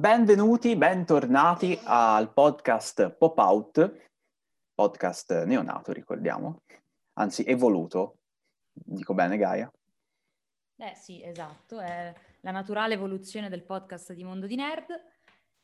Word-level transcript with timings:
Benvenuti, 0.00 0.76
bentornati 0.76 1.78
al 1.84 2.32
podcast 2.32 3.10
Pop 3.10 3.36
Out, 3.36 4.08
podcast 4.74 5.44
neonato, 5.44 5.92
ricordiamo, 5.92 6.62
anzi 7.18 7.44
evoluto, 7.44 8.16
dico 8.72 9.12
bene 9.12 9.36
Gaia? 9.36 9.70
Eh 10.76 10.94
sì, 10.94 11.22
esatto, 11.22 11.80
è 11.80 12.14
la 12.40 12.50
naturale 12.50 12.94
evoluzione 12.94 13.50
del 13.50 13.62
podcast 13.62 14.14
di 14.14 14.24
Mondo 14.24 14.46
di 14.46 14.56
Nerd, 14.56 14.88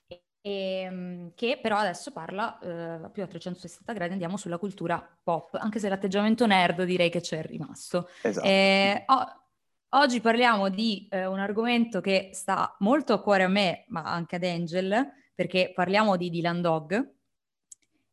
e, 0.06 0.22
ehm, 0.42 1.32
che 1.34 1.58
però 1.58 1.78
adesso 1.78 2.12
parla 2.12 2.58
eh, 2.58 3.08
più 3.08 3.22
a 3.22 3.26
360 3.26 3.94
gradi, 3.94 4.12
andiamo 4.12 4.36
sulla 4.36 4.58
cultura 4.58 5.18
pop, 5.22 5.54
anche 5.54 5.78
se 5.78 5.88
l'atteggiamento 5.88 6.46
nerd 6.46 6.82
direi 6.82 7.08
che 7.08 7.20
c'è 7.20 7.42
rimasto. 7.42 8.10
Esatto. 8.20 8.46
Eh, 8.46 9.02
oh, 9.06 9.45
oggi 9.96 10.20
parliamo 10.20 10.68
di 10.68 11.06
eh, 11.10 11.26
un 11.26 11.38
argomento 11.38 12.00
che 12.00 12.30
sta 12.32 12.74
molto 12.80 13.12
a 13.12 13.20
cuore 13.20 13.44
a 13.44 13.48
me, 13.48 13.84
ma 13.88 14.02
anche 14.02 14.36
ad 14.36 14.44
Angel, 14.44 15.12
perché 15.34 15.72
parliamo 15.74 16.16
di 16.16 16.30
Dylan 16.30 16.60
Dog, 16.60 17.14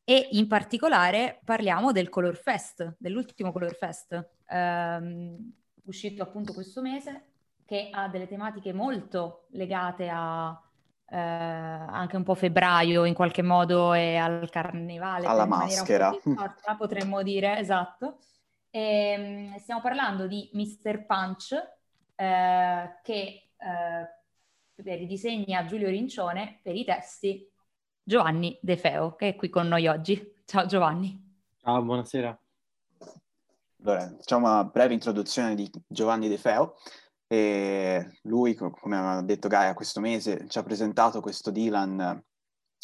e 0.05 0.29
in 0.31 0.47
particolare 0.47 1.39
parliamo 1.45 1.91
del 1.91 2.09
Color 2.09 2.35
Fest, 2.35 2.95
dell'ultimo 2.97 3.51
Color 3.51 3.75
Fest, 3.75 4.29
ehm, 4.47 5.53
uscito 5.83 6.23
appunto 6.23 6.53
questo 6.53 6.81
mese, 6.81 7.23
che 7.65 7.89
ha 7.91 8.09
delle 8.09 8.27
tematiche 8.27 8.73
molto 8.73 9.47
legate 9.51 10.09
a 10.11 10.61
eh, 11.05 11.17
anche 11.17 12.15
un 12.15 12.23
po' 12.23 12.33
febbraio 12.33 13.05
in 13.05 13.13
qualche 13.13 13.43
modo 13.43 13.93
e 13.93 14.15
al 14.15 14.49
carnevale. 14.49 15.27
Alla 15.27 15.45
maschera. 15.45 16.11
Sorta, 16.21 16.75
potremmo 16.75 17.21
dire, 17.21 17.59
esatto. 17.59 18.17
E, 18.75 18.79
ehm, 18.79 19.59
stiamo 19.59 19.81
parlando 19.81 20.25
di 20.25 20.49
Mr. 20.53 21.05
Punch, 21.05 21.53
eh, 22.15 22.99
che 23.03 23.49
eh, 23.55 24.95
ridisegna 24.97 25.65
Giulio 25.65 25.89
Rincione 25.89 26.59
per 26.63 26.75
i 26.75 26.83
testi 26.83 27.47
Giovanni 28.01 28.57
De 28.63 28.75
Feo, 28.75 29.15
che 29.15 29.29
è 29.29 29.35
qui 29.35 29.49
con 29.49 29.67
noi 29.67 29.85
oggi. 29.85 30.41
Ciao 30.45 30.65
Giovanni. 30.65 31.37
Ciao, 31.61 31.83
buonasera. 31.83 32.35
Allora, 33.83 34.07
facciamo 34.17 34.47
una 34.47 34.63
breve 34.63 34.95
introduzione 34.95 35.53
di 35.53 35.69
Giovanni 35.87 36.27
De 36.27 36.39
Feo. 36.39 36.73
E 37.27 38.19
lui, 38.23 38.55
come 38.55 38.97
ha 38.97 39.21
detto 39.21 39.47
Gaia, 39.49 39.75
questo 39.75 39.99
mese 39.99 40.47
ci 40.47 40.57
ha 40.57 40.63
presentato 40.63 41.21
questo 41.21 41.51
Dylan 41.51 42.23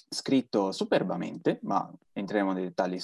scritto 0.10 0.72
superbamente, 0.72 1.60
ma 1.64 1.90
entreremo 2.14 2.52
nei 2.52 2.64
dettagli 2.64 3.00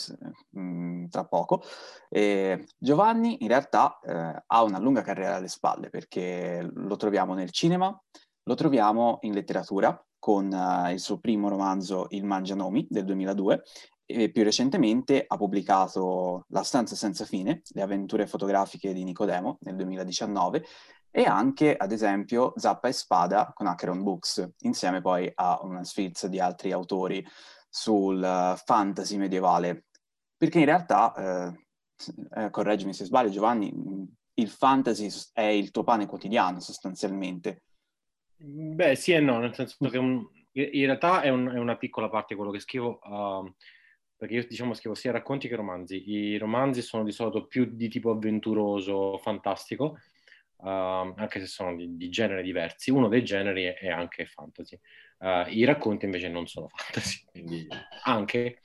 mh, 0.49 0.59
mm, 0.59 1.05
tra 1.05 1.25
poco. 1.25 1.61
E 2.09 2.67
Giovanni 2.77 3.43
in 3.43 3.47
realtà 3.47 3.99
eh, 3.99 4.43
ha 4.45 4.63
una 4.63 4.79
lunga 4.79 5.01
carriera 5.01 5.35
alle 5.35 5.47
spalle 5.47 5.89
perché 5.89 6.67
lo 6.73 6.95
troviamo 6.95 7.33
nel 7.33 7.51
cinema, 7.51 7.97
lo 8.43 8.55
troviamo 8.55 9.19
in 9.21 9.33
letteratura 9.33 9.99
con 10.17 10.51
uh, 10.51 10.91
il 10.91 10.99
suo 10.99 11.19
primo 11.19 11.49
romanzo 11.49 12.07
Il 12.09 12.23
Mangianomi 12.23 12.87
del 12.89 13.05
2002 13.05 13.61
e 14.07 14.31
più 14.31 14.43
recentemente 14.43 15.23
ha 15.27 15.37
pubblicato 15.37 16.45
La 16.49 16.63
stanza 16.63 16.95
senza 16.95 17.25
fine, 17.25 17.61
le 17.69 17.81
avventure 17.83 18.25
fotografiche 18.25 18.93
di 18.93 19.03
Nicodemo 19.03 19.59
nel 19.61 19.75
2019 19.75 20.65
e 21.17 21.23
anche, 21.23 21.77
ad 21.77 21.93
esempio, 21.93 22.51
Zappa 22.57 22.89
e 22.89 22.91
Spada 22.91 23.49
con 23.53 23.67
Acheron 23.67 24.03
Books, 24.03 24.55
insieme 24.63 24.99
poi 24.99 25.31
a 25.33 25.61
una 25.61 25.85
sfilza 25.85 26.27
di 26.27 26.41
altri 26.41 26.73
autori 26.73 27.25
sul 27.69 28.17
uh, 28.17 28.57
fantasy 28.57 29.15
medievale. 29.15 29.85
Perché 30.35 30.59
in 30.59 30.65
realtà, 30.65 31.53
eh, 31.53 32.43
eh, 32.43 32.49
correggimi 32.49 32.93
se 32.93 33.05
sbaglio 33.05 33.29
Giovanni, 33.29 33.73
il 34.33 34.49
fantasy 34.49 35.07
è 35.31 35.43
il 35.43 35.71
tuo 35.71 35.85
pane 35.85 36.05
quotidiano 36.05 36.59
sostanzialmente. 36.59 37.63
Beh, 38.35 38.95
sì 38.95 39.13
e 39.13 39.21
no, 39.21 39.39
nel 39.39 39.55
senso 39.55 39.77
che 39.89 39.97
un, 39.97 40.21
in 40.51 40.85
realtà 40.85 41.21
è, 41.21 41.29
un, 41.29 41.47
è, 41.47 41.57
una 41.57 41.77
piccola 41.77 42.09
parte 42.09 42.35
quello 42.35 42.51
che 42.51 42.59
scrivo, 42.59 42.99
uh, 43.01 43.55
perché 44.17 44.33
io 44.33 44.45
diciamo 44.45 44.73
scrivo 44.73 44.95
sia 44.95 45.13
racconti 45.13 45.47
che 45.47 45.55
romanzi. 45.55 46.09
I 46.09 46.37
romanzi 46.37 46.81
sono 46.81 47.05
di 47.05 47.13
solito 47.13 47.45
più 47.47 47.63
di 47.71 47.87
tipo 47.87 48.11
avventuroso, 48.11 49.17
fantastico, 49.19 49.97
uh, 50.65 51.13
anche 51.15 51.39
se 51.39 51.45
sono 51.45 51.75
di, 51.75 51.95
di, 51.95 52.09
generi 52.09 52.41
diversi. 52.41 52.89
Uno 52.89 53.07
dei 53.07 53.23
generi 53.23 53.65
è, 53.65 53.77
è 53.77 53.89
anche 53.89 54.25
fantasy. 54.25 54.79
Uh, 55.19 55.47
I 55.47 55.63
racconti 55.63 56.05
invece 56.05 56.27
non 56.29 56.47
sono 56.47 56.67
fantasy, 56.73 57.23
quindi 57.31 57.67
anche. 58.03 58.61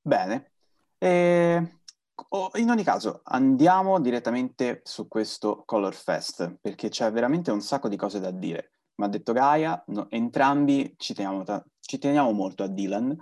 Bene. 0.00 0.52
E, 0.98 1.78
in 2.54 2.70
ogni 2.70 2.82
caso, 2.82 3.20
andiamo 3.24 4.00
direttamente 4.00 4.80
su 4.84 5.06
questo 5.08 5.62
Color 5.64 5.94
Fest, 5.94 6.58
perché 6.60 6.88
c'è 6.88 7.10
veramente 7.12 7.50
un 7.50 7.60
sacco 7.60 7.88
di 7.88 7.96
cose 7.96 8.18
da 8.18 8.30
dire. 8.30 8.72
Ma 8.96 9.06
ha 9.06 9.08
detto 9.08 9.32
Gaia, 9.32 9.82
no, 9.88 10.10
entrambi 10.10 10.94
ci 10.98 11.14
teniamo, 11.14 11.44
ci 11.80 11.98
teniamo 11.98 12.30
molto 12.32 12.62
a 12.62 12.68
Dylan, 12.68 13.16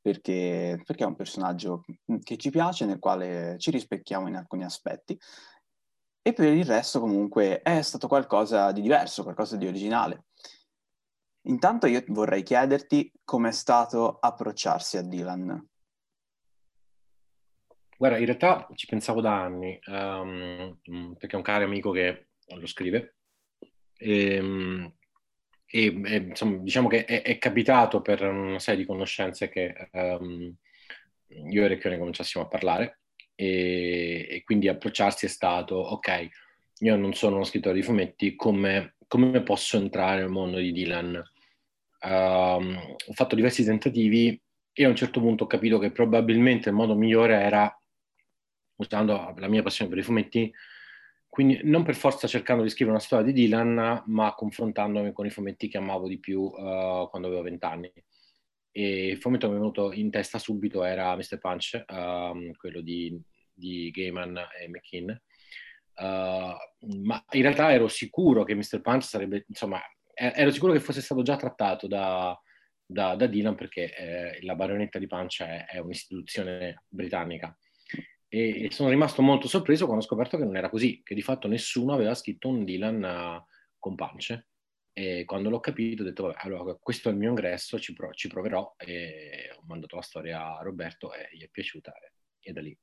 perché, 0.00 0.80
perché, 0.84 1.04
è 1.04 1.06
un 1.06 1.16
personaggio 1.16 1.84
che 2.22 2.36
ci 2.36 2.50
piace, 2.50 2.86
nel 2.86 2.98
quale 2.98 3.56
ci 3.58 3.70
rispecchiamo 3.70 4.28
in 4.28 4.36
alcuni 4.36 4.64
aspetti. 4.64 5.18
E 6.22 6.32
per 6.32 6.52
il 6.52 6.64
resto 6.64 7.00
comunque 7.00 7.62
è 7.62 7.80
stato 7.82 8.06
qualcosa 8.06 8.72
di 8.72 8.82
diverso, 8.82 9.22
qualcosa 9.22 9.56
di 9.56 9.66
originale. 9.66 10.26
Intanto 11.44 11.86
io 11.86 12.04
vorrei 12.08 12.42
chiederti 12.42 13.10
com'è 13.24 13.52
stato 13.52 14.18
approcciarsi 14.18 14.98
a 14.98 15.02
Dylan. 15.02 15.68
Guarda, 17.96 18.18
in 18.18 18.24
realtà 18.24 18.66
ci 18.74 18.86
pensavo 18.86 19.20
da 19.20 19.42
anni, 19.42 19.78
um, 19.86 20.78
perché 21.18 21.34
è 21.34 21.36
un 21.36 21.42
caro 21.42 21.64
amico 21.64 21.90
che 21.90 22.28
lo 22.46 22.66
scrive. 22.66 23.16
E, 23.96 24.34
ehm, 24.34 24.94
e, 25.72 26.00
e 26.04 26.16
insomma, 26.16 26.56
diciamo 26.58 26.88
che 26.88 27.04
è, 27.04 27.22
è, 27.22 27.38
capitato 27.38 28.00
per 28.02 28.22
una 28.22 28.58
serie 28.58 28.80
di 28.80 28.86
conoscenze 28.86 29.48
che 29.48 29.88
um, 29.92 30.52
io 31.28 31.64
e 31.64 31.68
Recchione 31.68 31.96
cominciassimo 31.96 32.42
a 32.44 32.48
parlare 32.48 33.02
e, 33.36 34.26
e, 34.28 34.42
quindi 34.42 34.66
approcciarsi 34.66 35.26
è 35.26 35.28
stato 35.28 35.76
ok, 35.76 36.28
io 36.80 36.96
non 36.96 37.14
sono 37.14 37.36
uno 37.36 37.44
scrittore 37.44 37.76
di 37.76 37.82
fumetti, 37.82 38.34
come, 38.34 38.96
come 39.06 39.42
posso 39.42 39.76
entrare 39.76 40.20
nel 40.20 40.28
mondo 40.28 40.58
di 40.58 40.72
Dylan? 40.72 41.22
Um, 42.02 42.96
ho 43.06 43.12
fatto 43.12 43.36
diversi 43.36 43.62
tentativi 43.64 44.40
e 44.72 44.84
a 44.84 44.88
un 44.88 44.96
certo 44.96 45.20
punto 45.20 45.44
ho 45.44 45.46
capito 45.46 45.78
che 45.78 45.92
probabilmente 45.92 46.68
il 46.70 46.74
modo 46.74 46.96
migliore 46.96 47.34
era, 47.40 47.72
usando 48.76 49.34
la 49.36 49.48
mia 49.48 49.62
passione 49.62 49.90
per 49.90 50.00
i 50.00 50.04
fumetti, 50.04 50.52
quindi 51.30 51.60
non 51.62 51.84
per 51.84 51.94
forza 51.94 52.26
cercando 52.26 52.64
di 52.64 52.70
scrivere 52.70 52.96
una 52.96 53.04
storia 53.04 53.24
di 53.24 53.32
Dylan, 53.32 54.02
ma 54.06 54.34
confrontandomi 54.34 55.12
con 55.12 55.26
i 55.26 55.30
fumetti 55.30 55.68
che 55.68 55.78
amavo 55.78 56.08
di 56.08 56.18
più 56.18 56.40
uh, 56.40 57.08
quando 57.08 57.28
avevo 57.28 57.42
vent'anni. 57.42 57.90
E 58.72 59.06
il 59.06 59.18
fumetto 59.18 59.46
che 59.46 59.52
mi 59.52 59.58
è 59.58 59.60
venuto 59.60 59.92
in 59.92 60.10
testa 60.10 60.38
subito 60.40 60.82
era 60.82 61.14
Mr. 61.14 61.38
Punch, 61.38 61.84
uh, 61.86 62.52
quello 62.56 62.80
di, 62.80 63.16
di, 63.52 63.90
Gaiman 63.92 64.36
e 64.60 64.68
McKean. 64.68 65.22
Uh, 65.94 66.98
ma 67.04 67.24
in 67.30 67.42
realtà 67.42 67.72
ero 67.72 67.86
sicuro 67.86 68.42
che 68.42 68.56
Mr. 68.56 68.80
Punch 68.80 69.04
sarebbe, 69.04 69.44
insomma, 69.46 69.80
ero 70.12 70.50
sicuro 70.50 70.72
che 70.72 70.80
fosse 70.80 71.00
stato 71.00 71.22
già 71.22 71.36
trattato 71.36 71.86
da, 71.86 72.36
da, 72.84 73.14
da 73.14 73.26
Dylan 73.28 73.54
perché 73.54 73.94
eh, 73.94 74.38
la 74.42 74.56
baronetta 74.56 74.98
di 74.98 75.06
Punch 75.06 75.42
è, 75.42 75.66
è 75.66 75.78
un'istituzione 75.78 76.82
britannica 76.88 77.56
e, 78.32 78.68
sono 78.70 78.88
rimasto 78.88 79.22
molto 79.22 79.48
sorpreso 79.48 79.86
quando 79.86 80.04
ho 80.04 80.06
scoperto 80.06 80.36
che 80.36 80.44
non 80.44 80.56
era 80.56 80.70
così, 80.70 81.02
che 81.02 81.16
di 81.16 81.22
fatto 81.22 81.48
nessuno 81.48 81.92
aveva 81.92 82.14
scritto 82.14 82.48
un 82.48 82.64
Dylan 82.64 83.02
uh, 83.02 83.44
con 83.76 83.96
pance. 83.96 84.46
E 84.92 85.24
quando 85.24 85.50
l'ho 85.50 85.60
capito 85.60 86.02
ho 86.02 86.04
detto, 86.04 86.24
vabbè, 86.24 86.36
allora 86.38 86.76
questo 86.80 87.08
è 87.08 87.12
il 87.12 87.18
mio 87.18 87.30
ingresso, 87.30 87.78
ci, 87.80 87.92
pro- 87.92 88.12
ci 88.12 88.28
proverò 88.28 88.74
e 88.76 89.50
ho 89.56 89.62
mandato 89.66 89.96
la 89.96 90.02
storia 90.02 90.58
a 90.58 90.62
Roberto 90.62 91.12
e 91.12 91.28
gli 91.32 91.42
è 91.42 91.48
piaciuta 91.48 91.92
e, 91.92 92.12
e 92.40 92.52
da 92.52 92.60
lì. 92.60 92.76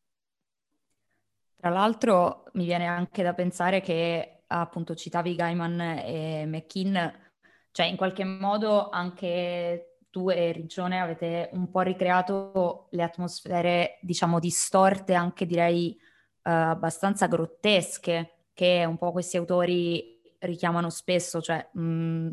Tra 1.55 1.69
l'altro 1.69 2.43
mi 2.53 2.65
viene 2.65 2.85
anche 2.85 3.23
da 3.23 3.33
pensare 3.33 3.81
che 3.81 4.43
appunto 4.47 4.95
citavi 4.95 5.33
Gaiman 5.33 5.79
e 5.81 6.45
McKean, 6.45 7.31
cioè 7.71 7.85
in 7.85 7.95
qualche 7.95 8.23
modo 8.25 8.89
anche 8.89 9.86
tu 10.09 10.29
e 10.29 10.51
Rigione 10.51 10.99
avete 10.99 11.49
un 11.53 11.69
po' 11.69 11.81
ricreato 11.81 12.87
le 12.91 13.03
atmosfere, 13.03 13.99
diciamo, 14.01 14.39
distorte, 14.39 15.13
anche 15.13 15.45
direi 15.45 15.95
uh, 15.99 16.49
abbastanza 16.49 17.27
grottesche, 17.27 18.45
che 18.53 18.83
un 18.87 18.97
po' 18.97 19.11
questi 19.11 19.37
autori 19.37 20.19
richiamano 20.39 20.89
spesso. 20.89 21.41
Cioè, 21.41 21.69
mh, 21.73 21.81
mm, 21.81 22.31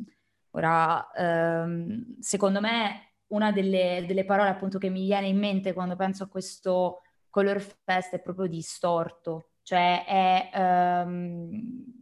ora, 0.52 1.08
um, 1.16 2.16
secondo 2.20 2.60
me, 2.60 3.14
una 3.28 3.52
delle, 3.52 4.04
delle 4.06 4.24
parole 4.24 4.50
appunto 4.50 4.78
che 4.78 4.90
mi 4.90 5.04
viene 5.04 5.26
in 5.26 5.38
mente 5.38 5.72
quando 5.72 5.96
penso 5.96 6.24
a 6.24 6.28
questo 6.28 7.02
Color 7.30 7.60
Fest 7.60 8.14
è 8.14 8.20
proprio 8.20 8.46
distorto, 8.46 9.50
cioè 9.62 10.04
è, 10.06 11.02
um, 11.04 11.48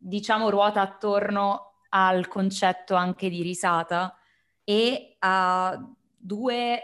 diciamo, 0.00 0.50
ruota 0.50 0.82
attorno 0.82 1.78
al 1.88 2.28
concetto 2.28 2.94
anche 2.94 3.28
di 3.28 3.42
risata 3.42 4.14
e 4.64 5.16
a 5.18 5.78
due 6.16 6.82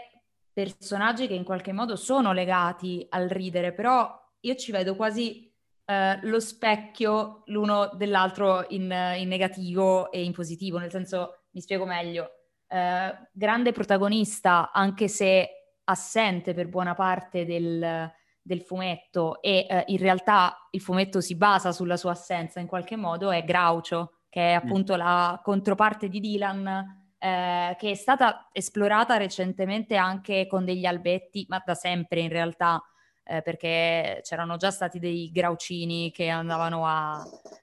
personaggi 0.51 1.27
che 1.27 1.33
in 1.33 1.43
qualche 1.43 1.71
modo 1.71 1.95
sono 1.95 2.33
legati 2.33 3.05
al 3.09 3.29
ridere, 3.29 3.73
però 3.73 4.13
io 4.41 4.55
ci 4.55 4.71
vedo 4.71 4.95
quasi 4.95 5.49
eh, 5.85 6.19
lo 6.23 6.39
specchio 6.39 7.43
l'uno 7.45 7.89
dell'altro 7.93 8.65
in, 8.69 8.91
in, 9.17 9.27
negativo 9.27 10.11
e 10.11 10.23
in 10.23 10.33
positivo, 10.33 10.77
nel 10.77 10.91
senso, 10.91 11.45
mi 11.51 11.61
spiego 11.61 11.85
meglio, 11.85 12.29
eh, 12.67 13.29
grande 13.31 13.71
protagonista 13.71 14.71
anche 14.71 15.07
se 15.07 15.49
assente 15.85 16.53
per 16.53 16.67
buona 16.67 16.93
parte 16.93 17.45
del, 17.45 18.11
del 18.41 18.61
fumetto 18.61 19.41
e 19.41 19.65
eh, 19.67 19.83
in 19.87 19.97
realtà 19.97 20.67
il 20.71 20.81
fumetto 20.81 21.21
si 21.21 21.35
basa 21.35 21.71
sulla 21.71 21.97
sua 21.97 22.11
assenza 22.11 22.59
in 22.59 22.67
qualche 22.67 22.95
modo, 22.95 23.31
è 23.31 23.43
Groucho, 23.43 24.19
che 24.29 24.53
è 24.53 24.55
mm. 24.55 24.57
appunto 24.57 24.93
mm. 24.93 24.97
la 24.97 25.39
controparte 25.41 26.09
di 26.09 26.19
Dylan 26.19 27.08
eh, 27.19 27.75
che 27.77 27.91
è 27.91 27.95
stata 27.95 28.47
esplorata 28.51 29.17
recentemente 29.17 29.95
anche 29.95 30.47
con 30.47 30.65
degli 30.65 30.85
albetti, 30.85 31.45
ma 31.49 31.61
da 31.63 31.75
sempre 31.75 32.21
in 32.21 32.29
realtà, 32.29 32.81
eh, 33.23 33.41
perché 33.41 34.21
c'erano 34.23 34.57
già 34.57 34.71
stati 34.71 34.99
dei 34.99 35.29
graucini 35.31 36.11
che 36.11 36.29
andavano 36.29 36.87
a, 36.87 37.21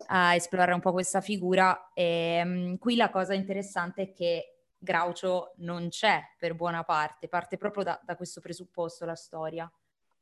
a 0.08 0.35
esplorare 0.35 0.75
un 0.75 0.81
po' 0.81 0.93
questa 0.93 1.20
figura. 1.20 1.91
E 1.94 2.44
mh, 2.44 2.49
mm, 2.49 2.75
qui 2.76 2.97
la 2.97 3.11
cosa 3.11 3.35
interessante 3.35 4.03
è 4.03 4.12
che 4.12 4.56
Groucho 4.79 5.55
non 5.58 5.88
c'è 5.88 6.23
per 6.38 6.55
buona 6.55 6.85
parte, 6.85 7.29
parte 7.29 7.56
proprio 7.56 7.82
da, 7.82 8.00
da, 8.05 8.14
questo 8.14 8.41
presupposto 8.41 9.05
la 9.05 9.17
storia. 9.17 9.70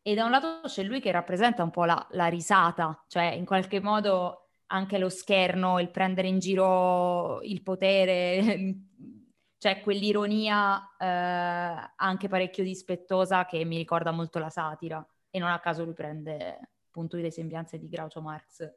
E 0.01 0.15
da 0.15 0.25
un 0.25 0.31
lato 0.31 0.61
c'è 0.67 0.83
lui 0.83 1.01
che 1.01 1.11
rappresenta 1.11 1.63
un 1.63 1.71
po' 1.71 1.85
la, 1.85 2.07
la 2.13 2.27
risata, 2.27 3.05
cioè 3.09 3.25
in 3.33 3.45
qualche 3.45 3.81
modo 3.81 4.51
anche 4.67 4.99
lo 4.99 5.09
scherno, 5.09 5.81
il 5.81 5.91
prendere 5.91 6.29
in 6.29 6.39
giro 6.39 7.41
il 7.43 7.63
potere, 7.63 8.75
c'è 9.65 9.81
quell'ironia 9.81 10.95
eh, 10.99 11.93
anche 11.97 12.29
parecchio 12.29 12.63
dispettosa 12.63 13.47
che 13.47 13.65
mi 13.65 13.79
ricorda 13.79 14.11
molto 14.11 14.39
la 14.39 14.51
satira 14.51 15.03
e 15.31 15.39
non 15.39 15.49
a 15.49 15.59
caso 15.59 15.85
lui 15.85 15.95
prende 15.95 16.59
appunto 16.87 17.17
le 17.17 17.31
sembianze 17.31 17.79
di 17.79 17.89
Groucho 17.89 18.21
Marx. 18.21 18.71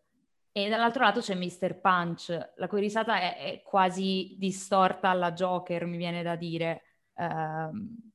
E 0.50 0.70
dall'altro 0.70 1.04
lato 1.04 1.20
c'è 1.20 1.36
Mr. 1.36 1.82
Punch, 1.82 2.54
la 2.56 2.68
cui 2.70 2.80
risata 2.80 3.20
è, 3.20 3.38
è 3.38 3.62
quasi 3.64 4.38
distorta 4.40 5.10
alla 5.10 5.34
Joker, 5.34 5.86
mi 5.86 5.98
viene 5.98 6.24
da 6.24 6.38
dire. 6.38 6.84
Um... 7.16 8.12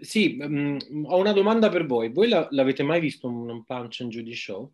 Sì, 0.00 0.38
um, 0.40 0.78
ho 1.04 1.18
una 1.18 1.32
domanda 1.32 1.68
per 1.68 1.84
voi. 1.84 2.10
Voi 2.10 2.28
la, 2.30 2.48
l'avete 2.52 2.82
mai 2.82 3.00
visto 3.00 3.28
un 3.28 3.64
Punch 3.64 4.00
and 4.00 4.10
Judy 4.10 4.34
Show? 4.34 4.72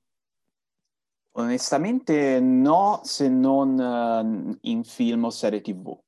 Onestamente 1.38 2.40
no, 2.40 3.00
se 3.04 3.28
non 3.28 3.78
uh, 3.78 4.58
in 4.62 4.84
film 4.84 5.24
o 5.24 5.30
serie 5.30 5.60
tv. 5.60 5.98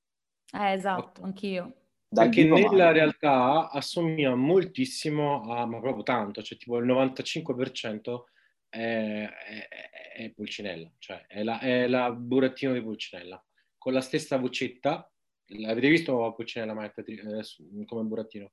Eh, 0.53 0.73
esatto, 0.73 1.23
anch'io. 1.23 1.75
Dal 2.09 2.31
Perché 2.31 2.49
nella 2.49 2.85
mai. 2.85 2.93
realtà 2.95 3.69
assomiglia 3.71 4.35
moltissimo 4.35 5.43
a, 5.43 5.67
ma 5.67 5.81
proprio 5.81 6.03
tanto, 6.03 6.43
cioè 6.43 6.57
tipo 6.57 6.79
il 6.79 6.87
95% 6.87 8.23
è, 8.71 9.29
è, 9.29 9.69
è 10.15 10.31
Pulcinella, 10.31 10.91
cioè 10.99 11.27
è 11.27 11.43
la, 11.43 11.59
è 11.59 11.87
la 11.87 12.11
burattino 12.11 12.73
di 12.73 12.83
Pulcinella, 12.83 13.43
con 13.77 13.93
la 13.93 14.01
stessa 14.01 14.39
vocetta. 14.39 15.11
L'avete 15.53 15.89
visto 15.89 16.33
Pulcinella 16.35 16.73
mai 16.73 16.91
eh, 16.95 17.85
come 17.85 18.03
burattino? 18.05 18.53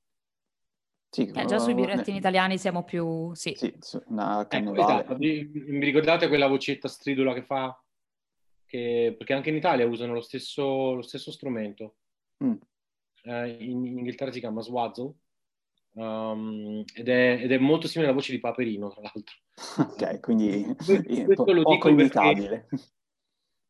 Sì, 1.08 1.30
eh, 1.34 1.44
già 1.44 1.58
sui 1.58 1.74
burattini 1.74 2.18
italiani 2.18 2.58
siamo 2.58 2.84
più... 2.84 3.32
Sì, 3.34 3.54
sì 3.56 3.72
una 4.06 4.46
ecco, 4.48 4.74
esatto. 4.74 5.16
Mi 5.16 5.84
ricordate 5.84 6.28
quella 6.28 6.46
vocetta 6.46 6.88
stridula 6.88 7.32
che 7.32 7.42
fa? 7.42 7.80
Che... 8.66 9.14
Perché 9.16 9.32
anche 9.32 9.50
in 9.50 9.56
Italia 9.56 9.86
usano 9.86 10.12
lo 10.12 10.20
stesso, 10.20 10.94
lo 10.94 11.02
stesso 11.02 11.30
strumento. 11.30 11.96
Mm. 12.44 12.54
Eh, 13.22 13.48
in, 13.64 13.84
in, 13.84 13.98
Inghilterra 13.98 14.30
si 14.30 14.40
chiama 14.40 14.60
Swazzle 14.60 15.14
um, 15.96 16.84
ed, 16.94 17.08
è, 17.08 17.38
ed, 17.42 17.52
è, 17.52 17.58
molto 17.58 17.86
simile 17.88 18.08
alla 18.08 18.16
voce 18.16 18.32
di 18.32 18.40
Paperino, 18.40 18.88
tra 18.88 19.02
l'altro. 19.02 19.34
Ok, 19.94 20.20
quindi 20.20 20.64
questo 20.76 21.02
po- 21.44 21.52
lo 21.52 21.62
poco 21.62 21.88
imitabile. 21.88 22.66
Perché... 22.68 22.84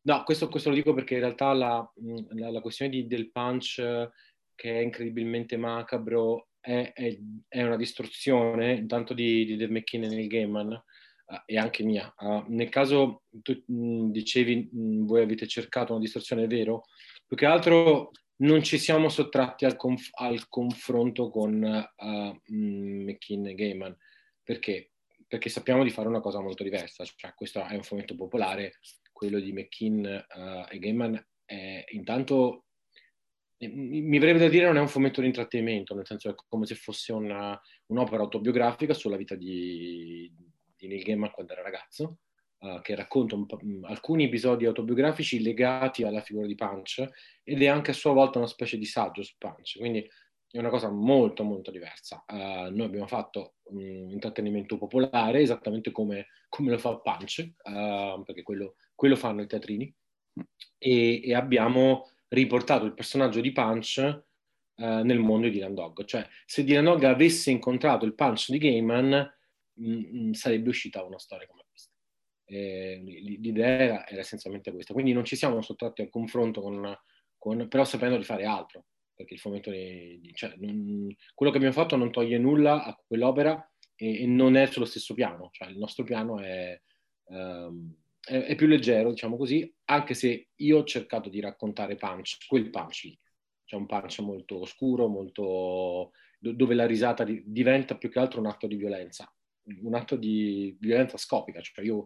No, 0.01 0.23
questo, 0.23 0.47
questo, 0.47 0.69
lo 0.69 0.75
dico 0.75 0.93
perché 0.93 1.15
in 1.15 1.21
realtà 1.21 1.53
la, 1.53 1.93
la, 2.29 2.51
la 2.51 2.61
questione 2.61 2.91
di, 2.91 3.07
del 3.07 3.31
punch 3.31 4.11
che 4.55 4.79
è 4.79 4.81
incredibilmente 4.81 5.57
macabro 5.57 6.46
è, 6.67 6.91
è, 6.91 7.17
è 7.47 7.63
una 7.63 7.77
distorsione 7.77 8.73
intanto 8.73 9.13
di, 9.13 9.45
di 9.45 9.55
Dave 9.55 9.71
McKinney 9.71 10.09
nel 10.09 10.27
Gaiman 10.27 10.71
uh, 10.73 11.35
e 11.45 11.57
anche 11.57 11.83
mia. 11.83 12.13
Uh, 12.19 12.43
nel 12.47 12.67
caso 12.67 13.23
tu 13.41 13.63
mh, 13.65 14.11
dicevi 14.11 14.69
mh, 14.69 15.05
voi 15.05 15.21
avete 15.21 15.47
cercato 15.47 15.93
una 15.93 16.01
distorsione, 16.01 16.43
è 16.43 16.47
vero? 16.47 16.83
Più 17.25 17.37
che 17.37 17.45
altro 17.45 18.11
non 18.39 18.61
ci 18.63 18.77
siamo 18.77 19.07
sottratti 19.07 19.63
al, 19.63 19.77
conf- 19.77 20.11
al 20.19 20.49
confronto 20.49 21.29
con 21.29 21.53
uh, 21.63 22.53
McKinney 22.53 23.53
e 23.53 23.55
Gaiman. 23.55 23.97
Perché? 24.43 24.91
Perché 25.25 25.47
sappiamo 25.47 25.83
di 25.83 25.89
fare 25.89 26.09
una 26.09 26.19
cosa 26.19 26.41
molto 26.41 26.63
diversa. 26.63 27.05
Cioè, 27.05 27.33
questo 27.33 27.65
è 27.65 27.75
un 27.75 27.83
fumetto 27.83 28.15
popolare, 28.15 28.73
quello 29.13 29.39
di 29.39 29.53
McKean 29.53 30.25
uh, 30.35 30.65
e 30.69 30.79
Gaiman 30.79 31.25
è 31.45 31.85
intanto 31.91 32.65
mi 33.59 34.19
verrebbe 34.19 34.39
da 34.39 34.49
dire 34.49 34.65
non 34.65 34.77
è 34.77 34.79
un 34.79 34.87
fumetto 34.87 35.21
di 35.21 35.27
intrattenimento, 35.27 35.95
nel 35.95 36.05
senso 36.05 36.29
è 36.29 36.35
come 36.47 36.65
se 36.65 36.75
fosse 36.75 37.11
una, 37.11 37.59
un'opera 37.87 38.21
autobiografica 38.21 38.93
sulla 38.93 39.17
vita 39.17 39.35
di, 39.35 40.31
di 40.75 40.87
Neil 40.87 41.03
Gaiman 41.03 41.31
quando 41.31 41.53
era 41.53 41.63
ragazzo, 41.63 42.19
uh, 42.59 42.81
che 42.81 42.93
racconta 42.93 43.33
un, 43.33 43.45
um, 43.49 43.83
alcuni 43.85 44.25
episodi 44.25 44.65
autobiografici 44.65 45.41
legati 45.41 46.03
alla 46.03 46.21
figura 46.21 46.45
di 46.45 46.53
Punch 46.53 47.07
ed 47.43 47.61
è 47.61 47.67
anche 47.67 47.91
a 47.91 47.95
sua 47.95 48.13
volta 48.13 48.37
una 48.37 48.47
specie 48.47 48.77
di 48.77 48.85
saggio 48.85 49.23
su 49.23 49.33
Punch, 49.39 49.77
quindi 49.79 50.07
è 50.49 50.59
una 50.59 50.69
cosa 50.69 50.89
molto 50.89 51.43
molto 51.43 51.71
diversa. 51.71 52.23
Uh, 52.27 52.71
noi 52.71 52.83
abbiamo 52.83 53.07
fatto 53.07 53.55
un 53.69 54.11
intrattenimento 54.11 54.77
popolare 54.77 55.41
esattamente 55.41 55.91
come, 55.91 56.27
come 56.47 56.69
lo 56.69 56.77
fa 56.77 56.95
Punch, 56.99 57.53
uh, 57.63 58.23
perché 58.23 58.43
quello, 58.43 58.75
quello, 58.93 59.15
fanno 59.15 59.41
i 59.41 59.47
teatrini, 59.47 59.93
e, 60.77 61.21
e 61.23 61.33
abbiamo 61.33 62.11
riportato 62.29 62.85
il 62.85 62.93
personaggio 62.93 63.41
di 63.41 63.51
Punch 63.51 63.97
eh, 64.79 65.01
nel 65.03 65.19
mondo 65.19 65.47
di 65.47 65.53
Dylan 65.53 65.73
Dog. 65.73 66.05
Cioè, 66.05 66.27
se 66.45 66.63
Dylan 66.63 66.83
Dog 66.83 67.03
avesse 67.03 67.51
incontrato 67.51 68.05
il 68.05 68.13
Punch 68.13 68.51
di 68.51 68.57
Gaiman, 68.57 69.33
mm, 69.81 70.27
mm, 70.27 70.31
sarebbe 70.33 70.69
uscita 70.69 71.03
una 71.03 71.19
storia 71.19 71.47
come 71.47 71.63
questa. 71.67 71.91
Eh, 72.45 73.01
l'idea 73.03 73.67
era, 73.67 74.07
era, 74.07 74.21
essenzialmente 74.21 74.71
questa. 74.71 74.93
Quindi 74.93 75.13
non 75.13 75.25
ci 75.25 75.35
siamo 75.35 75.61
sottratti 75.61 76.01
al 76.01 76.09
confronto 76.09 76.61
con, 76.61 76.95
con 77.37 77.67
però 77.67 77.83
sapendo 77.85 78.17
di 78.17 78.23
fare 78.23 78.45
altro, 78.45 78.85
perché 79.15 79.33
il 79.33 79.39
fumetto 79.39 79.71
di, 79.71 80.19
di, 80.21 80.33
cioè, 80.33 80.53
non, 80.57 81.13
quello 81.33 81.51
che 81.51 81.57
abbiamo 81.57 81.75
fatto 81.75 81.95
non 81.95 82.11
toglie 82.11 82.37
nulla 82.37 82.83
a 82.83 82.95
quell'opera 83.05 83.71
e, 83.95 84.23
e, 84.23 84.25
non 84.27 84.55
è 84.55 84.67
sullo 84.67 84.85
stesso 84.85 85.13
piano. 85.13 85.49
Cioè, 85.51 85.69
il 85.69 85.77
nostro 85.77 86.03
piano 86.03 86.39
è... 86.39 86.79
Um, 87.29 87.95
è, 88.27 88.55
più 88.55 88.67
leggero, 88.67 89.11
diciamo 89.11 89.37
così, 89.37 89.73
anche 89.85 90.13
se 90.13 90.49
io 90.53 90.77
ho 90.77 90.83
cercato 90.83 91.29
di 91.29 91.39
raccontare 91.39 91.95
punch, 91.95 92.45
quel 92.47 92.69
punch 92.69 93.03
lì. 93.03 93.19
C'è 93.63 93.75
un 93.75 93.85
punch 93.85 94.19
molto 94.19 94.59
oscuro, 94.59 95.07
molto, 95.07 96.11
dove 96.39 96.75
la 96.75 96.85
risata 96.85 97.23
di, 97.23 97.41
diventa 97.45 97.97
più 97.97 98.09
che 98.09 98.19
altro 98.19 98.39
un 98.39 98.47
atto 98.47 98.67
di 98.67 98.75
violenza, 98.75 99.33
un 99.81 99.93
atto 99.93 100.15
di 100.15 100.75
violenza 100.79 101.17
scopica, 101.17 101.61
cioè 101.61 101.85
io, 101.85 102.05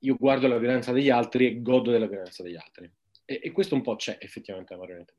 io 0.00 0.16
guardo 0.16 0.46
la 0.48 0.58
violenza 0.58 0.92
degli 0.92 1.10
altri 1.10 1.46
e 1.46 1.62
godo 1.62 1.90
della 1.90 2.06
violenza 2.06 2.42
degli 2.42 2.56
altri. 2.56 2.90
E, 3.24 3.40
e 3.42 3.52
questo 3.52 3.74
un 3.74 3.82
po' 3.82 3.96
c'è 3.96 4.18
effettivamente 4.20 4.74
a 4.74 4.76
marionetta 4.76 5.14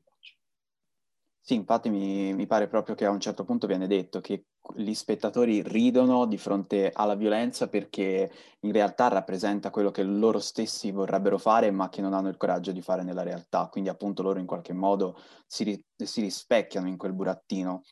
sì, 1.50 1.56
infatti 1.56 1.90
mi, 1.90 2.32
mi, 2.32 2.46
pare 2.46 2.68
proprio 2.68 2.94
che 2.94 3.04
a 3.04 3.10
un 3.10 3.18
certo 3.18 3.44
punto 3.44 3.66
viene 3.66 3.88
detto 3.88 4.20
che 4.20 4.44
gli 4.76 4.94
spettatori 4.94 5.62
ridono 5.62 6.24
di 6.26 6.38
fronte 6.38 6.92
alla 6.94 7.16
violenza 7.16 7.68
perché 7.68 8.30
in 8.60 8.70
realtà 8.70 9.08
rappresenta 9.08 9.70
quello 9.70 9.90
che 9.90 10.04
loro 10.04 10.38
stessi 10.38 10.92
vorrebbero 10.92 11.38
fare 11.38 11.72
ma 11.72 11.88
che 11.88 12.02
non 12.02 12.14
hanno 12.14 12.28
il 12.28 12.36
coraggio 12.36 12.70
di 12.70 12.80
fare 12.82 13.02
nella 13.02 13.24
realtà, 13.24 13.66
quindi 13.66 13.90
appunto 13.90 14.22
loro 14.22 14.38
in 14.38 14.46
qualche 14.46 14.72
modo 14.72 15.20
si, 15.44 15.64
ri- 15.64 15.84
si 15.96 16.20
rispecchiano 16.20 16.86
in 16.86 16.96
quel 16.96 17.14
burattino 17.14 17.82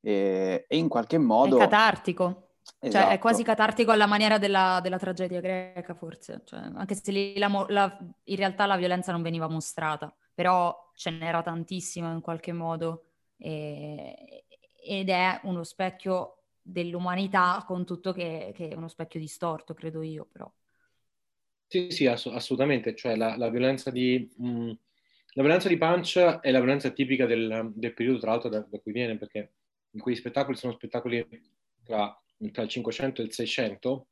e, 0.00 0.64
e 0.68 0.76
in 0.76 0.88
qualche 0.88 1.18
modo... 1.18 1.56
È 1.56 1.58
catartico. 1.58 2.50
Esatto. 2.78 3.04
Cioè, 3.04 3.14
è 3.14 3.18
quasi 3.18 3.42
esatto. 3.42 3.56
catartico 3.56 3.90
alla 3.90 4.06
maniera 4.06 4.38
della, 4.38 4.78
della 4.80 4.98
tragedia 4.98 5.40
greca, 5.40 5.94
forse. 5.94 6.42
Cioè, 6.44 6.70
anche 6.74 6.94
se 6.94 7.10
lì 7.10 7.36
la, 7.36 7.48
la, 7.66 7.98
in 8.22 8.36
realtà 8.36 8.64
la 8.66 8.76
violenza 8.76 9.10
non 9.10 9.22
veniva 9.22 9.48
mostrata 9.48 10.14
però 10.34 10.90
ce 11.02 11.10
n'era 11.10 11.42
tantissimo 11.42 12.12
in 12.12 12.20
qualche 12.20 12.52
modo 12.52 13.06
e, 13.36 14.44
ed 14.84 15.08
è 15.08 15.40
uno 15.42 15.64
specchio 15.64 16.44
dell'umanità 16.62 17.64
con 17.66 17.84
tutto 17.84 18.12
che, 18.12 18.52
che, 18.54 18.68
è 18.68 18.74
uno 18.76 18.86
specchio 18.86 19.18
distorto, 19.18 19.74
credo 19.74 20.02
io 20.02 20.28
però. 20.30 20.50
Sì, 21.66 21.90
sì, 21.90 22.06
ass- 22.06 22.26
assolutamente, 22.26 22.94
cioè 22.94 23.16
la, 23.16 23.36
la 23.36 23.50
violenza 23.50 23.90
di... 23.90 24.30
Mh, 24.36 24.48
mm, 24.48 24.70
la 25.34 25.42
violenza 25.42 25.68
di 25.68 25.78
Punch 25.78 26.18
è 26.18 26.50
la 26.50 26.58
violenza 26.60 26.90
tipica 26.90 27.24
del, 27.24 27.72
del 27.74 27.94
periodo, 27.94 28.18
tra 28.18 28.30
l'altro, 28.32 28.50
da, 28.50 28.60
da, 28.60 28.78
cui 28.78 28.92
viene, 28.92 29.16
perché 29.16 29.54
in 29.90 30.00
quei 30.00 30.14
spettacoli 30.14 30.58
sono 30.58 30.74
spettacoli 30.74 31.26
tra, 31.82 32.22
tra 32.52 32.62
il 32.62 32.68
500 32.68 33.22
e 33.22 33.24
il 33.24 33.32
600, 33.32 34.06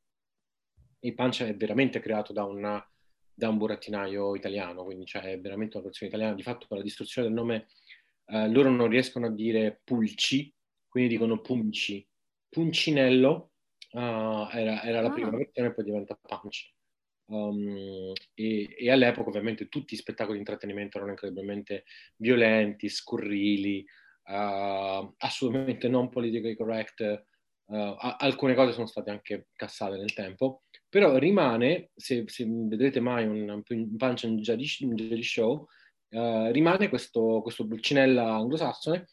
e 0.99 1.13
Punch 1.13 1.43
è 1.43 1.55
veramente 1.55 1.99
creato 1.99 2.33
da 2.33 2.43
una 2.43 2.83
da 3.33 3.49
un 3.49 3.57
burattinaio 3.57 4.35
italiano, 4.35 4.83
quindi 4.83 5.05
cioè 5.05 5.39
veramente 5.39 5.77
una 5.77 5.85
versione 5.85 6.11
italiana. 6.11 6.35
Di 6.35 6.43
fatto 6.43 6.67
la 6.69 6.81
distruzione 6.81 7.27
del 7.27 7.35
nome, 7.35 7.67
eh, 8.27 8.49
loro 8.49 8.69
non 8.69 8.87
riescono 8.87 9.27
a 9.27 9.31
dire 9.31 9.81
pulci, 9.83 10.53
quindi 10.87 11.11
dicono 11.11 11.41
punci. 11.41 12.05
Puncinello 12.49 13.51
uh, 13.91 14.47
era, 14.51 14.83
era, 14.83 15.01
la 15.01 15.09
ah. 15.09 15.13
prima 15.13 15.29
versione 15.29 15.73
poi 15.73 15.85
diventa 15.85 16.19
Punch. 16.21 16.73
Um, 17.25 18.11
e, 18.33 18.75
e, 18.77 18.91
all'epoca 18.91 19.29
ovviamente 19.29 19.69
tutti 19.69 19.93
i 19.93 19.97
spettacoli 19.97 20.33
di 20.33 20.39
intrattenimento 20.39 20.97
erano 20.97 21.13
incredibilmente 21.13 21.85
violenti, 22.17 22.89
scurrili, 22.89 23.85
uh, 24.25 25.13
assolutamente 25.17 25.87
non 25.87 26.09
politically 26.09 26.55
correct, 26.55 27.25
uh, 27.67 27.95
alcune 28.17 28.53
cose 28.53 28.73
sono 28.73 28.85
state 28.85 29.11
anche 29.11 29.47
cassate 29.53 29.95
nel 29.95 30.13
tempo, 30.13 30.63
però 30.91 31.17
rimane, 31.17 31.91
se, 31.95 32.25
se 32.27 32.45
vedrete 32.45 32.99
mai 32.99 33.25
un, 33.25 33.63
un 33.65 33.95
Punch 33.95 34.25
and 34.25 34.41
Jedi 34.41 35.23
Show, 35.23 35.65
uh, 36.09 36.51
rimane 36.51 36.89
questo, 36.89 37.39
questo 37.41 37.63
Bulcinella 37.65 38.33
anglosassone 38.35 39.07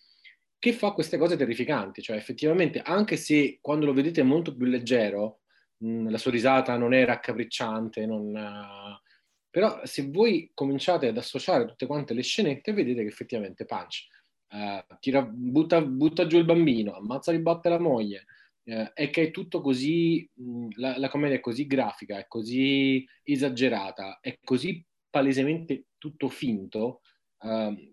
che 0.59 0.73
fa 0.73 0.91
queste 0.91 1.19
cose 1.19 1.37
terrificanti, 1.37 2.03
cioè 2.03 2.17
effettivamente 2.17 2.81
anche 2.81 3.17
se 3.17 3.59
quando 3.61 3.87
lo 3.87 3.93
vedete 3.93 4.23
è 4.23 4.25
molto 4.25 4.57
più 4.57 4.67
leggero, 4.67 5.43
mh, 5.77 6.11
la 6.11 6.19
sua 6.19 6.33
risata 6.33 6.77
non 6.77 6.93
è 6.95 7.05
raccapricciante, 7.05 8.07
non, 8.07 8.35
uh, 8.35 9.01
però 9.49 9.81
se 9.85 10.09
voi 10.11 10.51
cominciate 10.55 11.07
ad 11.07 11.17
associare 11.17 11.65
tutte 11.65 11.87
quante 11.87 12.13
le 12.13 12.23
scenette 12.23 12.73
vedete 12.73 13.03
che 13.03 13.09
effettivamente 13.09 13.65
Punch 13.67 14.09
uh, 14.51 14.97
tira, 14.99 15.23
butta, 15.23 15.81
butta, 15.81 16.27
giù 16.27 16.39
il 16.39 16.45
bambino, 16.45 16.97
ammazza 16.97 17.31
di 17.31 17.39
botte 17.39 17.69
la 17.69 17.79
moglie, 17.79 18.25
uh, 18.69 18.91
è 18.95 19.11
che 19.11 19.23
è 19.23 19.31
tutto 19.31 19.61
così, 19.61 20.29
mh, 20.35 20.69
la, 20.77 20.99
la 20.99 21.09
commedia 21.09 21.37
è 21.37 21.41
così 21.41 21.67
grafica, 21.67 22.19
è 22.19 22.27
così 22.27 23.07
esagerata, 23.23 24.19
è 24.21 24.39
così 24.43 24.85
palesemente 25.11 25.87
tutto 25.99 26.29
finto 26.29 27.01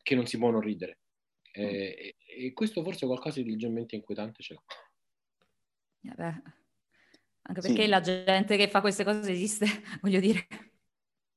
che 0.01 0.15
non 0.15 0.25
si 0.25 0.39
può 0.39 0.49
non 0.49 0.61
ridere. 0.61 0.99
Eh, 1.51 2.15
e 2.37 2.51
questo 2.53 2.83
forse 2.83 3.05
qualcosa 3.05 3.41
di 3.41 3.49
leggermente 3.49 3.95
inquietante 3.95 4.41
ce 4.41 4.53
l'ha. 4.55 4.63
Eh 6.11 6.13
beh, 6.15 6.41
anche 7.43 7.61
perché 7.61 7.83
sì. 7.83 7.87
la 7.87 8.01
gente 8.01 8.57
che 8.57 8.67
fa 8.67 8.81
queste 8.81 9.03
cose 9.03 9.31
esiste, 9.31 9.65
voglio 10.01 10.19
dire. 10.19 10.47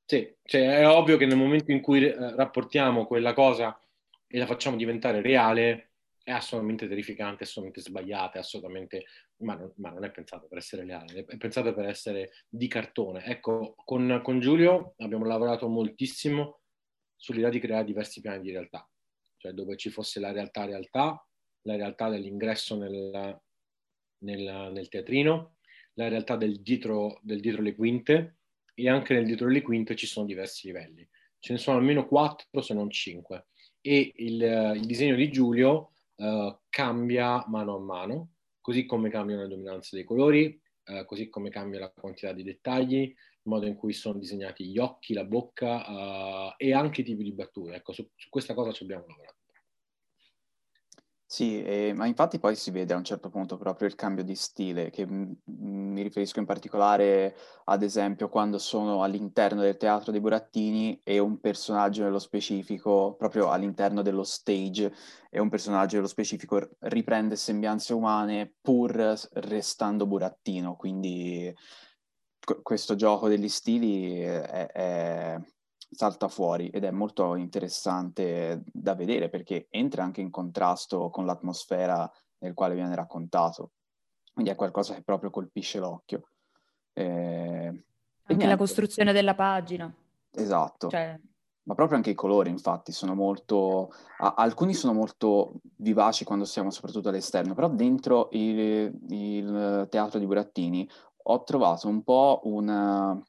Sì, 0.04 0.34
cioè 0.42 0.78
è 0.78 0.88
ovvio 0.88 1.16
che 1.16 1.26
nel 1.26 1.36
momento 1.36 1.70
in 1.70 1.80
cui 1.80 2.04
eh, 2.04 2.34
rapportiamo 2.34 3.06
quella 3.06 3.34
cosa 3.34 3.78
e 4.26 4.38
la 4.38 4.46
facciamo 4.46 4.76
diventare 4.76 5.20
reale, 5.20 5.87
è 6.28 6.32
assolutamente 6.32 6.88
terrificante, 6.88 7.44
assolutamente 7.44 7.88
sbagliata, 7.88 8.38
assolutamente... 8.38 9.04
Ma 9.38 9.54
non, 9.54 9.72
ma 9.76 9.90
non, 9.90 10.04
è 10.04 10.10
pensato 10.10 10.46
per 10.46 10.58
essere 10.58 10.84
reale, 10.84 11.24
è 11.24 11.36
pensato 11.36 11.72
per 11.72 11.86
essere 11.86 12.30
di 12.48 12.66
cartone. 12.66 13.24
Ecco, 13.24 13.74
con, 13.84 14.20
con 14.22 14.40
Giulio 14.40 14.94
abbiamo 14.98 15.24
lavorato 15.24 15.68
moltissimo 15.68 16.60
sull'idea 17.16 17.50
di 17.50 17.60
creare 17.60 17.84
diversi 17.84 18.20
piani 18.20 18.42
di 18.42 18.50
realtà 18.50 18.88
cioè 19.38 19.52
dove 19.52 19.76
ci 19.76 19.88
fosse 19.88 20.20
la 20.20 20.32
realtà 20.32 20.64
realtà, 20.64 21.24
la 21.62 21.76
realtà 21.76 22.08
dell'ingresso 22.08 22.76
nel, 22.76 23.40
nel, 24.18 24.70
nel 24.72 24.88
teatrino, 24.88 25.56
la 25.94 26.08
realtà 26.08 26.36
del 26.36 26.60
dietro, 26.60 27.18
del 27.22 27.40
dietro, 27.40 27.62
le 27.62 27.74
quinte 27.74 28.38
e 28.74 28.88
anche 28.88 29.14
nel 29.14 29.24
dietro 29.24 29.48
le 29.48 29.62
quinte 29.62 29.96
ci 29.96 30.06
sono 30.06 30.26
diversi 30.26 30.66
livelli. 30.66 31.08
Ce 31.38 31.52
ne 31.52 31.58
sono 31.58 31.78
almeno 31.78 32.06
quattro 32.06 32.60
se 32.60 32.74
non 32.74 32.90
cinque 32.90 33.46
e 33.80 34.12
il, 34.16 34.74
il 34.76 34.86
disegno 34.86 35.14
di 35.14 35.30
Giulio 35.30 35.92
uh, 36.18 36.58
cambia 36.68 37.44
mano 37.48 37.76
a 37.76 37.80
mano, 37.80 38.32
così 38.60 38.86
come 38.86 39.10
cambiano 39.10 39.42
le 39.42 39.48
dominanze 39.48 39.96
dei 39.96 40.04
colori, 40.04 40.60
uh, 40.86 41.04
così 41.04 41.28
come 41.28 41.50
cambia 41.50 41.80
la 41.80 41.90
quantità 41.90 42.32
di 42.32 42.42
dettagli, 42.42 43.02
il 43.02 43.16
modo 43.42 43.66
in 43.66 43.76
cui 43.76 43.92
sono 43.92 44.18
disegnati 44.18 44.66
gli 44.66 44.78
occhi, 44.78 45.14
la 45.14 45.24
bocca 45.24 45.88
uh, 45.88 46.54
e 46.56 46.72
anche 46.72 47.00
i 47.00 47.04
tipi 47.04 47.22
di 47.22 47.32
battute. 47.32 47.74
Ecco, 47.74 47.92
su, 47.92 48.08
su 48.14 48.28
questa 48.28 48.54
cosa 48.54 48.72
ci 48.72 48.82
abbiamo 48.82 49.06
lavorato. 49.06 49.37
Sì, 51.30 51.62
eh, 51.62 51.92
ma 51.94 52.06
infatti 52.06 52.38
poi 52.38 52.56
si 52.56 52.70
vede 52.70 52.94
a 52.94 52.96
un 52.96 53.04
certo 53.04 53.28
punto 53.28 53.58
proprio 53.58 53.86
il 53.86 53.94
cambio 53.94 54.24
di 54.24 54.34
stile, 54.34 54.88
che 54.88 55.04
m- 55.06 55.34
mi 55.44 56.00
riferisco 56.00 56.38
in 56.38 56.46
particolare, 56.46 57.36
ad 57.64 57.82
esempio, 57.82 58.30
quando 58.30 58.56
sono 58.58 59.02
all'interno 59.02 59.60
del 59.60 59.76
teatro 59.76 60.10
dei 60.10 60.22
burattini 60.22 60.98
e 61.04 61.18
un 61.18 61.38
personaggio 61.38 62.02
nello 62.02 62.18
specifico, 62.18 63.14
proprio 63.18 63.50
all'interno 63.50 64.00
dello 64.00 64.22
stage, 64.24 64.90
e 65.28 65.38
un 65.38 65.50
personaggio 65.50 65.96
nello 65.96 66.08
specifico 66.08 66.66
riprende 66.80 67.36
sembianze 67.36 67.92
umane 67.92 68.54
pur 68.62 68.92
restando 69.32 70.06
burattino, 70.06 70.76
quindi 70.76 71.54
questo 72.62 72.94
gioco 72.94 73.28
degli 73.28 73.48
stili 73.48 74.20
è, 74.20 74.66
è, 74.68 75.38
salta 75.90 76.28
fuori 76.28 76.68
ed 76.68 76.84
è 76.84 76.90
molto 76.90 77.34
interessante 77.34 78.62
da 78.64 78.94
vedere 78.94 79.28
perché 79.28 79.66
entra 79.70 80.02
anche 80.02 80.20
in 80.20 80.30
contrasto 80.30 81.08
con 81.10 81.24
l'atmosfera 81.24 82.10
nel 82.38 82.54
quale 82.54 82.74
viene 82.74 82.94
raccontato. 82.94 83.72
Quindi 84.32 84.52
è 84.52 84.56
qualcosa 84.56 84.94
che 84.94 85.02
proprio 85.02 85.30
colpisce 85.30 85.78
l'occhio. 85.78 86.28
Eh, 86.92 87.84
anche 88.24 88.46
la 88.46 88.56
costruzione 88.56 89.12
della 89.12 89.34
pagina. 89.34 89.92
Esatto. 90.30 90.88
Cioè... 90.88 91.18
Ma 91.64 91.74
proprio 91.74 91.96
anche 91.98 92.10
i 92.10 92.14
colori, 92.14 92.48
infatti, 92.48 92.92
sono 92.92 93.14
molto... 93.14 93.92
A- 94.18 94.34
alcuni 94.36 94.74
sono 94.74 94.92
molto 94.94 95.54
vivaci 95.76 96.24
quando 96.24 96.44
siamo 96.44 96.70
soprattutto 96.70 97.08
all'esterno, 97.08 97.54
però 97.54 97.68
dentro 97.68 98.28
il, 98.32 98.90
il 99.08 99.86
teatro 99.90 100.18
di 100.18 100.26
Burattini 100.26 100.88
ho 101.24 101.42
trovato 101.42 101.88
un 101.88 102.02
po' 102.02 102.40
una, 102.44 103.20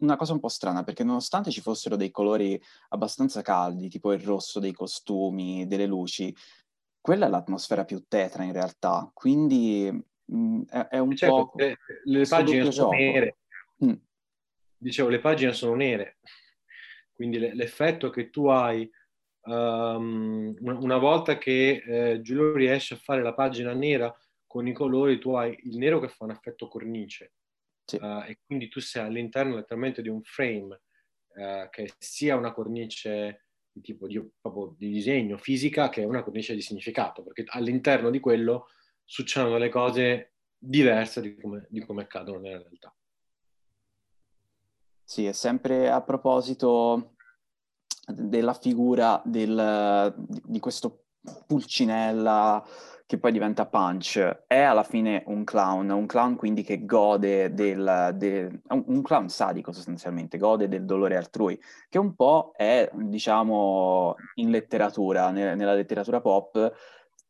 una 0.00 0.16
cosa 0.16 0.32
un 0.32 0.40
po' 0.40 0.48
strana, 0.48 0.82
perché 0.82 1.04
nonostante 1.04 1.50
ci 1.50 1.60
fossero 1.60 1.96
dei 1.96 2.10
colori 2.10 2.60
abbastanza 2.88 3.42
caldi, 3.42 3.88
tipo 3.88 4.12
il 4.12 4.20
rosso 4.20 4.60
dei 4.60 4.72
costumi, 4.72 5.66
delle 5.66 5.86
luci, 5.86 6.34
quella 7.00 7.26
è 7.26 7.28
l'atmosfera 7.28 7.84
più 7.84 8.04
tetra 8.08 8.42
in 8.42 8.52
realtà, 8.52 9.10
quindi 9.12 9.90
mh, 9.90 10.36
mm, 10.36 10.62
è, 10.68 10.88
è, 10.88 10.98
un 10.98 11.16
certo, 11.16 11.34
po'... 11.34 11.52
Le, 11.56 11.76
le 12.04 12.26
pagine 12.26 12.70
sono 12.70 12.90
gioco. 12.90 12.94
nere. 12.94 13.36
Mm. 13.84 13.94
Dicevo, 14.76 15.08
le 15.08 15.20
pagine 15.20 15.52
sono 15.52 15.74
nere, 15.74 16.18
quindi 17.12 17.38
l'effetto 17.38 18.10
che 18.10 18.30
tu 18.30 18.46
hai 18.46 18.88
um, 19.42 20.54
una 20.60 20.98
volta 20.98 21.36
che 21.36 21.82
eh, 21.84 22.20
Giulio 22.22 22.54
riesce 22.54 22.94
a 22.94 22.98
fare 22.98 23.22
la 23.22 23.34
pagina 23.34 23.72
nera 23.72 24.14
con 24.46 24.66
i 24.66 24.72
colori, 24.72 25.18
tu 25.18 25.34
hai 25.34 25.58
il 25.64 25.76
nero 25.78 25.98
che 26.00 26.08
fa 26.08 26.24
un 26.24 26.30
effetto 26.30 26.68
cornice. 26.68 27.32
Sì. 27.88 27.96
Uh, 27.96 28.22
e 28.26 28.40
quindi 28.44 28.68
tu 28.68 28.80
sei 28.80 29.06
all'interno 29.06 29.54
letteralmente 29.54 30.02
di 30.02 30.10
un 30.10 30.22
frame 30.22 30.82
uh, 31.36 31.70
che 31.70 31.90
sia 31.96 32.36
una 32.36 32.52
cornice 32.52 33.46
di 33.72 33.80
tipo 33.80 34.06
di, 34.06 34.20
di 34.76 34.90
disegno 34.90 35.38
fisica 35.38 35.88
che 35.88 36.04
una 36.04 36.22
cornice 36.22 36.54
di 36.54 36.60
significato, 36.60 37.22
perché 37.22 37.44
all'interno 37.46 38.10
di 38.10 38.20
quello 38.20 38.66
succedono 39.04 39.54
delle 39.54 39.70
cose 39.70 40.34
diverse 40.58 41.22
di 41.22 41.34
come, 41.40 41.66
di 41.70 41.80
come 41.80 42.02
accadono 42.02 42.40
nella 42.40 42.58
realtà. 42.58 42.94
Sì, 45.02 45.24
è 45.24 45.32
sempre 45.32 45.88
a 45.88 46.02
proposito 46.02 47.14
della 48.06 48.52
figura 48.52 49.22
del, 49.24 50.14
di 50.44 50.58
questo 50.58 51.04
Pulcinella 51.46 52.62
che 53.08 53.16
poi 53.16 53.32
diventa 53.32 53.64
Punch, 53.64 54.42
è 54.46 54.60
alla 54.60 54.82
fine 54.82 55.22
un 55.28 55.42
clown, 55.42 55.88
un 55.88 56.04
clown 56.04 56.36
quindi 56.36 56.62
che 56.62 56.84
gode 56.84 57.54
del, 57.54 58.10
del 58.14 58.60
un 58.68 59.00
clown 59.00 59.30
sadico 59.30 59.72
sostanzialmente, 59.72 60.36
gode 60.36 60.68
del 60.68 60.84
dolore 60.84 61.16
altrui, 61.16 61.58
che 61.88 61.96
un 61.96 62.14
po' 62.14 62.52
è, 62.54 62.86
diciamo, 62.92 64.14
in 64.34 64.50
letteratura, 64.50 65.30
ne, 65.30 65.54
nella 65.54 65.72
letteratura 65.72 66.20
pop, 66.20 66.70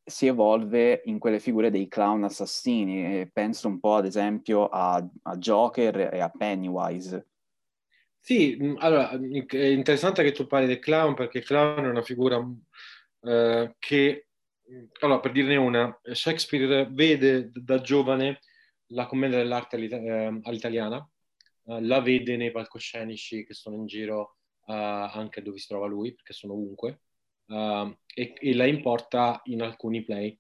si 0.03 0.27
evolve 0.27 1.03
in 1.05 1.21
quelle 1.21 1.39
figure 1.39 1.71
dei 1.71 1.87
clown 1.87 2.25
assassini, 2.25 3.31
penso 3.33 3.69
un 3.69 3.79
po' 3.79 3.95
ad 3.95 4.07
esempio 4.07 4.67
a, 4.67 4.97
a 4.97 5.37
Joker 5.37 6.13
e 6.13 6.19
a 6.19 6.29
Pennywise. 6.29 7.25
Sì, 8.19 8.59
mm, 8.61 8.75
allora, 8.79 9.11
è 9.11 9.67
interessante 9.67 10.25
che 10.25 10.33
tu 10.33 10.49
parli 10.49 10.67
del 10.67 10.81
clown 10.81 11.15
perché 11.15 11.39
il 11.39 11.45
clown 11.45 11.85
è 11.85 11.89
una 11.89 12.03
figura 12.03 12.45
eh, 13.23 13.77
che 13.79 14.28
allora, 15.01 15.21
per 15.21 15.33
dirne 15.33 15.57
una, 15.57 15.99
Shakespeare 16.13 16.87
vede 16.91 17.51
da 17.53 17.81
giovane 17.81 18.41
la 18.89 19.07
commedia 19.07 19.39
dell'arte 19.39 19.77
eh, 19.77 20.41
all'italiana, 20.43 20.97
uh, 21.65 21.81
la 21.81 22.01
vede 22.01 22.37
nei 22.37 22.51
palcoscenici 22.51 23.45
che 23.45 23.55
sono 23.55 23.77
in 23.77 23.87
giro 23.87 24.37
uh, 24.67 24.73
anche 24.73 25.43
dove 25.43 25.59
si 25.59 25.67
trova 25.67 25.87
lui, 25.87 26.15
perché 26.15 26.33
sono 26.33 26.53
ovunque, 26.53 27.01
uh, 27.47 27.95
e, 28.15 28.35
e, 28.39 28.55
la 28.55 28.67
importa 28.67 29.41
in 29.45 29.63
alcuni 29.63 30.05
play. 30.05 30.39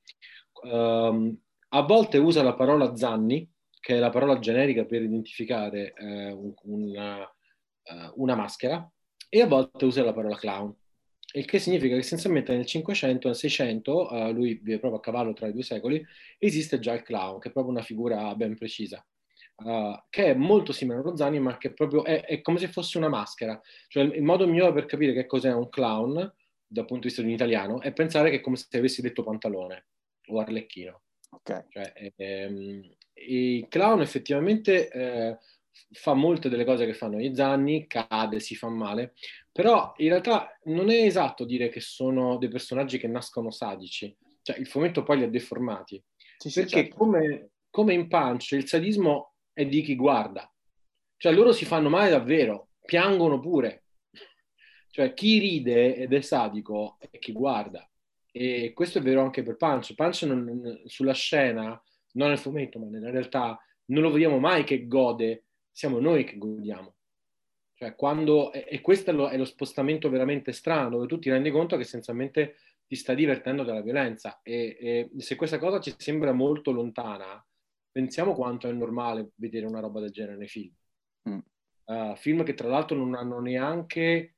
Um, 0.62 1.36
a 1.68 1.82
volte 1.82 2.18
usa 2.18 2.42
la 2.42 2.54
parola 2.54 2.96
Zanni, 2.96 3.50
che 3.80 3.96
è 3.96 3.98
la 3.98 4.10
parola 4.10 4.38
generica 4.38 4.84
per 4.84 5.02
identificare 5.02 5.92
un, 5.98 6.52
una, 6.62 7.34
una 8.14 8.34
maschera, 8.34 8.90
e 9.28 9.40
a 9.42 9.46
volte 9.46 9.84
usa 9.84 10.02
la 10.02 10.14
parola 10.14 10.36
clown 10.36 10.74
il 11.32 11.44
che 11.44 11.58
significa 11.58 11.94
che 11.94 12.00
essenzialmente 12.00 12.54
nel 12.54 12.64
500 12.64 13.26
e 13.26 13.30
nel 13.30 13.36
600, 13.36 14.08
uh, 14.10 14.32
lui 14.32 14.54
vive 14.62 14.78
proprio 14.78 15.00
a 15.00 15.02
cavallo 15.02 15.32
tra 15.32 15.46
i 15.46 15.52
due 15.52 15.62
secoli, 15.62 16.04
esiste 16.38 16.78
già 16.78 16.94
il 16.94 17.02
clown, 17.02 17.38
che 17.38 17.48
è 17.48 17.52
proprio 17.52 17.72
una 17.72 17.82
figura 17.82 18.34
ben 18.34 18.56
precisa, 18.56 19.04
uh, 19.56 19.92
che 20.08 20.26
è 20.26 20.34
molto 20.34 20.72
simile 20.72 20.98
a 20.98 21.02
Rozzani, 21.02 21.38
ma 21.38 21.58
che 21.58 21.72
proprio 21.72 22.04
è, 22.04 22.24
è, 22.24 22.40
come 22.40 22.58
se 22.58 22.68
fosse 22.68 22.96
una 22.96 23.08
maschera. 23.08 23.60
Cioè 23.88 24.04
il, 24.04 24.22
modo 24.22 24.46
migliore 24.46 24.72
per 24.72 24.86
capire 24.86 25.12
che 25.12 25.26
cos'è 25.26 25.52
un 25.52 25.68
clown, 25.68 26.14
dal 26.66 26.84
punto 26.84 27.02
di 27.02 27.08
vista 27.08 27.20
di 27.20 27.28
un 27.28 27.34
italiano, 27.34 27.80
è 27.80 27.92
pensare 27.92 28.30
che 28.30 28.36
è 28.36 28.40
come 28.40 28.56
se 28.56 28.78
avessi 28.78 29.02
detto 29.02 29.22
pantalone 29.22 29.86
o 30.28 30.40
arlecchino. 30.40 31.02
Okay. 31.30 31.64
Cioè, 31.68 31.92
è, 31.92 32.48
il 33.26 33.66
clown 33.68 34.00
effettivamente 34.00 34.88
eh, 34.88 35.38
fa 35.92 36.14
molte 36.14 36.48
delle 36.48 36.64
cose 36.64 36.86
che 36.86 36.94
fanno 36.94 37.18
gli 37.18 37.34
zanni, 37.34 37.86
cade, 37.86 38.40
si 38.40 38.54
fa 38.54 38.68
male, 38.68 39.14
però 39.52 39.92
in 39.98 40.08
realtà 40.08 40.58
non 40.64 40.90
è 40.90 41.02
esatto 41.02 41.44
dire 41.44 41.68
che 41.68 41.80
sono 41.80 42.36
dei 42.38 42.48
personaggi 42.48 42.98
che 42.98 43.08
nascono 43.08 43.50
sadici, 43.50 44.14
cioè 44.42 44.58
il 44.58 44.66
fumetto 44.66 45.02
poi 45.02 45.18
li 45.18 45.24
ha 45.24 45.28
deformati, 45.28 46.02
sì, 46.36 46.50
sì, 46.50 46.60
perché 46.60 46.82
certo. 46.82 46.96
come, 46.96 47.50
come 47.70 47.94
in 47.94 48.08
Punch 48.08 48.52
il 48.52 48.66
sadismo 48.66 49.34
è 49.52 49.66
di 49.66 49.82
chi 49.82 49.96
guarda, 49.96 50.50
cioè 51.16 51.32
loro 51.32 51.52
si 51.52 51.64
fanno 51.64 51.88
male 51.88 52.10
davvero, 52.10 52.68
piangono 52.84 53.40
pure, 53.40 53.84
cioè 54.90 55.14
chi 55.14 55.38
ride 55.38 55.96
ed 55.96 56.12
è 56.12 56.20
sadico 56.20 56.96
è 56.98 57.18
chi 57.18 57.32
guarda. 57.32 57.88
E 58.30 58.72
questo 58.72 58.98
è 58.98 59.02
vero 59.02 59.22
anche 59.22 59.42
per 59.42 59.56
Punch. 59.56 59.94
Punch 59.94 60.22
non, 60.22 60.82
sulla 60.86 61.12
scena, 61.12 61.80
non 62.12 62.28
nel 62.28 62.38
fumetto, 62.38 62.78
ma 62.78 62.86
nella 62.86 63.10
realtà, 63.10 63.58
non 63.86 64.02
lo 64.02 64.10
vediamo 64.10 64.38
mai 64.38 64.64
che 64.64 64.86
gode, 64.86 65.46
siamo 65.78 66.00
noi 66.00 66.24
che 66.24 66.38
godiamo. 66.38 66.96
Cioè, 67.74 67.94
quando, 67.94 68.52
e 68.52 68.80
questo 68.80 69.10
è 69.10 69.12
lo, 69.14 69.28
è 69.28 69.36
lo 69.36 69.44
spostamento 69.44 70.10
veramente 70.10 70.50
strano, 70.50 70.90
dove 70.90 71.06
tu 71.06 71.20
ti 71.20 71.30
rendi 71.30 71.52
conto 71.52 71.76
che 71.76 71.82
essenzialmente 71.82 72.56
ti 72.84 72.96
sta 72.96 73.14
divertendo 73.14 73.62
dalla 73.62 73.80
violenza. 73.80 74.40
E, 74.42 74.76
e 74.80 75.10
se 75.20 75.36
questa 75.36 75.60
cosa 75.60 75.78
ci 75.78 75.94
sembra 75.96 76.32
molto 76.32 76.72
lontana, 76.72 77.40
pensiamo 77.92 78.34
quanto 78.34 78.68
è 78.68 78.72
normale 78.72 79.30
vedere 79.36 79.66
una 79.66 79.78
roba 79.78 80.00
del 80.00 80.10
genere 80.10 80.36
nei 80.36 80.48
film. 80.48 80.74
Mm. 81.30 81.38
Uh, 81.84 82.16
film 82.16 82.42
che 82.42 82.54
tra 82.54 82.66
l'altro 82.66 82.96
non 82.96 83.14
hanno 83.14 83.38
neanche 83.38 84.34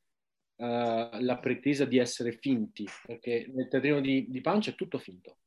uh, 0.57 0.67
la 0.67 1.39
pretesa 1.41 1.87
di 1.87 1.97
essere 1.97 2.33
finti, 2.33 2.87
perché 3.07 3.51
nel 3.55 3.69
teatrino 3.69 4.03
di, 4.03 4.27
di 4.29 4.43
Punch 4.43 4.73
è 4.73 4.75
tutto 4.75 4.99
finto, 4.99 5.39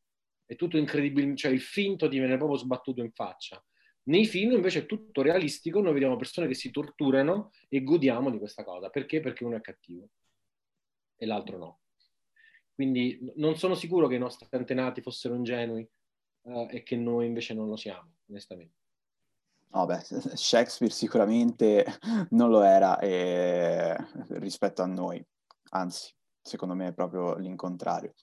è 0.43 0.55
tutto 0.55 0.77
incredibile, 0.77 1.35
cioè 1.35 1.51
il 1.51 1.62
finto 1.62 2.09
ti 2.09 2.17
viene 2.17 2.38
proprio 2.38 2.57
sbattuto 2.57 3.01
in 3.01 3.12
faccia. 3.12 3.63
Nei 4.05 4.25
film 4.25 4.51
invece 4.51 4.79
è 4.79 4.86
tutto 4.86 5.22
realistico, 5.22 5.79
noi 5.79 5.93
vediamo 5.93 6.17
persone 6.17 6.48
che 6.48 6.55
si 6.55 6.72
torturano 6.72 7.51
e 7.69 7.83
godiamo 7.83 8.29
di 8.29 8.38
questa 8.38 8.63
cosa. 8.63 8.89
Perché? 8.89 9.22
Perché 9.22 9.45
uno 9.45 9.55
è 9.55 9.62
cattivo 9.62 10.10
e 11.15 11.25
l'altro 11.25 11.57
no. 11.57 11.79
Quindi 12.74 13.31
non 13.36 13.55
sono 13.55 13.75
sicuro 13.75 14.07
che 14.07 14.15
i 14.15 14.19
nostri 14.19 14.48
antenati 14.51 15.01
fossero 15.01 15.36
ingenui 15.36 15.88
uh, 16.41 16.67
e 16.69 16.83
che 16.83 16.95
noi 16.95 17.27
invece 17.27 17.53
non 17.53 17.67
lo 17.67 17.75
siamo, 17.75 18.15
onestamente. 18.29 18.81
No, 19.74 19.86
beh, 19.86 20.01
Shakespeare 20.33 20.93
sicuramente 20.93 21.86
non 22.31 22.50
lo 22.50 22.62
era 22.62 23.00
eh, 23.00 23.95
rispetto 24.39 24.81
a 24.81 24.86
noi, 24.86 25.24
anzi, 25.69 26.13
secondo 26.41 26.75
me 26.75 26.88
è 26.88 26.93
proprio 26.93 27.36
l'incontrario. 27.38 28.13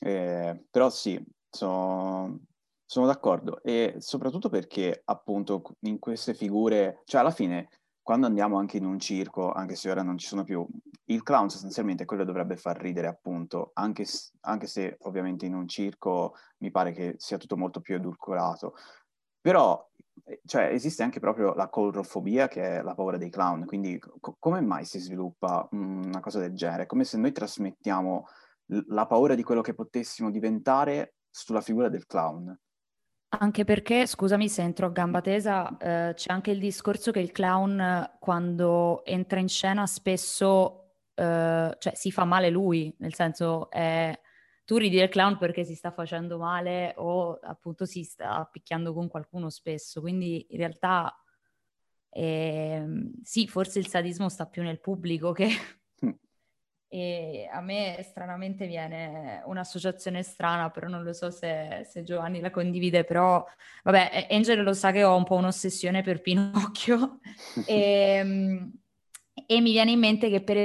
Eh, 0.00 0.66
però 0.70 0.90
sì, 0.90 1.22
so, 1.48 2.38
sono 2.86 3.06
d'accordo 3.06 3.62
e 3.62 3.96
soprattutto 3.98 4.48
perché 4.48 5.02
appunto 5.04 5.62
in 5.80 5.98
queste 5.98 6.34
figure, 6.34 7.02
cioè 7.04 7.20
alla 7.20 7.30
fine 7.30 7.68
quando 8.04 8.26
andiamo 8.26 8.58
anche 8.58 8.76
in 8.76 8.84
un 8.84 8.98
circo, 8.98 9.50
anche 9.50 9.76
se 9.76 9.90
ora 9.90 10.02
non 10.02 10.18
ci 10.18 10.26
sono 10.26 10.44
più, 10.44 10.66
il 11.06 11.22
clown 11.22 11.48
sostanzialmente 11.48 12.04
quello 12.04 12.24
dovrebbe 12.24 12.56
far 12.58 12.76
ridere 12.78 13.06
appunto, 13.06 13.70
anche, 13.72 14.04
anche 14.42 14.66
se 14.66 14.98
ovviamente 15.02 15.46
in 15.46 15.54
un 15.54 15.66
circo 15.66 16.34
mi 16.58 16.70
pare 16.70 16.92
che 16.92 17.14
sia 17.16 17.38
tutto 17.38 17.56
molto 17.56 17.80
più 17.80 17.94
edulcorato. 17.94 18.74
Però 19.40 19.90
eh, 20.24 20.40
cioè, 20.44 20.64
esiste 20.64 21.02
anche 21.02 21.18
proprio 21.18 21.54
la 21.54 21.68
coulrofobia, 21.68 22.46
che 22.48 22.78
è 22.78 22.82
la 22.82 22.94
paura 22.94 23.16
dei 23.16 23.30
clown, 23.30 23.64
quindi 23.64 23.98
co- 23.98 24.36
come 24.38 24.60
mai 24.60 24.84
si 24.84 24.98
sviluppa 24.98 25.66
una 25.72 26.20
cosa 26.20 26.38
del 26.40 26.54
genere? 26.54 26.86
Come 26.86 27.04
se 27.04 27.16
noi 27.16 27.32
trasmettiamo 27.32 28.26
l- 28.66 28.80
la 28.88 29.06
paura 29.06 29.34
di 29.34 29.42
quello 29.42 29.60
che 29.62 29.74
potessimo 29.74 30.30
diventare 30.30 31.14
sulla 31.30 31.60
figura 31.62 31.88
del 31.88 32.06
clown. 32.06 32.54
Anche 33.38 33.64
perché, 33.64 34.06
scusami 34.06 34.48
se 34.48 34.62
entro 34.62 34.86
a 34.86 34.90
gamba 34.90 35.20
tesa, 35.20 35.76
eh, 35.78 36.14
c'è 36.14 36.32
anche 36.32 36.50
il 36.50 36.58
discorso 36.58 37.10
che 37.10 37.20
il 37.20 37.32
clown 37.32 38.16
quando 38.20 39.04
entra 39.04 39.40
in 39.40 39.48
scena 39.48 39.86
spesso 39.86 40.92
eh, 41.14 41.76
cioè, 41.78 41.94
si 41.94 42.12
fa 42.12 42.24
male 42.24 42.50
lui, 42.50 42.94
nel 42.98 43.14
senso 43.14 43.70
è 43.70 44.18
tu 44.64 44.76
ridi 44.76 44.96
del 44.96 45.08
clown 45.08 45.36
perché 45.36 45.64
si 45.64 45.74
sta 45.74 45.90
facendo 45.90 46.38
male 46.38 46.94
o 46.96 47.38
appunto 47.42 47.84
si 47.84 48.02
sta 48.02 48.48
picchiando 48.50 48.94
con 48.94 49.08
qualcuno 49.08 49.50
spesso, 49.50 50.00
quindi 50.00 50.46
in 50.50 50.58
realtà 50.58 51.14
eh, 52.10 52.86
sì, 53.22 53.46
forse 53.48 53.78
il 53.80 53.88
sadismo 53.88 54.28
sta 54.28 54.46
più 54.46 54.62
nel 54.62 54.80
pubblico 54.80 55.32
che... 55.32 55.48
E 56.94 57.48
a 57.50 57.60
me 57.60 57.98
stranamente 58.08 58.68
viene 58.68 59.42
un'associazione 59.46 60.22
strana, 60.22 60.70
però 60.70 60.86
non 60.86 61.02
lo 61.02 61.12
so 61.12 61.28
se, 61.28 61.84
se 61.90 62.04
Giovanni 62.04 62.38
la 62.38 62.52
condivide, 62.52 63.02
però 63.02 63.44
vabbè, 63.82 64.28
Angel 64.30 64.62
lo 64.62 64.72
sa 64.74 64.92
che 64.92 65.02
ho 65.02 65.16
un 65.16 65.24
po' 65.24 65.34
un'ossessione 65.34 66.02
per 66.02 66.20
Pinocchio 66.20 67.18
e, 67.66 68.70
e 69.44 69.60
mi 69.60 69.72
viene 69.72 69.90
in 69.90 69.98
mente 69.98 70.30
che 70.30 70.40
per 70.40 70.56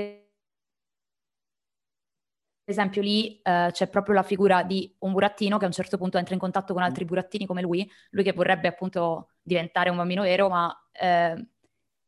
esempio 2.63 3.02
lì 3.02 3.42
eh, 3.42 3.70
c'è 3.72 3.88
proprio 3.88 4.13
la 4.13 4.22
figura 4.22 4.62
di 4.62 4.96
un 5.00 5.13
burattino 5.13 5.58
che 5.58 5.63
a 5.63 5.68
un 5.68 5.74
certo 5.74 5.98
punto 5.98 6.20
entra 6.20 6.36
in 6.36 6.39
contatto 6.39 6.74
con 6.74 6.84
altri 6.84 7.06
burattini 7.06 7.48
come 7.48 7.63
lui, 7.63 7.89
lui 8.12 8.24
che 8.24 8.34
vorrebbe 8.34 8.68
appunto 8.68 9.32
diventare 9.42 9.89
un 9.89 9.98
bambino 9.98 10.22
vero, 10.22 10.48
ma 10.48 10.72
eh, 10.92 11.44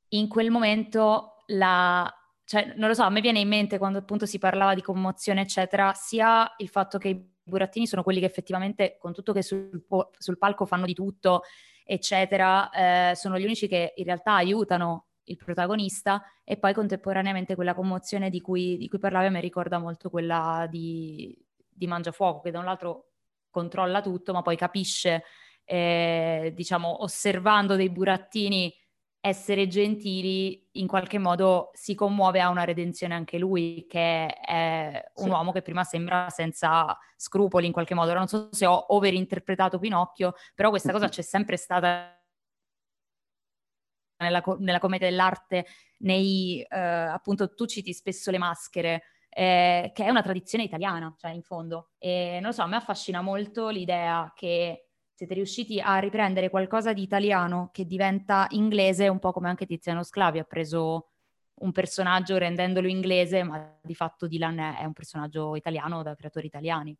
in 0.10 0.28
quel 0.28 0.52
momento 0.52 1.38
la... 1.48 2.08
Cioè, 2.52 2.74
non 2.76 2.90
lo 2.90 2.94
so, 2.94 3.04
a 3.04 3.10
me 3.10 3.22
viene 3.22 3.40
in 3.40 3.48
mente 3.48 3.78
quando 3.78 4.00
appunto 4.00 4.26
si 4.26 4.38
parlava 4.38 4.74
di 4.74 4.82
commozione, 4.82 5.40
eccetera, 5.40 5.94
sia 5.94 6.54
il 6.58 6.68
fatto 6.68 6.98
che 6.98 7.08
i 7.08 7.26
burattini 7.42 7.88
sono 7.88 8.04
quelli 8.04 8.20
che 8.20 8.26
effettivamente, 8.26 8.98
con 9.00 9.14
tutto 9.14 9.32
che 9.32 9.42
sul, 9.42 9.86
sul 10.18 10.38
palco 10.38 10.66
fanno 10.66 10.86
di 10.86 10.94
tutto, 10.94 11.44
eccetera, 11.86 12.70
eh, 12.72 13.16
sono 13.16 13.40
gli 13.40 13.46
unici 13.46 13.70
che 13.70 13.94
in 13.96 14.04
realtà 14.04 14.34
aiutano 14.34 15.06
il 15.24 15.38
protagonista 15.38 16.22
e 16.44 16.58
poi 16.58 16.74
contemporaneamente 16.74 17.56
quella 17.56 17.74
commozione 17.74 18.30
di 18.30 18.42
cui, 18.42 18.76
di 18.76 18.90
cui 18.90 19.00
parlavi 19.00 19.30
mi 19.30 19.40
ricorda 19.40 19.80
molto 19.80 20.10
quella 20.10 20.68
di, 20.70 21.34
di 21.70 21.88
Mangiafuoco 21.88 22.42
che 22.42 22.52
da 22.52 22.60
un 22.60 22.66
lato 22.66 23.12
controlla 23.50 24.02
tutto 24.02 24.34
ma 24.34 24.42
poi 24.42 24.58
capisce 24.58 25.24
eh, 25.64 26.52
diciamo 26.54 27.02
osservando 27.04 27.78
dei 27.78 27.90
burattini 27.90 28.74
essere 29.24 29.68
gentili 29.68 30.68
in 30.74 30.88
qualche 30.88 31.20
modo 31.20 31.70
si 31.74 31.94
commuove 31.94 32.42
a 32.42 32.50
una 32.50 32.64
redenzione 32.64 33.14
anche 33.14 33.38
lui 33.38 33.86
che 33.88 34.26
è 34.26 35.12
un 35.16 35.24
sì. 35.26 35.30
uomo 35.30 35.52
che 35.52 35.62
prima 35.62 35.84
sembra 35.84 36.28
senza 36.30 36.98
scrupoli 37.16 37.68
in 37.68 37.72
qualche 37.72 37.94
modo 37.94 38.10
Ora 38.10 38.18
non 38.18 38.28
so 38.28 38.50
se 38.52 38.66
ho 38.66 38.96
overinterpretato 38.96 39.78
Pinocchio 39.78 40.34
però 40.56 40.70
questa 40.70 40.92
cosa 40.92 41.08
c'è 41.08 41.22
sempre 41.22 41.56
stata 41.56 42.16
nella, 44.22 44.44
nella 44.60 44.80
commedia 44.80 45.10
dell'arte, 45.10 45.66
nei, 46.00 46.62
eh, 46.62 46.78
appunto 46.80 47.54
tu 47.54 47.66
citi 47.66 47.94
spesso 47.94 48.32
le 48.32 48.38
maschere, 48.38 49.04
eh, 49.30 49.92
che 49.94 50.06
è 50.06 50.10
una 50.10 50.22
tradizione 50.22 50.64
italiana, 50.64 51.14
cioè 51.18 51.32
in 51.32 51.42
fondo. 51.42 51.92
E 51.98 52.34
non 52.36 52.50
lo 52.50 52.52
so, 52.52 52.62
a 52.62 52.68
me 52.68 52.76
affascina 52.78 53.22
molto 53.22 53.70
l'idea 53.70 54.32
che 54.36 54.91
siete 55.22 55.36
riusciti 55.36 55.80
a 55.80 56.00
riprendere 56.00 56.50
qualcosa 56.50 56.94
di 56.94 57.04
italiano 57.04 57.70
che 57.72 57.86
diventa 57.86 58.48
inglese, 58.50 59.08
un 59.08 59.20
po' 59.20 59.32
come 59.32 59.50
anche 59.50 59.68
Tiziano 59.68 60.02
Sclavi 60.02 60.40
ha 60.40 60.44
preso 60.44 61.10
un 61.60 61.72
personaggio 61.72 62.40
rendendolo 62.40 62.88
inglese, 62.88 63.44
ma 63.44 63.78
di 63.84 63.94
fatto 63.94 64.26
Dylan 64.26 64.58
è 64.80 64.84
un 64.84 64.94
personaggio 64.94 65.56
italiano 65.56 66.02
da 66.02 66.16
creatori 66.16 66.48
italiani. 66.48 66.98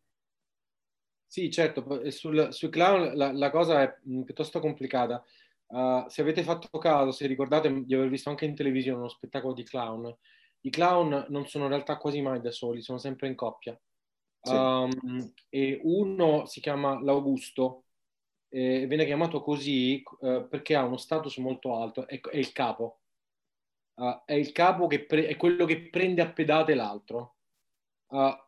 Sì, 1.26 1.50
certo, 1.50 1.84
sul, 2.12 2.50
sul 2.54 2.70
clown 2.70 3.16
la, 3.16 3.32
la, 3.32 3.50
cosa 3.50 3.82
è 3.82 3.98
piuttosto 4.24 4.60
complicata. 4.60 5.24
Uh, 5.66 6.08
se 6.08 6.22
avete 6.22 6.44
fatto 6.44 6.78
caso, 6.78 7.12
se 7.12 7.26
ricordate 7.26 7.86
di 7.86 7.96
aver 7.96 8.10
visto 8.10 8.30
anche 8.30 8.46
in 8.46 8.54
televisione 8.54 9.00
uno 9.00 9.10
spettacolo 9.10 9.56
di 9.56 9.64
clown, 9.64 10.16
i 10.62 10.70
clown 10.70 11.26
non 11.30 11.48
sono 11.48 11.64
in 11.64 11.72
realtà 11.72 11.98
quasi 11.98 12.22
mai 12.22 12.40
da 12.40 12.52
soli, 12.52 12.84
sono 12.84 13.00
sempre 13.00 13.30
in 13.30 13.34
coppia. 13.34 13.76
Sì. 14.44 14.54
Um, 14.54 15.34
e 15.50 15.80
uno 15.82 16.46
si 16.46 16.62
chiama 16.62 17.02
l'Augusto, 17.02 17.86
e 18.54 18.86
viene 18.86 19.06
chiamato 19.06 19.42
così 19.42 20.04
uh, 20.20 20.48
perché 20.48 20.76
ha 20.76 20.84
uno 20.84 20.98
status 20.98 21.38
molto 21.38 21.76
alto, 21.78 22.08
è, 22.08 22.20
è 22.20 22.38
il 22.38 22.52
capo. 22.52 23.00
Uh, 23.94 24.22
è 24.26 24.34
il 24.34 24.52
capo 24.52 24.88
che 24.88 25.06
pre- 25.06 25.28
è 25.28 25.38
quello 25.38 25.66
che 25.66 25.90
prende 25.90 26.22
a 26.22 26.32
pedate 26.32 26.76
l'altro. 26.76 27.36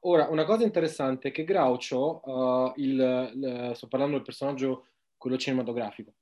ora, 0.01 0.27
una 0.29 0.43
cosa 0.43 0.63
interessante 0.63 1.29
è 1.29 1.31
che 1.31 1.45
Groucho, 1.45 2.73
il, 2.75 3.31
il, 3.33 3.71
sto 3.75 3.87
parlando 3.87 4.15
del 4.15 4.25
personaggio, 4.25 4.87
quello 5.17 5.37
cinematografico, 5.37 6.13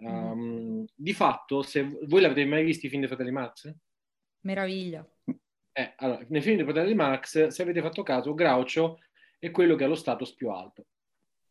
Um, 0.00 0.86
di 0.94 1.12
fatto, 1.12 1.62
se 1.62 1.98
voi 2.06 2.22
l'avete 2.22 2.46
mai 2.46 2.64
visto 2.64 2.86
i 2.86 2.88
film 2.88 3.00
dei 3.00 3.08
fratelli 3.08 3.32
Marx? 3.32 3.72
Meraviglia. 4.40 5.06
Eh, 5.72 5.92
allora, 5.96 6.24
nei 6.28 6.40
film 6.40 6.56
dei 6.56 6.64
fratelli 6.64 6.94
Marx, 6.94 7.48
se 7.48 7.62
avete 7.62 7.82
fatto 7.82 8.02
caso, 8.02 8.34
Groucho 8.34 8.98
è 9.38 9.50
quello 9.50 9.76
che 9.76 9.84
ha 9.84 9.88
lo 9.88 9.94
status 9.94 10.34
più 10.34 10.50
alto. 10.50 10.86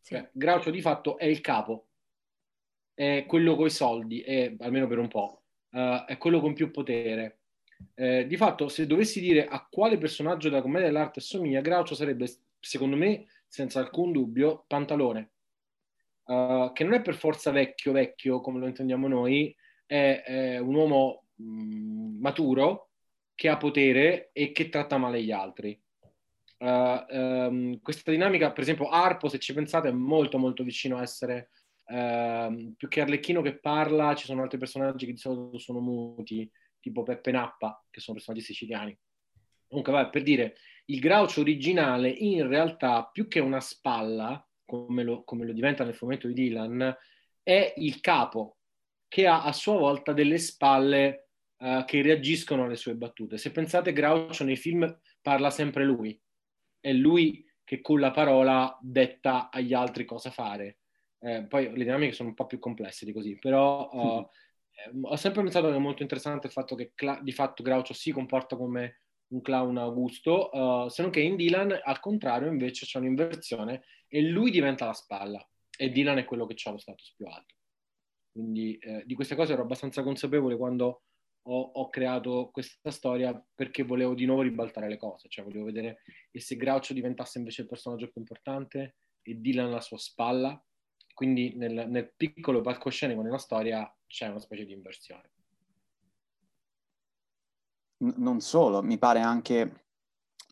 Sì. 0.00 0.14
Cioè, 0.14 0.30
Groucho 0.32 0.70
di 0.70 0.80
fatto 0.80 1.18
è 1.18 1.26
il 1.26 1.40
capo, 1.40 1.88
è 2.94 3.24
quello 3.26 3.56
con 3.56 3.66
i 3.66 3.70
soldi, 3.70 4.20
è, 4.20 4.54
almeno 4.58 4.86
per 4.86 4.98
un 4.98 5.08
po', 5.08 5.42
uh, 5.70 6.04
è 6.06 6.16
quello 6.18 6.40
con 6.40 6.54
più 6.54 6.70
potere. 6.70 7.38
Eh, 7.94 8.26
di 8.26 8.36
fatto, 8.36 8.68
se 8.68 8.86
dovessi 8.86 9.20
dire 9.20 9.46
a 9.46 9.66
quale 9.70 9.96
personaggio 9.96 10.50
della 10.50 10.60
commedia 10.60 10.88
dell'arte 10.88 11.20
assomiglia, 11.20 11.62
Groucho 11.62 11.94
sarebbe, 11.94 12.26
secondo 12.58 12.96
me, 12.96 13.26
senza 13.46 13.80
alcun 13.80 14.12
dubbio, 14.12 14.64
Pantalone 14.66 15.30
uh, 16.30 16.72
che 16.72 16.84
non 16.84 16.94
è 16.94 17.02
per 17.02 17.14
forza 17.14 17.50
vecchio, 17.50 17.92
vecchio 17.92 18.40
come 18.40 18.60
lo 18.60 18.66
intendiamo 18.66 19.08
noi, 19.08 19.54
è, 19.84 20.22
è 20.24 20.58
un 20.58 20.74
uomo 20.74 21.24
mh, 21.34 21.44
mm, 21.44 22.20
maturo 22.20 22.90
che 23.34 23.48
ha 23.48 23.56
potere 23.56 24.30
e 24.32 24.52
che 24.52 24.68
tratta 24.68 24.98
male 24.98 25.22
gli 25.22 25.32
altri. 25.32 25.80
Uh, 26.62 27.06
um, 27.08 27.80
questa 27.80 28.10
dinamica, 28.10 28.52
per 28.52 28.62
esempio, 28.64 28.90
Arpo, 28.90 29.28
se 29.28 29.38
ci 29.38 29.54
pensate, 29.54 29.88
è 29.88 29.92
molto 29.92 30.36
molto 30.36 30.62
vicino 30.62 30.98
a 30.98 31.02
essere 31.02 31.48
uh, 31.86 32.74
più 32.76 32.86
che 32.88 33.00
Arlecchino 33.00 33.40
che 33.40 33.58
parla, 33.58 34.14
ci 34.14 34.26
sono 34.26 34.42
altri 34.42 34.58
personaggi 34.58 35.06
che 35.06 35.12
di 35.12 35.18
solito 35.18 35.58
sono 35.58 35.80
muti, 35.80 36.50
tipo 36.78 37.02
Peppe 37.02 37.30
Nappa, 37.30 37.82
che 37.88 38.00
sono 38.00 38.16
personaggi 38.18 38.44
siciliani. 38.44 38.96
Comunque, 39.68 39.90
vai, 39.90 40.10
per 40.10 40.22
dire, 40.22 40.56
il 40.86 41.00
Groucho 41.00 41.40
originale 41.40 42.10
in 42.10 42.46
realtà, 42.46 43.08
più 43.10 43.26
che 43.26 43.40
una 43.40 43.60
spalla, 43.60 44.46
come 44.66 45.02
lo, 45.02 45.24
come 45.24 45.46
lo 45.46 45.54
diventa 45.54 45.82
nel 45.82 45.94
fumetto 45.94 46.26
di 46.26 46.34
Dylan, 46.34 46.94
è 47.42 47.72
il 47.78 48.00
capo 48.00 48.58
che 49.08 49.26
ha 49.26 49.44
a 49.44 49.52
sua 49.52 49.78
volta 49.78 50.12
delle 50.12 50.36
spalle 50.36 51.28
uh, 51.56 51.86
che 51.86 52.02
reagiscono 52.02 52.64
alle 52.64 52.76
sue 52.76 52.96
battute. 52.96 53.38
Se 53.38 53.50
pensate, 53.50 53.94
Groucho 53.94 54.44
nei 54.44 54.56
film 54.56 55.00
parla 55.22 55.48
sempre 55.50 55.84
lui, 55.84 56.20
è 56.80 56.92
lui 56.92 57.44
che 57.64 57.80
con 57.80 58.00
la 58.00 58.10
parola 58.10 58.76
detta 58.80 59.50
agli 59.50 59.72
altri 59.74 60.04
cosa 60.04 60.30
fare. 60.30 60.78
Eh, 61.20 61.44
poi 61.46 61.70
le 61.70 61.84
dinamiche 61.84 62.12
sono 62.12 62.30
un 62.30 62.34
po' 62.34 62.46
più 62.46 62.58
complesse 62.58 63.04
di 63.04 63.12
così, 63.12 63.38
però 63.38 63.88
uh, 63.92 64.28
mm. 64.96 65.04
ho 65.04 65.16
sempre 65.16 65.42
pensato 65.42 65.68
che 65.68 65.76
è 65.76 65.78
molto 65.78 66.02
interessante 66.02 66.46
il 66.46 66.52
fatto 66.52 66.74
che 66.74 66.92
cla- 66.94 67.20
di 67.22 67.32
fatto 67.32 67.62
Groucho 67.62 67.92
si 67.92 68.10
comporta 68.10 68.56
come 68.56 69.02
un 69.28 69.42
clown 69.42 69.76
Augusto, 69.78 70.50
uh, 70.50 70.88
se 70.88 71.02
non 71.02 71.10
che 71.10 71.20
in 71.20 71.36
Dylan 71.36 71.78
al 71.82 72.00
contrario 72.00 72.48
invece 72.48 72.86
c'è 72.86 72.98
un'inversione 72.98 73.84
e 74.08 74.22
lui 74.22 74.50
diventa 74.50 74.86
la 74.86 74.92
spalla 74.92 75.46
e 75.76 75.90
Dylan 75.90 76.18
è 76.18 76.24
quello 76.24 76.46
che 76.46 76.56
ha 76.64 76.70
lo 76.70 76.78
status 76.78 77.14
più 77.16 77.26
alto. 77.26 77.54
Quindi 78.32 78.76
eh, 78.78 79.02
di 79.06 79.14
queste 79.14 79.34
cose 79.34 79.52
ero 79.52 79.62
abbastanza 79.62 80.02
consapevole 80.02 80.56
quando 80.56 81.02
ho, 81.42 81.60
ho, 81.60 81.88
creato 81.88 82.50
questa 82.52 82.90
storia 82.90 83.42
perché 83.54 83.82
volevo 83.82 84.14
di 84.14 84.26
nuovo 84.26 84.42
ribaltare 84.42 84.88
le 84.88 84.96
cose, 84.96 85.28
cioè 85.28 85.44
volevo 85.44 85.64
vedere 85.64 85.98
e 86.30 86.40
se 86.40 86.56
Groucho 86.56 86.92
diventasse 86.92 87.38
invece 87.38 87.62
il 87.62 87.68
personaggio 87.68 88.10
più 88.10 88.20
importante 88.20 88.96
e 89.22 89.34
Dylan 89.34 89.68
alla 89.68 89.80
sua 89.80 89.98
spalla. 89.98 90.62
Quindi 91.14 91.54
nel, 91.56 91.88
nel 91.88 92.12
piccolo 92.16 92.60
palcoscenico 92.60 93.22
nella 93.22 93.38
storia 93.38 93.90
c'è 94.06 94.28
una 94.28 94.38
specie 94.38 94.64
di 94.64 94.72
inversione. 94.72 95.30
non 98.00 98.40
solo, 98.40 98.82
mi 98.82 98.98
pare 98.98 99.20
anche 99.20 99.84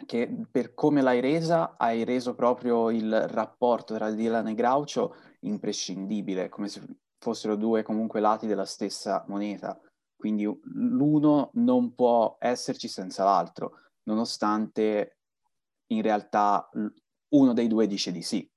che 0.07 0.31
per 0.51 0.75
come 0.75 1.03
l'hai 1.03 1.21
resa, 1.21 1.77
hai 1.77 2.05
reso 2.05 2.35
proprio 2.35 2.91
il 2.91 3.29
rapporto 3.29 3.95
tra 3.95 4.11
Dylan 4.11 4.49
e 4.49 4.55
Groucho 4.55 5.17
imprescindibile, 5.41 6.49
come 6.49 6.69
se 6.69 6.83
fossero 7.19 7.57
due 7.57 7.83
comunque 7.83 8.21
lati 8.21 8.47
della 8.47 8.65
stessa 8.65 9.25
moneta. 9.29 9.79
Quindi 10.19 10.43
l'uno 10.43 11.51
non 11.55 11.95
può 11.95 12.39
esserci 12.41 12.89
senza 12.89 13.23
l'altro, 13.23 13.79
nonostante 14.03 15.19
in 15.93 16.03
realtà 16.03 16.69
uno 17.29 17.53
dei 17.53 17.69
due 17.69 17.87
dice 17.87 18.11
di 18.11 18.23
sì. 18.23 18.51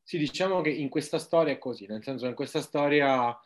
Sì, 0.00 0.18
diciamo 0.18 0.60
che 0.60 0.70
in 0.70 0.88
questa 0.88 1.18
storia 1.18 1.54
è 1.54 1.58
così, 1.58 1.86
nel 1.86 2.04
senso 2.04 2.22
che 2.22 2.30
in 2.30 2.36
questa 2.36 2.60
storia 2.60 3.36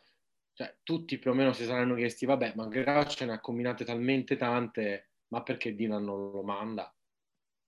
cioè, 0.53 0.77
tutti 0.83 1.17
più 1.17 1.31
o 1.31 1.33
meno 1.33 1.51
si 1.51 1.65
saranno 1.65 1.95
chiesti, 1.95 2.27
vabbè, 2.27 2.53
ma 2.55 2.67
Groucho 2.67 3.25
ne 3.25 3.33
ha 3.33 3.39
combinate 3.39 3.83
talmente 3.83 4.35
tante, 4.35 5.13
ma 5.29 5.41
perché 5.41 5.73
Dylan 5.73 6.03
non 6.03 6.31
lo 6.31 6.43
manda? 6.43 6.95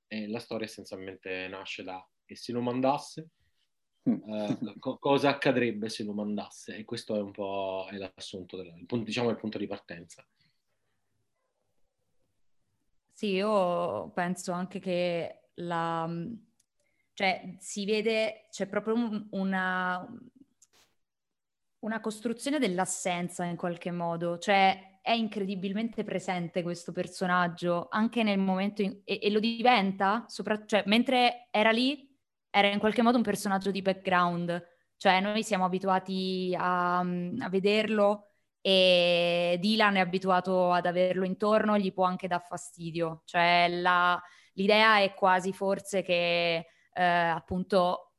E 0.08 0.28
la 0.28 0.40
storia 0.40 0.68
essenzialmente 0.68 1.48
nasce 1.48 1.84
da, 1.84 2.08
e 2.26 2.36
se 2.36 2.52
lo 2.52 2.62
mandasse? 2.62 3.30
Eh, 4.04 4.58
co- 4.80 4.98
cosa 4.98 5.30
accadrebbe 5.30 5.90
se 5.90 6.04
lo 6.04 6.14
mandasse? 6.14 6.76
E 6.78 6.86
questo 6.86 7.16
è 7.16 7.22
un 7.22 7.32
po' 7.32 7.88
è 7.90 7.96
l'assunto, 7.96 8.58
del, 8.58 8.74
il 8.78 8.86
punto, 8.86 9.06
diciamo 9.06 9.30
il 9.30 9.38
punto 9.38 9.58
di 9.58 9.68
partenza. 9.68 10.26
Sì, 13.14 13.32
io 13.32 14.10
penso 14.12 14.54
anche 14.54 14.80
che 14.80 15.50
la... 15.56 16.10
cioè 17.14 17.56
si 17.60 17.86
vede, 17.86 18.48
c'è 18.50 18.66
proprio 18.66 18.96
un, 18.96 19.28
una, 19.32 20.08
una 21.80 22.00
costruzione 22.00 22.60
dell'assenza 22.60 23.44
in 23.44 23.58
qualche 23.58 23.92
modo, 23.92 24.38
cioè 24.38 25.00
è 25.02 25.12
incredibilmente 25.12 26.04
presente 26.04 26.62
questo 26.62 26.92
personaggio 26.92 27.88
anche 27.90 28.24
nel 28.24 28.38
momento 28.38 28.82
in, 28.84 29.02
e, 29.04 29.20
e, 29.22 29.30
lo 29.32 29.40
diventa, 29.40 30.26
sopra, 30.28 30.66
cioè 30.66 30.84
mentre 30.86 31.48
era 31.52 31.72
lì 31.72 32.09
era 32.50 32.68
in 32.68 32.80
qualche 32.80 33.02
modo 33.02 33.18
un 33.18 33.24
personaggio 33.24 33.72
di 33.72 33.82
background, 33.82 34.62
cioè 34.98 35.22
noi 35.22 35.44
siamo 35.44 35.66
abituati 35.66 36.56
a, 36.58 37.00
a 37.00 37.50
vederlo 37.50 38.30
e 38.62 39.58
Dylan 39.60 39.96
è 39.96 40.00
abituato 40.00 40.72
ad 40.72 40.86
averlo 40.86 41.26
intorno, 41.26 41.78
gli 41.78 41.94
può 41.94 42.06
anche 42.06 42.28
dar 42.28 42.46
fastidio, 42.46 43.22
cioè 43.26 43.68
la, 43.70 44.22
l'idea 44.54 45.00
è 45.00 45.14
quasi 45.14 45.54
forse 45.54 46.02
che 46.02 46.66
eh, 46.94 47.04
appunto 47.04 48.14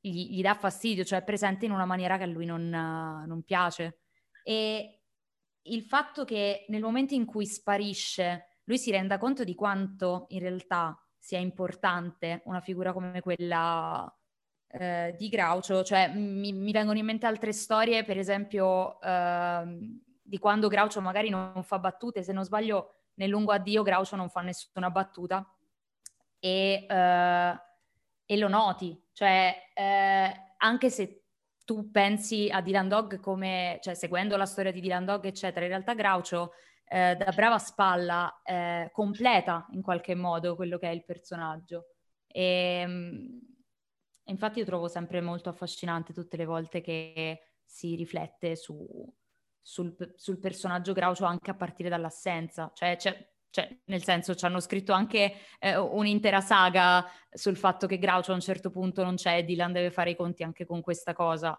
gli, 0.00 0.30
gli, 0.36 0.42
dà 0.42 0.54
fastidio, 0.54 1.04
cioè 1.04 1.20
è 1.20 1.24
presente 1.24 1.66
in 1.66 1.72
una 1.72 1.84
maniera 1.84 2.16
che 2.16 2.24
a 2.24 2.26
lui 2.26 2.46
non, 2.46 2.68
non 2.68 3.42
piace. 3.42 4.00
E 4.42 5.02
il 5.64 5.82
fatto 5.82 6.24
che 6.24 6.64
nel 6.68 6.82
momento 6.82 7.14
in 7.14 7.24
cui 7.24 7.46
sparisce 7.46 8.60
lui 8.64 8.78
si 8.78 8.90
renda 8.90 9.18
conto 9.18 9.44
di 9.44 9.54
quanto 9.54 10.26
in 10.30 10.40
realtà 10.40 10.96
sia 11.22 11.38
importante 11.38 12.42
una 12.46 12.60
figura 12.60 12.92
come 12.92 13.20
quella 13.20 14.12
eh, 14.66 15.14
di 15.16 15.28
Groucho, 15.28 15.84
cioè 15.84 16.12
mi, 16.12 16.52
mi, 16.52 16.72
vengono 16.72 16.98
in 16.98 17.04
mente 17.04 17.26
altre 17.26 17.52
storie, 17.52 18.02
per 18.02 18.18
esempio 18.18 19.00
eh, 19.00 19.64
di 20.20 20.38
quando 20.38 20.66
Groucho 20.66 21.00
magari 21.00 21.28
non 21.28 21.62
fa 21.62 21.78
battute, 21.78 22.24
se 22.24 22.32
non 22.32 22.42
sbaglio 22.42 22.94
nel 23.14 23.28
lungo 23.28 23.52
addio 23.52 23.84
Groucho 23.84 24.16
non 24.16 24.30
fa 24.30 24.40
nessuna 24.40 24.90
battuta 24.90 25.48
e, 26.40 26.86
eh, 26.88 27.60
e 28.26 28.36
lo 28.36 28.48
noti, 28.48 29.00
cioè 29.12 29.54
eh, 29.74 30.32
anche 30.56 30.90
se 30.90 31.22
tu 31.64 31.92
pensi 31.92 32.48
a 32.50 32.60
Dylan 32.60 32.88
Dog 32.88 33.20
come, 33.20 33.78
cioè 33.80 33.94
seguendo 33.94 34.36
la 34.36 34.46
storia 34.46 34.72
di 34.72 34.80
Dylan 34.80 35.04
Dog 35.04 35.24
eccetera, 35.24 35.66
in 35.66 35.70
realtà 35.70 35.94
Groucho 35.94 36.50
eh, 36.92 37.16
da 37.16 37.32
brava 37.32 37.58
spalla 37.58 38.42
eh, 38.44 38.90
completa 38.92 39.66
in 39.70 39.80
qualche 39.80 40.14
modo 40.14 40.54
quello 40.54 40.76
che 40.76 40.88
è 40.90 40.92
il 40.92 41.04
personaggio. 41.04 41.86
E, 42.26 42.42
ehm, 42.82 43.40
infatti 44.24 44.58
io 44.58 44.64
trovo 44.66 44.88
sempre 44.88 45.22
molto 45.22 45.48
affascinante 45.48 46.12
tutte 46.12 46.36
le 46.36 46.44
volte 46.44 46.82
che 46.82 47.40
si 47.64 47.94
riflette 47.96 48.56
su, 48.56 48.86
sul, 49.62 49.96
sul, 50.16 50.38
personaggio 50.38 50.92
Groucho 50.92 51.24
anche 51.24 51.50
a 51.50 51.54
partire 51.54 51.88
dall'assenza. 51.88 52.70
Cioè, 52.74 52.98
cioè, 52.98 53.80
nel 53.86 54.02
senso, 54.02 54.34
ci 54.34 54.44
hanno 54.44 54.60
scritto 54.60 54.92
anche 54.92 55.32
eh, 55.60 55.76
un'intera 55.78 56.42
saga 56.42 57.06
sul 57.30 57.56
fatto 57.56 57.86
che 57.86 57.98
Groucho 57.98 58.32
a 58.32 58.34
un 58.34 58.40
certo 58.42 58.70
punto 58.70 59.02
non 59.02 59.14
c'è 59.14 59.38
e 59.38 59.44
Dylan 59.44 59.72
deve 59.72 59.90
fare 59.90 60.10
i 60.10 60.16
conti 60.16 60.42
anche 60.42 60.66
con 60.66 60.82
questa 60.82 61.14
cosa. 61.14 61.58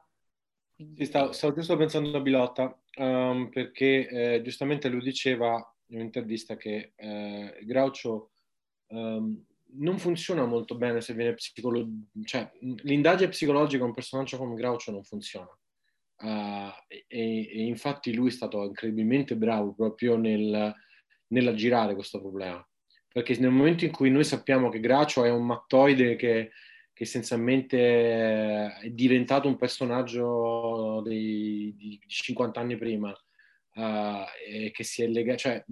Sì, 0.96 1.06
stavo, 1.06 1.32
stavo 1.32 1.54
giusto 1.54 1.78
pensando 1.78 2.18
a 2.18 2.22
Bilotta, 2.22 2.78
um, 2.98 3.50
perché 3.50 4.08
eh, 4.08 4.42
giustamente 4.42 4.90
lui 4.90 5.02
diceva 5.02 5.56
in 5.88 5.98
un'intervista 5.98 6.56
che 6.56 6.94
eh, 6.96 7.60
Groucho 7.64 8.32
um, 8.88 9.44
non 9.76 9.98
funziona 9.98 10.46
molto 10.46 10.76
bene 10.76 11.02
se 11.02 11.14
viene 11.14 11.34
psicologico, 11.34 12.08
cioè 12.24 12.50
l'indagine 12.84 13.30
psicologica 13.30 13.84
a 13.84 13.88
un 13.88 13.94
personaggio 13.94 14.38
come 14.38 14.56
Groucho 14.56 14.92
non 14.92 15.04
funziona. 15.04 15.50
Uh, 16.16 16.72
e, 16.88 17.02
e, 17.08 17.64
infatti 17.64 18.14
lui 18.14 18.30
è 18.30 18.32
stato 18.32 18.64
incredibilmente 18.64 19.36
bravo 19.36 19.74
proprio 19.74 20.16
nel, 20.16 20.74
nell'aggirare 21.28 21.96
questo 21.96 22.20
problema. 22.20 22.66
Perché 23.08 23.38
nel 23.40 23.52
momento 23.52 23.86
in 23.86 23.92
cui 23.92 24.10
noi 24.10 24.24
sappiamo 24.24 24.70
che 24.70 24.80
Groucho 24.80 25.24
è 25.24 25.30
un 25.30 25.46
mattoide 25.46 26.16
che 26.16 26.52
che 26.94 27.04
essenzialmente 27.04 27.78
è 28.78 28.90
diventato 28.92 29.48
un 29.48 29.58
personaggio 29.58 31.02
dei, 31.04 31.74
di 31.76 32.00
50 32.06 32.60
anni 32.60 32.78
prima 32.78 33.10
uh, 33.10 34.26
e 34.48 34.72
che 34.72 34.84
si 34.84 35.02
è 35.02 35.08
legato, 35.08 35.38
cioè 35.40 35.66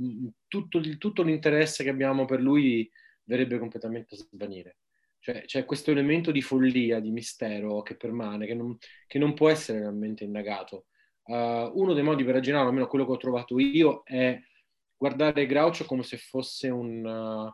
tutto, 0.47 0.81
tutto, 0.97 1.21
l'interesse 1.21 1.83
che 1.83 1.89
abbiamo 1.89 2.25
per 2.25 2.41
lui 2.41 2.89
verrebbe 3.23 3.59
completamente 3.59 4.15
a 4.15 4.17
svanire. 4.17 4.77
Cioè 5.19 5.43
c'è 5.45 5.65
questo 5.65 5.91
elemento 5.91 6.31
di 6.31 6.41
follia, 6.41 6.99
di 6.99 7.11
mistero 7.11 7.83
che 7.83 7.95
permane, 7.95 8.47
che 8.47 8.55
non, 8.55 8.75
che 9.05 9.19
non 9.19 9.35
può 9.35 9.49
essere 9.49 9.79
realmente 9.79 10.23
indagato. 10.23 10.87
Uh, 11.25 11.71
uno 11.75 11.93
dei 11.93 12.01
modi 12.01 12.23
per 12.23 12.33
ragionare, 12.33 12.65
almeno 12.65 12.87
quello 12.87 13.05
che 13.05 13.11
ho 13.11 13.17
trovato 13.17 13.59
io, 13.59 14.01
è 14.03 14.39
guardare 14.97 15.45
Groucho 15.45 15.85
come 15.85 16.01
se 16.01 16.17
fosse 16.17 16.69
un, 16.69 17.05
uh, 17.05 17.53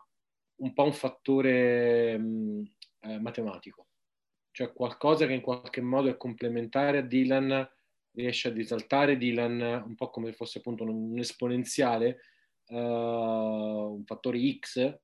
un 0.64 0.72
po' 0.72 0.84
un 0.84 0.92
fattore... 0.94 2.16
Mh, 2.16 2.72
eh, 3.00 3.18
matematico, 3.18 3.88
cioè 4.50 4.72
qualcosa 4.72 5.26
che 5.26 5.34
in 5.34 5.40
qualche 5.40 5.80
modo 5.80 6.08
è 6.08 6.16
complementare 6.16 6.98
a 6.98 7.02
Dylan, 7.02 7.68
riesce 8.12 8.48
a 8.48 8.52
risaltare 8.52 9.16
Dylan 9.16 9.84
un 9.86 9.94
po' 9.94 10.10
come 10.10 10.30
se 10.30 10.36
fosse 10.36 10.58
appunto 10.58 10.84
un, 10.84 11.18
esponenziale, 11.18 12.18
uh, 12.68 12.76
un 12.76 14.02
fattore 14.04 14.40
X, 14.58 14.98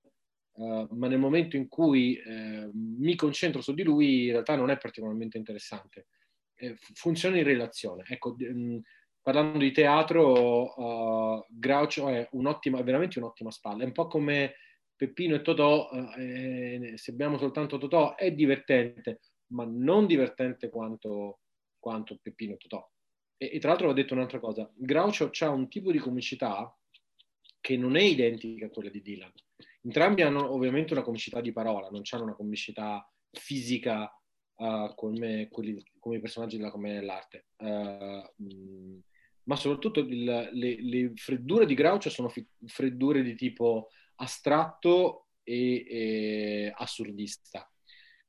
uh, 0.55 0.89
ma 0.91 1.07
nel 1.07 1.19
momento 1.19 1.57
in 1.57 1.69
cui 1.69 2.21
uh, 2.25 2.71
mi 2.73 3.15
concentro 3.15 3.61
su 3.61 3.73
di 3.75 3.83
lui 3.83 4.27
in 4.27 4.33
realtà 4.33 4.57
non 4.57 4.71
è 4.71 4.79
particolarmente 4.79 5.39
interessante. 5.39 6.09
Eh, 6.57 6.77
funziona 6.95 7.37
in 7.37 7.45
relazione. 7.45 8.05
Ecco, 8.09 8.35
mh, 8.37 8.45
mm, 8.45 8.79
parlando 9.23 9.59
di 9.59 9.73
teatro, 9.73 11.45
Groucho 11.49 12.09
è, 12.09 12.29
un'ottima, 12.33 12.83
veramente 12.83 13.19
un'ottima 13.19 13.51
spalla. 13.51 13.83
È 13.83 13.87
un 13.87 13.93
po' 13.93 14.07
come 14.07 14.55
Peppino 15.05 15.35
e 15.35 15.43
Totò, 15.43 15.91
eh, 16.17 16.95
se 16.97 17.11
abbiamo 17.11 17.37
soltanto 17.37 17.77
Totò, 17.77 18.15
è 18.15 18.33
divertente, 18.33 19.21
ma 19.49 19.67
non 19.67 20.07
divertente 20.07 20.71
quanto, 20.71 21.41
quanto 21.79 22.19
Peppino 22.23 22.55
e 22.55 22.57
Totò. 22.57 22.91
E, 23.37 23.51
e, 23.53 23.59
tra 23.59 23.71
l'altro 23.71 23.91
ho 23.91 23.93
detto 23.93 24.15
un'altra 24.15 24.41
cosa, 24.41 24.71
Groucho 24.75 25.31
ha 25.41 25.51
un 25.51 25.69
tipo 25.69 25.93
di 25.93 25.99
comicità 25.99 26.75
che 27.61 27.77
non 27.77 27.97
è 27.97 28.03
identica 28.03 28.67
a 28.67 28.71
quella 28.71 28.89
di 28.89 29.03
Dylan. 29.03 29.33
Entrambi 29.83 30.23
hanno 30.23 30.51
ovviamente 30.51 30.95
una 30.95 31.03
comicità 31.03 31.43
di 31.43 31.53
parola, 31.53 31.91
non 31.91 32.03
hanno 32.11 32.23
una 32.23 32.35
comicità 32.35 33.07
fisica 33.31 34.11
uh, 34.57 34.95
come, 34.95 35.49
quelli, 35.51 35.83
come, 35.99 36.17
i 36.17 36.21
personaggi 36.21 36.57
della 36.57 36.71
commedia 36.71 37.01
dell'arte. 37.01 37.49
Uh, 37.57 38.43
mh, 38.43 39.03
ma 39.45 39.57
soprattutto 39.57 40.01
il, 40.01 40.25
le, 40.25 40.83
le, 40.83 41.13
freddure 41.15 41.67
di 41.67 41.75
Groucho 41.75 42.09
sono 42.09 42.31
fi- 42.31 42.47
freddure 42.65 43.23
di 43.23 43.35
tipo 43.35 43.89
astratto 44.17 45.27
e, 45.43 45.85
e 45.89 46.73
assurdista. 46.75 47.69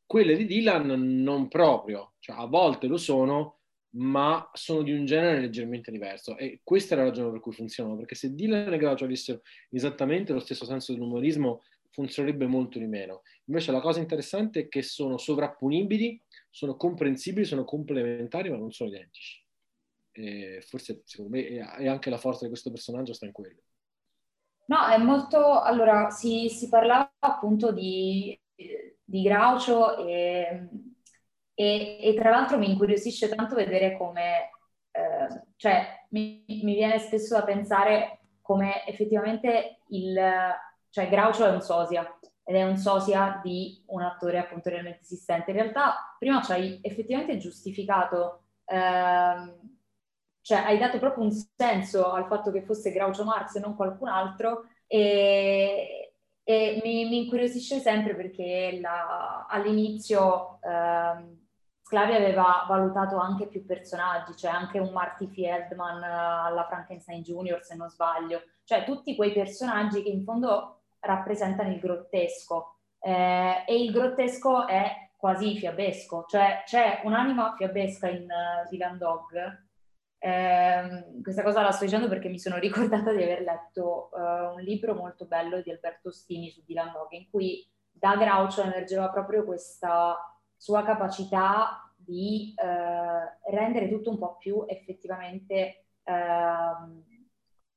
Quelle 0.06 0.36
di 0.36 0.46
Dylan 0.46 0.88
non 1.24 1.48
proprio, 1.48 2.14
cioè 2.20 2.36
a 2.38 2.46
volte 2.46 2.88
lo 2.88 2.98
sono, 2.98 3.60
ma 3.96 4.50
sono 4.54 4.82
di 4.82 4.92
un 4.92 5.06
genere 5.06 5.40
leggermente 5.40 5.90
diverso 5.90 6.38
e 6.38 6.60
questa 6.64 6.96
è 6.96 6.98
la 6.98 7.06
ragione 7.06 7.32
per 7.32 7.40
cui 7.40 7.54
funzionano, 7.54 7.96
perché 7.96 8.16
se 8.16 8.34
Dylan 8.36 8.74
e 8.74 8.78
Groucho 8.78 9.06
avessero 9.06 9.42
esattamente 9.70 10.34
lo 10.34 10.40
stesso 10.40 10.66
senso 10.66 10.94
dell'umorismo 10.94 11.62
funzionerebbe 11.96 12.46
molto 12.46 12.78
di 12.78 12.88
meno. 12.88 13.22
Invece 13.46 13.72
la 13.72 13.80
cosa 13.80 14.00
interessante 14.02 14.62
è 14.62 14.68
che 14.68 14.82
sono 14.82 15.18
sovrapponibili, 15.18 16.22
sono 16.50 16.76
comprensibili, 16.76 17.46
sono 17.46 17.64
complementari, 17.64 18.50
ma 18.50 18.58
non 18.58 18.72
sono 18.72 18.90
identici. 18.90 19.42
E 20.12 20.62
forse 20.68 21.02
secondo 21.06 21.38
me 21.38 21.48
è 21.48 21.88
anche 21.88 22.10
la 22.10 22.18
forza 22.18 22.44
di 22.44 22.50
questo 22.50 22.70
personaggio 22.70 23.14
sta 23.14 23.26
in 23.26 23.32
quello. 23.32 23.65
No, 24.68 24.88
è 24.88 24.98
molto... 24.98 25.62
Allora, 25.62 26.10
si, 26.10 26.50
si 26.50 26.70
parlava 26.70 27.12
appunto 27.20 27.72
di, 27.72 28.40
di 29.04 29.22
Groucho 29.22 29.98
e, 29.98 30.70
e, 31.54 31.98
e, 32.02 32.14
tra 32.16 32.32
l'altro 32.32 32.58
mi 32.58 32.70
incuriosisce 32.70 33.30
tanto 33.30 33.56
vedere 33.56 33.98
come... 33.98 34.50
Eh, 34.92 35.44
cioè, 35.58 36.06
mi, 36.10 36.44
mi, 36.48 36.74
viene 36.74 37.00
spesso 37.00 37.36
da 37.36 37.44
pensare 37.44 38.20
come 38.42 38.86
effettivamente 38.88 39.82
il... 39.90 40.20
Cioè, 40.90 41.10
Groucho 41.10 41.46
è 41.46 41.52
un 41.52 41.62
sosia 41.62 42.18
ed 42.44 42.56
è 42.56 42.64
un 42.64 42.78
sosia 42.78 43.40
di 43.44 43.84
un 43.88 44.02
attore 44.02 44.40
appunto 44.40 44.70
realmente 44.70 45.02
esistente. 45.02 45.52
In 45.52 45.58
realtà 45.58 46.16
prima 46.18 46.42
ci 46.42 46.52
hai 46.52 46.80
effettivamente 46.82 47.38
giustificato... 47.38 48.42
Eh, 48.66 49.74
cioè 50.46 50.60
hai 50.60 50.78
dato 50.78 51.00
proprio 51.00 51.24
un 51.24 51.32
senso 51.32 52.12
al 52.12 52.28
fatto 52.28 52.52
che 52.52 52.62
fosse 52.62 52.92
Groucho 52.92 53.24
Marx 53.24 53.56
e 53.56 53.60
non 53.60 53.76
qualcun 53.76 54.10
altro 54.10 54.68
e, 54.86 56.14
e 56.44 56.82
mi, 56.84 57.10
mi, 57.10 57.24
incuriosisce 57.24 57.80
sempre 57.80 58.14
perché 58.16 58.78
la, 58.80 59.48
all'inizio 59.50 60.60
ehm, 60.62 61.40
Sclavi 61.82 62.14
aveva 62.14 62.64
valutato 62.68 63.18
anche 63.18 63.48
più 63.48 63.66
personaggi, 63.66 64.36
cioè 64.36 64.52
anche 64.52 64.78
un 64.78 64.92
Marty 64.92 65.28
Feldman 65.28 66.04
eh, 66.04 66.08
alla 66.08 66.66
Frankenstein 66.68 67.24
Junior 67.24 67.64
se 67.64 67.76
non 67.76 67.90
sbaglio, 67.90 68.44
cioè 68.66 68.84
tutti 68.84 69.16
quei 69.16 69.34
personaggi 69.34 70.04
che 70.04 70.10
in 70.10 70.24
fondo 70.24 70.82
rappresentano 71.00 71.72
il 71.72 71.80
grottesco. 71.80 72.76
Eh, 73.00 73.64
e 73.66 73.84
il 73.84 73.92
grottesco 73.92 74.68
è 74.68 75.10
quasi 75.18 75.58
fiabesco, 75.58 76.26
cioè 76.28 76.62
c'è 76.66 77.02
un'anima 77.04 77.56
fiabesca 77.58 78.08
in 78.10 78.28
uh, 78.30 78.70
Dylan 78.70 78.98
Dog 78.98 79.65
eh, 80.26 81.22
questa 81.22 81.44
cosa 81.44 81.62
la 81.62 81.70
sto 81.70 81.84
dicendo 81.84 82.08
perché 82.08 82.30
mi 82.30 82.40
sono 82.40 82.58
ricordata 82.58 83.14
di 83.14 83.22
aver 83.22 83.42
letto 83.42 84.10
uh, 84.12 84.56
un 84.56 84.62
libro 84.62 84.96
molto 84.96 85.26
bello 85.26 85.62
di 85.62 85.70
Alberto 85.70 86.12
Stini 86.12 86.50
su 86.50 86.64
Dylan 86.66 86.92
Dog, 86.92 87.12
in 87.12 87.30
cui 87.30 87.64
da 87.92 88.16
Groucho 88.16 88.64
emergeva 88.64 89.12
proprio 89.12 89.46
questa 89.46 90.18
sua 90.58 90.84
capacità 90.84 91.94
di 91.96 92.56
uh, 92.58 93.52
rendere 93.52 93.88
tutto 93.88 94.10
un 94.10 94.18
po' 94.18 94.38
più 94.38 94.66
effettivamente 94.68 95.86
uh, 96.06 97.04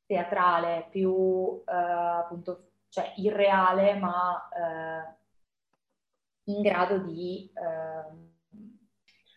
teatrale, 0.06 0.86
più 0.88 1.62
eh, 1.66 1.74
appunto, 1.74 2.70
cioè 2.88 3.12
irreale, 3.16 3.94
ma 3.96 4.48
in 6.44 6.62
grado 6.62 6.96
di 6.96 7.52
ehm, 7.52 8.37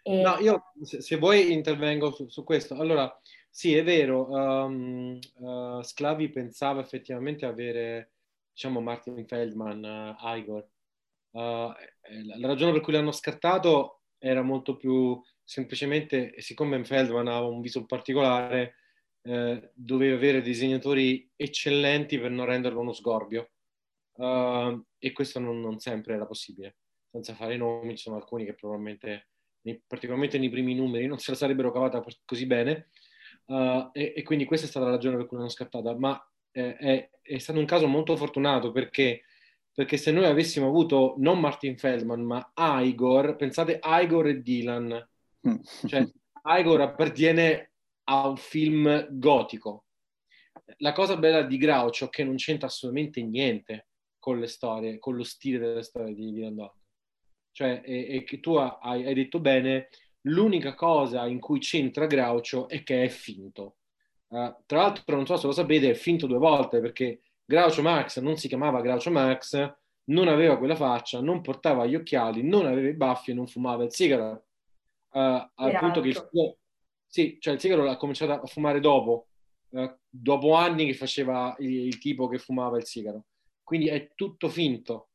e... 0.01 0.21
No, 0.21 0.37
io 0.39 0.71
se, 0.81 1.01
se 1.01 1.17
vuoi 1.17 1.51
intervengo 1.51 2.11
su, 2.11 2.27
su, 2.27 2.43
questo. 2.43 2.75
Allora, 2.75 3.19
sì, 3.49 3.75
è 3.75 3.83
vero, 3.83 4.29
um, 4.29 5.19
uh, 5.39 5.81
Sclavi 5.81 6.29
pensava 6.29 6.81
effettivamente 6.81 7.45
avere, 7.45 8.13
diciamo, 8.51 8.81
Martin 8.81 9.25
Feldman, 9.27 10.15
uh, 10.19 10.35
Igor. 10.37 10.67
Uh, 11.31 11.39
la 11.39 12.47
ragione 12.47 12.71
per 12.71 12.81
cui 12.81 12.93
l'hanno 12.93 13.11
scartato 13.11 14.01
era 14.17 14.41
molto 14.41 14.75
più 14.75 15.21
semplicemente, 15.43 16.33
siccome 16.37 16.83
Feldman 16.85 17.27
aveva 17.27 17.47
un 17.47 17.61
viso 17.61 17.85
particolare, 17.85 18.75
eh, 19.23 19.71
doveva 19.73 20.15
avere 20.15 20.41
disegnatori 20.41 21.29
eccellenti 21.35 22.19
per 22.19 22.31
non 22.31 22.45
renderlo 22.45 22.79
uno 22.79 22.93
sgorbio. 22.93 23.51
Uh, 24.13 24.83
e 24.97 25.11
questo 25.13 25.39
non, 25.39 25.59
non, 25.59 25.79
sempre 25.79 26.13
era 26.13 26.25
possibile. 26.25 26.77
Senza 27.09 27.33
fare 27.33 27.57
nomi, 27.57 27.97
ci 27.97 28.03
sono 28.03 28.17
alcuni 28.17 28.45
che 28.45 28.53
probabilmente 28.53 29.30
nei, 29.61 29.81
particolarmente 29.85 30.37
nei 30.37 30.49
primi 30.49 30.75
numeri, 30.75 31.07
non 31.07 31.19
se 31.19 31.31
la 31.31 31.37
sarebbero 31.37 31.71
cavata 31.71 32.03
così 32.25 32.45
bene. 32.45 32.89
Uh, 33.45 33.89
e, 33.91 34.13
e, 34.15 34.23
quindi 34.23 34.45
questa 34.45 34.65
è 34.65 34.69
stata 34.69 34.85
la 34.85 34.91
ragione 34.91 35.17
per 35.17 35.25
cui 35.25 35.37
l'hanno 35.37 35.49
scattata. 35.49 35.95
Ma 35.97 36.19
eh, 36.51 36.75
è, 36.75 37.09
è, 37.21 37.37
stato 37.37 37.59
un 37.59 37.65
caso 37.65 37.87
molto 37.87 38.15
fortunato 38.15 38.71
perché, 38.71 39.23
perché, 39.73 39.97
se 39.97 40.11
noi 40.11 40.25
avessimo 40.25 40.67
avuto 40.67 41.15
non 41.17 41.39
Martin 41.39 41.77
Feldman, 41.77 42.21
ma 42.21 42.51
Igor, 42.81 43.35
pensate 43.35 43.79
Igor 43.83 44.27
e 44.27 44.41
Dylan, 44.41 45.09
cioè 45.87 46.07
Igor 46.43 46.81
appartiene 46.81 47.71
a 48.05 48.27
un 48.27 48.37
film 48.37 49.07
gotico. 49.11 49.85
La 50.77 50.93
cosa 50.93 51.17
bella 51.17 51.43
di 51.43 51.57
Groucho 51.57 52.05
è 52.05 52.09
che 52.09 52.23
non 52.23 52.35
c'entra 52.35 52.67
assolutamente 52.67 53.21
niente 53.21 53.87
con 54.17 54.39
le 54.39 54.47
storie, 54.47 54.99
con 54.99 55.15
lo 55.15 55.23
stile 55.23 55.59
delle 55.59 55.83
storie 55.83 56.13
di 56.13 56.31
Dylan 56.31 56.55
Dog 56.55 56.80
cioè, 57.51 57.81
e, 57.83 58.23
che 58.23 58.39
tu 58.39 58.55
hai, 58.55 59.05
hai, 59.05 59.13
detto 59.13 59.39
bene, 59.39 59.89
l'unica 60.21 60.73
cosa 60.73 61.27
in 61.27 61.39
cui 61.39 61.59
c'entra 61.59 62.05
Groucho 62.05 62.67
è 62.67 62.83
che 62.83 63.03
è 63.03 63.09
finto. 63.09 63.77
Uh, 64.27 64.55
tra 64.65 64.81
l'altro, 64.81 65.15
non 65.15 65.25
so 65.25 65.35
se 65.37 65.47
lo 65.47 65.51
sapete, 65.51 65.89
è 65.89 65.93
finto 65.93 66.27
due 66.27 66.37
volte 66.37 66.79
perché 66.79 67.21
Groucho 67.43 67.81
Max 67.81 68.19
non 68.19 68.37
si 68.37 68.47
chiamava 68.47 68.81
Groucho 68.81 69.11
Max, 69.11 69.75
non 70.05 70.27
aveva 70.27 70.57
quella 70.57 70.75
faccia, 70.75 71.21
non 71.21 71.41
portava 71.41 71.85
gli 71.85 71.95
occhiali, 71.95 72.41
non 72.43 72.65
aveva 72.65 72.87
i 72.87 72.95
baffi 72.95 73.31
e 73.31 73.33
non 73.33 73.47
fumava 73.47 73.83
il 73.83 73.93
sigaro. 73.93 74.45
Uh, 75.11 75.49
al 75.55 75.77
punto 75.77 75.99
che 75.99 76.07
il 76.07 76.15
sigaro, 76.15 76.57
sì, 77.05 77.37
cioè 77.41 77.55
il 77.55 77.59
sigaro 77.59 77.83
l'ha 77.83 77.97
cominciato 77.97 78.31
a 78.31 78.47
fumare 78.47 78.79
dopo, 78.79 79.27
uh, 79.69 79.93
dopo 80.09 80.53
anni 80.53 80.85
che 80.85 80.93
faceva 80.93 81.53
il, 81.59 81.87
il 81.87 81.97
tipo 81.97 82.27
che 82.29 82.37
fumava 82.37 82.77
il 82.77 82.85
sigaro. 82.85 83.25
Quindi 83.63 83.89
è 83.89 84.11
tutto 84.15 84.47
finto 84.47 85.10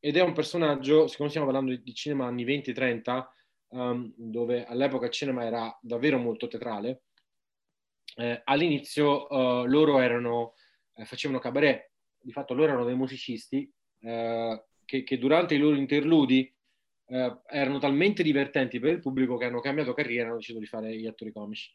ed 0.00 0.16
è 0.16 0.22
un 0.22 0.32
personaggio, 0.32 1.06
siccome 1.06 1.28
stiamo 1.28 1.46
parlando 1.46 1.76
di, 1.76 1.94
cinema 1.94 2.26
anni 2.26 2.44
20-30, 2.44 3.24
um, 3.68 4.12
dove 4.16 4.64
all'epoca 4.64 5.06
il 5.06 5.12
cinema 5.12 5.44
era 5.44 5.78
davvero 5.82 6.18
molto 6.18 6.48
teatrale, 6.48 7.02
eh, 8.16 8.40
all'inizio 8.44 9.26
uh, 9.28 9.66
loro 9.66 10.00
erano, 10.00 10.54
eh, 10.96 11.04
facevano 11.04 11.38
cabaret, 11.38 11.90
di 12.18 12.32
fatto 12.32 12.54
loro 12.54 12.72
erano 12.72 12.86
dei 12.86 12.96
musicisti 12.96 13.70
eh, 14.00 14.64
che, 14.84 15.04
che, 15.04 15.18
durante 15.18 15.54
i 15.54 15.58
loro 15.58 15.76
interludi 15.76 16.52
eh, 17.06 17.40
erano 17.46 17.78
talmente 17.78 18.22
divertenti 18.22 18.78
per 18.78 18.92
il 18.92 19.00
pubblico 19.00 19.36
che 19.36 19.44
hanno 19.44 19.60
cambiato 19.60 19.92
carriera 19.92 20.24
e 20.24 20.26
hanno 20.28 20.36
deciso 20.36 20.58
di 20.58 20.66
fare 20.66 20.96
gli 20.96 21.06
attori 21.06 21.32
comici. 21.32 21.70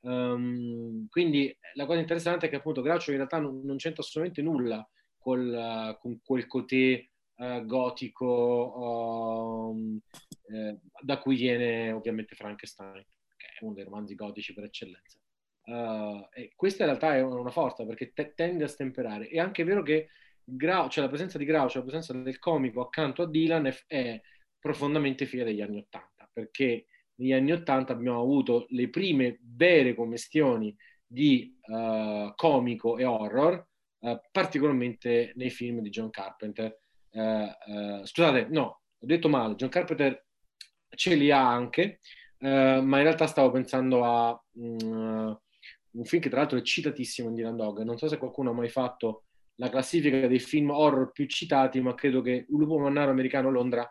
Um, 0.00 1.08
quindi 1.08 1.56
la 1.74 1.84
cosa 1.84 1.98
interessante 1.98 2.46
è 2.46 2.48
che 2.48 2.56
appunto 2.56 2.80
Groucho 2.80 3.10
in 3.10 3.16
realtà 3.16 3.38
non, 3.38 3.62
non 3.64 3.76
c'entra 3.76 4.02
assolutamente 4.02 4.42
nulla 4.42 4.88
col, 5.18 5.48
uh, 5.48 5.98
con 5.98 6.20
quel 6.22 6.46
cotè 6.46 7.04
uh, 7.36 7.64
gotico 7.64 9.72
um, 9.72 10.00
eh, 10.48 10.78
da 11.00 11.18
cui 11.18 11.36
viene 11.36 11.92
ovviamente 11.92 12.34
Frankenstein, 12.34 13.04
che 13.36 13.46
è 13.46 13.64
uno 13.64 13.74
dei 13.74 13.84
romanzi 13.84 14.14
gotici 14.14 14.54
per 14.54 14.64
eccellenza. 14.64 15.18
Uh, 15.64 16.24
questa 16.54 16.84
in 16.84 16.90
realtà 16.90 17.16
è 17.16 17.22
una 17.22 17.50
forza 17.50 17.84
perché 17.84 18.12
te- 18.12 18.32
tende 18.34 18.64
a 18.64 18.68
stemperare. 18.68 19.28
È 19.28 19.38
anche 19.38 19.64
vero 19.64 19.82
che 19.82 20.08
Grau, 20.44 20.88
cioè 20.88 21.02
la 21.02 21.10
presenza 21.10 21.38
di 21.38 21.44
Groucho, 21.44 21.78
la 21.78 21.84
presenza 21.84 22.12
del 22.12 22.38
comico 22.38 22.80
accanto 22.80 23.22
a 23.22 23.28
Dylan 23.28 23.66
è, 23.66 23.76
è 23.88 24.20
profondamente 24.58 25.26
figlia 25.26 25.42
degli 25.42 25.60
anni 25.60 25.78
Ottanta, 25.78 26.30
perché 26.32 26.86
negli 27.16 27.32
anni 27.32 27.50
Ottanta 27.50 27.92
abbiamo 27.92 28.20
avuto 28.20 28.66
le 28.70 28.88
prime 28.88 29.40
vere 29.42 29.94
commestioni 29.94 30.74
di 31.04 31.58
uh, 31.62 32.32
comico 32.36 32.96
e 32.96 33.04
horror, 33.04 33.66
uh, 33.98 34.20
particolarmente 34.30 35.32
nei 35.34 35.50
film 35.50 35.80
di 35.80 35.90
John 35.90 36.10
Carpenter, 36.10 36.78
eh, 37.16 37.56
eh, 37.66 38.00
scusate, 38.04 38.48
no, 38.50 38.62
ho 38.62 39.06
detto 39.06 39.28
male, 39.30 39.54
John 39.54 39.70
Carpenter 39.70 40.26
ce 40.94 41.14
li 41.14 41.30
ha 41.30 41.50
anche, 41.50 42.00
eh, 42.38 42.80
ma 42.82 42.98
in 42.98 43.02
realtà 43.02 43.26
stavo 43.26 43.50
pensando 43.50 44.04
a 44.04 44.38
um, 44.56 45.40
un 45.92 46.04
film 46.04 46.20
che 46.20 46.28
tra 46.28 46.40
l'altro 46.40 46.58
è 46.58 46.62
citatissimo 46.62 47.30
in 47.30 47.34
Dylan 47.34 47.56
Dog, 47.56 47.80
non 47.82 47.96
so 47.96 48.06
se 48.06 48.18
qualcuno 48.18 48.50
ha 48.50 48.54
mai 48.54 48.68
fatto 48.68 49.24
la 49.54 49.70
classifica 49.70 50.26
dei 50.26 50.38
film 50.38 50.68
horror 50.68 51.10
più 51.12 51.26
citati, 51.26 51.80
ma 51.80 51.94
credo 51.94 52.20
che 52.20 52.44
Un 52.50 52.60
lupo 52.60 52.78
mannaro 52.78 53.12
americano 53.12 53.50
Londra 53.50 53.90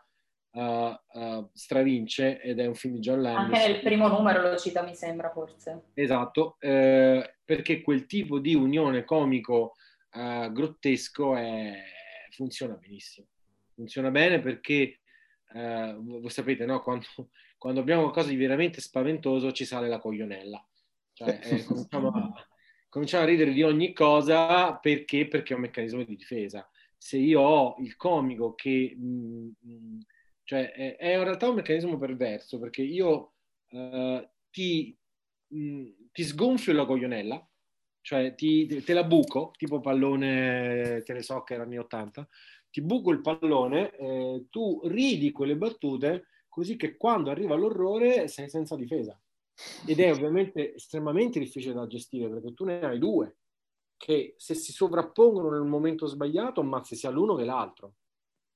uh, 0.51 0.61
uh, 0.61 1.49
stravince 1.51 2.39
ed 2.39 2.59
è 2.59 2.67
un 2.67 2.75
film 2.75 2.93
di 2.93 2.99
John 2.99 3.23
Landis. 3.23 3.57
Anche 3.57 3.71
nel 3.71 3.81
primo 3.81 4.07
numero 4.07 4.43
lo 4.43 4.55
cita, 4.57 4.83
mi 4.83 4.93
sembra, 4.93 5.31
forse. 5.31 5.85
Esatto, 5.95 6.57
perché 6.59 7.81
quel 7.81 8.05
tipo 8.05 8.37
di 8.37 8.53
unione 8.53 9.03
comico 9.03 9.73
uh, 10.11 10.51
grottesco 10.51 11.35
è... 11.35 11.73
funziona 12.35 12.75
benissimo. 12.75 13.27
Funziona 13.73 14.11
bene 14.11 14.39
perché, 14.39 14.99
voi 15.53 16.29
sapete, 16.29 16.65
no? 16.65 16.81
quando, 16.81 17.05
quando 17.57 17.79
abbiamo 17.79 18.03
qualcosa 18.03 18.29
di 18.29 18.35
veramente 18.35 18.81
spaventoso 18.81 19.51
ci 19.51 19.65
sale 19.65 19.87
la 19.87 19.99
coglionella. 19.99 20.63
Cioè, 21.13 21.39
eh, 21.43 21.63
cominciamo, 21.63 22.09
a, 22.09 22.47
cominciamo, 22.89 23.23
a, 23.23 23.27
ridere 23.27 23.53
di 23.53 23.63
ogni 23.63 23.93
cosa 23.93 24.75
perché? 24.75 25.27
Perché 25.27 25.53
è 25.53 25.55
un 25.55 25.61
meccanismo 25.63 26.03
di 26.03 26.15
difesa. 26.15 26.69
Se 26.97 27.17
io 27.17 27.41
ho 27.41 27.75
il 27.79 27.95
comico 27.95 28.53
che... 28.53 28.95
Mh, 28.97 29.49
mh, 29.59 29.99
cioè, 30.43 30.71
è, 30.71 30.95
è, 30.97 31.15
in 31.15 31.23
realtà 31.23 31.49
un 31.49 31.55
meccanismo 31.55 31.97
perverso 31.97 32.59
perché 32.59 32.83
io 32.83 33.33
uh, 33.69 34.29
ti, 34.51 34.95
mh, 35.47 35.89
ti 36.11 36.23
sgonfio 36.23 36.71
la 36.73 36.85
coglionella, 36.85 37.49
cioè 38.05 38.35
ti, 38.35 38.67
te 38.67 38.93
la 38.93 39.03
buco, 39.03 39.49
tipo 39.57 39.79
pallone, 39.79 41.01
che 41.03 41.11
ne 41.11 41.23
so, 41.23 41.41
che 41.41 41.55
era 41.55 41.63
anni 41.63 41.79
80, 41.79 42.27
ti 42.69 42.83
buco 42.83 43.09
il 43.09 43.19
pallone, 43.19 43.95
eh, 43.95 44.45
tu 44.51 44.79
ridi 44.83 45.31
quelle 45.31 45.55
battute 45.55 46.27
così 46.47 46.75
che 46.75 46.97
quando 46.97 47.31
arriva 47.31 47.55
l'orrore 47.55 48.27
sei 48.27 48.47
senza 48.47 48.75
difesa. 48.75 49.19
Ed 49.87 49.99
è 49.99 50.11
ovviamente 50.11 50.75
estremamente 50.75 51.39
difficile 51.39 51.73
da 51.73 51.87
gestire 51.87 52.29
perché 52.29 52.53
tu 52.53 52.65
ne 52.65 52.79
hai 52.81 52.99
due 52.99 53.37
che 53.97 54.35
se 54.37 54.53
si 54.53 54.71
sovrappongono 54.71 55.49
nel 55.49 55.63
momento 55.63 56.05
sbagliato 56.05 56.61
ammazzi 56.61 56.95
sia 56.95 57.09
l'uno 57.09 57.33
che 57.33 57.43
l'altro. 57.43 57.95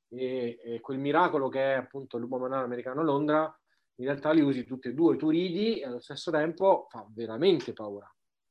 E, 0.10 0.60
e 0.64 0.80
quel 0.80 1.00
miracolo 1.00 1.50
che 1.50 1.74
è 1.74 1.78
appunto 1.78 2.18
il 2.18 2.22
lupo 2.22 2.38
manano 2.38 2.66
americano 2.66 3.02
a 3.02 3.04
Londra, 3.04 3.60
in 3.96 4.06
realtà 4.06 4.32
li 4.32 4.42
usi 4.42 4.64
tutti 4.64 4.90
e 4.90 4.94
due, 4.94 5.18
tu 5.18 5.30
ridi 5.30 5.80
e 5.80 5.86
allo 5.86 6.02
stesso 6.02 6.30
tempo 6.30 6.86
fa 6.88 7.04
veramente 7.10 7.74
paura. 7.74 8.08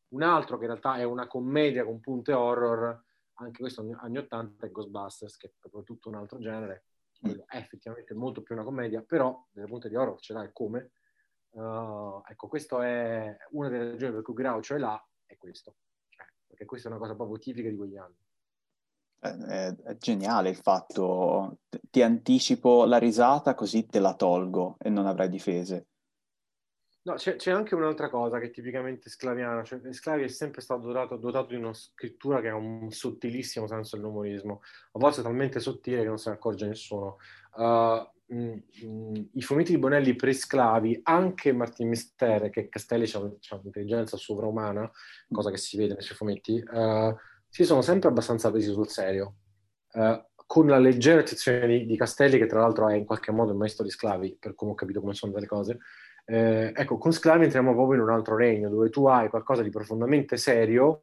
Un 0.09 0.23
altro 0.23 0.57
che 0.57 0.65
in 0.65 0.71
realtà 0.71 0.97
è 0.97 1.05
una 1.05 1.27
commedia 1.27 1.85
con 1.85 2.01
punte 2.01 2.33
horror, 2.33 3.05
anche 3.35 3.61
questo 3.61 3.87
anni 4.01 4.19
80 4.19 4.67
è 4.67 4.71
Ghostbusters, 4.71 5.37
che 5.37 5.49
è 5.49 5.53
proprio 5.59 5.83
tutto 5.83 6.09
un 6.09 6.17
altro 6.17 6.39
genere, 6.39 6.85
è 7.21 7.57
effettivamente 7.57 8.15
molto 8.15 8.43
più 8.43 8.55
una 8.55 8.65
commedia, 8.65 9.03
però 9.03 9.47
delle 9.51 9.67
punte 9.67 9.89
di 9.89 9.97
horror 9.97 10.19
ce 10.21 10.33
l'hai 10.33 10.51
come, 10.53 10.93
Uh, 11.51 12.23
ecco, 12.27 12.47
questa 12.47 12.87
è 12.87 13.37
una 13.51 13.69
delle 13.69 13.91
ragioni 13.91 14.13
per 14.13 14.23
cui 14.23 14.35
Groucho 14.35 14.75
è 14.75 14.79
là, 14.79 15.03
è 15.25 15.37
questo. 15.37 15.77
Cioè, 16.09 16.27
perché 16.47 16.65
questa 16.65 16.89
è 16.89 16.91
una 16.91 17.01
cosa 17.01 17.15
proprio 17.15 17.39
tipica 17.39 17.69
di 17.69 17.77
quegli 17.77 17.97
anni. 17.97 18.17
È, 19.19 19.29
è, 19.29 19.77
è, 19.77 19.97
geniale 19.97 20.51
il 20.51 20.57
fatto, 20.57 21.61
ti 21.91 22.03
anticipo 22.03 22.85
la 22.85 22.99
risata 22.99 23.55
così 23.55 23.87
te 23.87 23.99
la 23.99 24.15
tolgo 24.15 24.77
e 24.79 24.91
non 24.91 25.07
avrai 25.07 25.29
difese. 25.29 25.88
No, 27.09 27.15
c'è, 27.15 27.37
c'è 27.37 27.51
anche 27.51 27.75
un'altra 27.75 28.11
cosa 28.11 28.39
che 28.39 28.49
è 28.49 28.51
tipicamente 28.51 29.09
sclaviana, 29.09 29.65
cioè 29.65 29.81
Sclavi 29.95 30.25
è 30.25 30.29
sempre 30.29 30.61
stato 30.61 30.89
dotato, 30.89 31.17
dotato, 31.17 31.47
di 31.47 31.55
una 31.55 31.73
scrittura 31.73 32.43
che 32.43 32.51
ha 32.51 32.55
un 32.55 32.91
sottilissimo 32.91 33.67
senso 33.67 33.97
dell'umorismo, 33.97 34.61
a 34.93 34.99
volte 34.99 35.23
talmente 35.23 35.59
sottile 35.59 36.03
che 36.03 36.07
non 36.07 36.19
se 36.19 36.29
ne 36.29 36.37
accorge 36.37 36.67
nessuno. 36.67 37.17
Uh, 37.55 38.07
mh, 38.27 38.63
mh, 38.83 39.29
i 39.33 39.41
fumetti 39.41 39.73
di 39.73 39.79
Bonelli 39.79 40.15
pre-sclavi, 40.17 41.01
anche 41.05 41.51
Martin 41.53 41.89
Mistere, 41.89 42.51
che 42.51 42.69
Castelli 42.69 43.11
ha 43.15 43.21
un'intelligenza 43.21 44.19
sovraumana, 44.19 44.91
cosa 45.31 45.51
che 45.51 45.57
si 45.57 45.79
vede 45.79 45.95
nei 45.95 46.03
suoi 46.03 46.17
fumetti, 46.19 46.63
uh, 46.63 47.17
si 47.49 47.65
sono 47.65 47.81
sempre 47.81 48.11
abbastanza 48.11 48.51
presi 48.51 48.71
sul 48.71 48.89
serio. 48.89 49.37
Uh, 49.93 50.23
con 50.45 50.67
la 50.67 50.79
leggera 50.79 51.21
eccezione 51.21 51.67
di, 51.67 51.87
di, 51.87 51.97
Castelli, 51.97 52.37
che 52.37 52.47
tra 52.47 52.61
l'altro 52.61 52.87
è 52.87 52.97
in 52.97 53.07
qualche 53.07 53.33
modo 53.33 53.53
il 53.53 53.57
maestro 53.57 53.85
di 53.85 53.91
sclavi, 53.91 54.37
per 54.39 54.55
come 54.55 54.73
ho 54.73 54.75
capito 54.75 55.01
come 55.01 55.15
sono 55.15 55.33
delle 55.33 55.47
cose, 55.47 55.79
eh, 56.31 56.73
ecco, 56.75 56.99
con 56.99 57.11
sclavi 57.11 57.45
entriamo 57.45 57.73
proprio 57.73 57.97
in 57.97 58.07
un 58.07 58.13
altro 58.13 58.37
regno, 58.37 58.69
dove 58.69 58.91
tu 58.91 59.07
hai 59.07 59.31
qualcosa 59.31 59.63
di 59.63 59.71
profondamente 59.71 60.37
serio, 60.37 61.01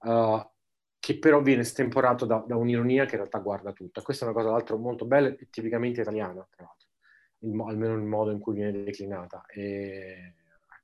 uh, 0.00 0.46
che 0.98 1.18
però 1.18 1.40
viene 1.40 1.64
stemporato 1.64 2.26
da, 2.26 2.44
da, 2.46 2.54
un'ironia 2.56 3.06
che 3.06 3.12
in 3.12 3.20
realtà 3.20 3.38
guarda 3.38 3.72
tutto. 3.72 4.02
Questa 4.02 4.26
è 4.26 4.28
una 4.28 4.36
cosa, 4.36 4.50
l'altro, 4.50 4.76
molto 4.76 5.06
bella 5.06 5.28
e 5.28 5.48
tipicamente 5.48 6.02
italiana, 6.02 6.46
tra 6.54 6.66
l'altro, 6.66 6.88
il, 7.38 7.58
almeno 7.66 7.94
il 7.94 8.02
modo 8.02 8.30
in 8.30 8.40
cui 8.40 8.56
viene 8.56 8.84
declinata. 8.84 9.46
E, 9.46 10.34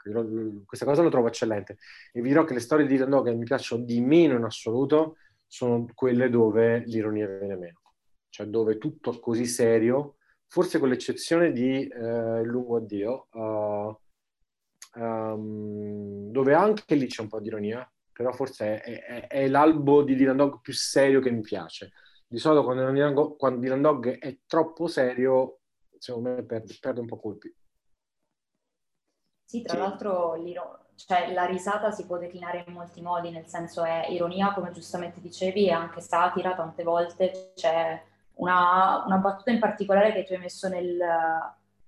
ecco, 0.02 0.62
questa 0.64 0.86
cosa 0.86 1.02
lo 1.02 1.10
trovo 1.10 1.28
eccellente. 1.28 1.76
E 2.10 2.22
vi 2.22 2.28
dirò 2.28 2.44
che 2.44 2.54
le 2.54 2.60
storie 2.60 2.86
di 2.86 2.96
Dylan 2.96 3.22
che 3.22 3.34
mi 3.34 3.44
piacciono 3.44 3.84
di 3.84 4.00
meno 4.00 4.34
in 4.34 4.44
assoluto 4.44 5.16
sono 5.46 5.84
quelle 5.94 6.30
dove 6.30 6.84
l'ironia 6.86 7.26
viene 7.26 7.56
meno. 7.56 7.82
Cioè 8.30 8.46
dove 8.46 8.78
tutto 8.78 9.12
è 9.12 9.20
così 9.20 9.44
serio, 9.44 10.16
forse 10.54 10.78
con 10.78 10.88
l'eccezione 10.88 11.50
di 11.50 11.84
eh, 11.88 12.44
Lungo 12.44 12.76
Addio, 12.76 13.26
uh, 13.32 13.98
um, 15.00 16.30
dove 16.30 16.54
anche 16.54 16.94
lì 16.94 17.08
c'è 17.08 17.22
un 17.22 17.28
po' 17.28 17.40
di 17.40 17.48
ironia, 17.48 17.92
però 18.12 18.30
forse 18.30 18.80
è, 18.80 19.02
è, 19.02 19.26
è 19.26 19.48
l'albo 19.48 20.04
di 20.04 20.14
Dylan 20.14 20.36
Dog 20.36 20.60
più 20.60 20.72
serio 20.72 21.18
che 21.20 21.32
mi 21.32 21.40
piace. 21.40 21.90
Di 22.24 22.38
solito 22.38 22.62
quando 22.62 22.88
Dylan, 22.88 23.14
Dog, 23.14 23.36
quando 23.36 23.58
Dylan 23.58 23.82
Dog 23.82 24.18
è 24.20 24.38
troppo 24.46 24.86
serio, 24.86 25.58
secondo 25.98 26.28
me 26.28 26.44
perde, 26.44 26.76
perde 26.80 27.00
un 27.00 27.06
po' 27.06 27.18
colpi. 27.18 27.52
Sì, 29.44 29.60
tra 29.62 29.74
sì. 29.74 29.78
l'altro 29.80 30.36
cioè, 30.94 31.32
la 31.32 31.46
risata 31.46 31.90
si 31.90 32.06
può 32.06 32.16
declinare 32.16 32.62
in 32.64 32.74
molti 32.74 33.02
modi, 33.02 33.32
nel 33.32 33.48
senso 33.48 33.82
è 33.82 34.06
ironia, 34.08 34.54
come 34.54 34.70
giustamente 34.70 35.20
dicevi, 35.20 35.66
e 35.66 35.72
anche 35.72 36.00
satira, 36.00 36.54
tante 36.54 36.84
volte 36.84 37.50
c'è 37.56 38.00
una, 38.34 39.04
una 39.06 39.16
battuta 39.18 39.50
in 39.50 39.60
particolare 39.60 40.12
che 40.12 40.24
tu 40.24 40.32
hai 40.32 40.38
messo 40.38 40.68
nel, 40.68 41.00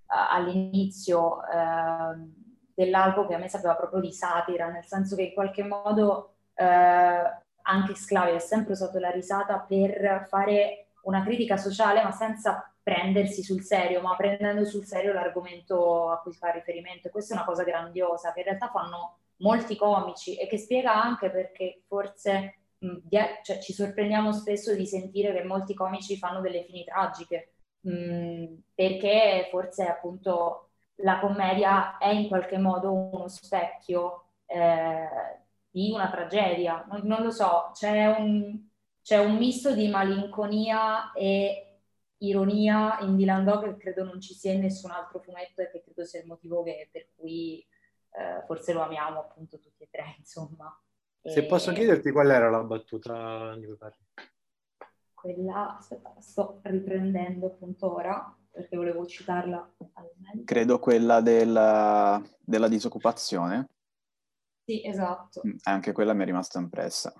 all'inizio. 0.06 1.42
Eh, 1.46 2.44
dell'albo 2.76 3.26
che 3.26 3.32
a 3.32 3.38
me 3.38 3.48
sapeva 3.48 3.74
proprio 3.74 4.02
di 4.02 4.12
satira, 4.12 4.68
nel 4.68 4.84
senso 4.84 5.16
che 5.16 5.22
in 5.22 5.32
qualche 5.32 5.64
modo 5.64 6.34
eh, 6.54 7.22
anche 7.62 7.94
Sclavi 7.94 8.34
ha 8.34 8.38
sempre 8.38 8.72
usato 8.74 8.98
la 8.98 9.10
risata 9.10 9.58
per 9.60 10.26
fare 10.28 10.88
una 11.04 11.22
critica 11.22 11.56
sociale, 11.56 12.02
ma 12.02 12.12
senza 12.12 12.70
prendersi 12.82 13.42
sul 13.42 13.62
serio, 13.62 14.02
ma 14.02 14.14
prendendo 14.14 14.66
sul 14.66 14.84
serio 14.84 15.14
l'argomento 15.14 16.10
a 16.10 16.20
cui 16.20 16.34
fa 16.34 16.50
riferimento. 16.50 17.08
E 17.08 17.10
questa 17.10 17.32
è 17.32 17.36
una 17.38 17.46
cosa 17.46 17.64
grandiosa 17.64 18.32
che 18.32 18.40
in 18.40 18.44
realtà 18.46 18.68
fanno 18.68 19.20
molti 19.36 19.74
comici 19.74 20.36
e 20.36 20.46
che 20.46 20.58
spiega 20.58 21.02
anche 21.02 21.30
perché 21.30 21.82
forse 21.86 22.58
cioè, 23.42 23.58
ci 23.60 23.72
sorprendiamo 23.72 24.32
spesso 24.32 24.74
di 24.74 24.86
sentire 24.86 25.32
che 25.32 25.44
molti 25.44 25.74
comici 25.74 26.16
fanno 26.16 26.40
delle 26.40 26.64
fini 26.64 26.84
tragiche, 26.84 27.54
mh, 27.80 28.44
perché 28.74 29.48
forse 29.50 29.84
appunto 29.84 30.70
la 30.96 31.18
commedia 31.20 31.98
è 31.98 32.08
in 32.08 32.28
qualche 32.28 32.58
modo 32.58 32.92
uno 32.92 33.28
specchio 33.28 34.30
eh, 34.46 35.08
di 35.70 35.90
una 35.90 36.10
tragedia. 36.10 36.84
Non, 36.88 37.02
non 37.04 37.22
lo 37.22 37.30
so, 37.30 37.70
c'è 37.74 38.06
un, 38.06 38.68
c'è 39.02 39.18
un, 39.18 39.36
misto 39.36 39.74
di 39.74 39.88
malinconia 39.88 41.12
e 41.12 41.80
ironia 42.18 42.98
in 43.00 43.16
Dylan 43.16 43.44
Dog 43.44 43.64
che 43.64 43.76
credo 43.76 44.04
non 44.04 44.20
ci 44.20 44.34
sia 44.34 44.52
in 44.52 44.60
nessun 44.60 44.90
altro 44.90 45.18
fumetto 45.20 45.60
e 45.62 45.70
che 45.70 45.82
credo 45.82 46.04
sia 46.04 46.20
il 46.20 46.26
motivo 46.26 46.62
che, 46.62 46.88
per 46.90 47.08
cui 47.14 47.64
eh, 48.12 48.42
forse 48.46 48.72
lo 48.72 48.82
amiamo 48.82 49.20
appunto 49.20 49.58
tutti 49.58 49.82
e 49.82 49.88
tre, 49.90 50.14
insomma. 50.18 50.74
Se 51.26 51.40
e... 51.40 51.46
posso 51.46 51.72
chiederti 51.72 52.12
qual 52.12 52.30
era 52.30 52.48
la 52.48 52.62
battuta 52.62 53.56
di 53.56 53.66
cui 53.66 53.76
parli? 53.76 54.04
Quella, 55.12 55.76
aspetta, 55.76 56.14
sto 56.20 56.60
riprendendo 56.62 57.46
appunto 57.46 57.94
ora 57.94 58.36
perché 58.50 58.76
volevo 58.76 59.04
citarla. 59.06 59.74
Credo 60.44 60.78
quella 60.78 61.20
della, 61.20 62.22
della 62.40 62.68
disoccupazione. 62.68 63.68
Sì, 64.64 64.86
esatto. 64.86 65.42
Mm, 65.46 65.56
anche 65.64 65.92
quella 65.92 66.14
mi 66.14 66.22
è 66.22 66.26
rimasta 66.26 66.58
impressa. 66.58 67.12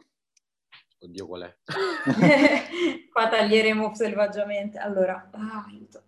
Oddio, 0.99 1.27
qual 1.27 1.43
è? 1.43 1.57
Qua 3.13 3.29
taglieremo 3.29 3.95
selvaggiamente. 3.95 4.79
Allora, 4.79 5.29
ah, 5.33 5.65
aiuto. 5.67 6.03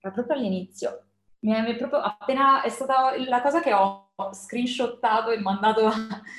Era 0.00 0.12
proprio 0.12 0.36
all'inizio. 0.36 1.07
Mi 1.40 1.52
è 1.52 1.76
proprio 1.76 2.00
appena 2.00 2.62
è 2.62 2.68
stata 2.68 3.16
la 3.16 3.40
cosa 3.40 3.60
che 3.60 3.72
ho 3.72 4.10
screenshottato 4.32 5.30
e 5.30 5.38
mandato 5.38 5.86
a, 5.86 5.92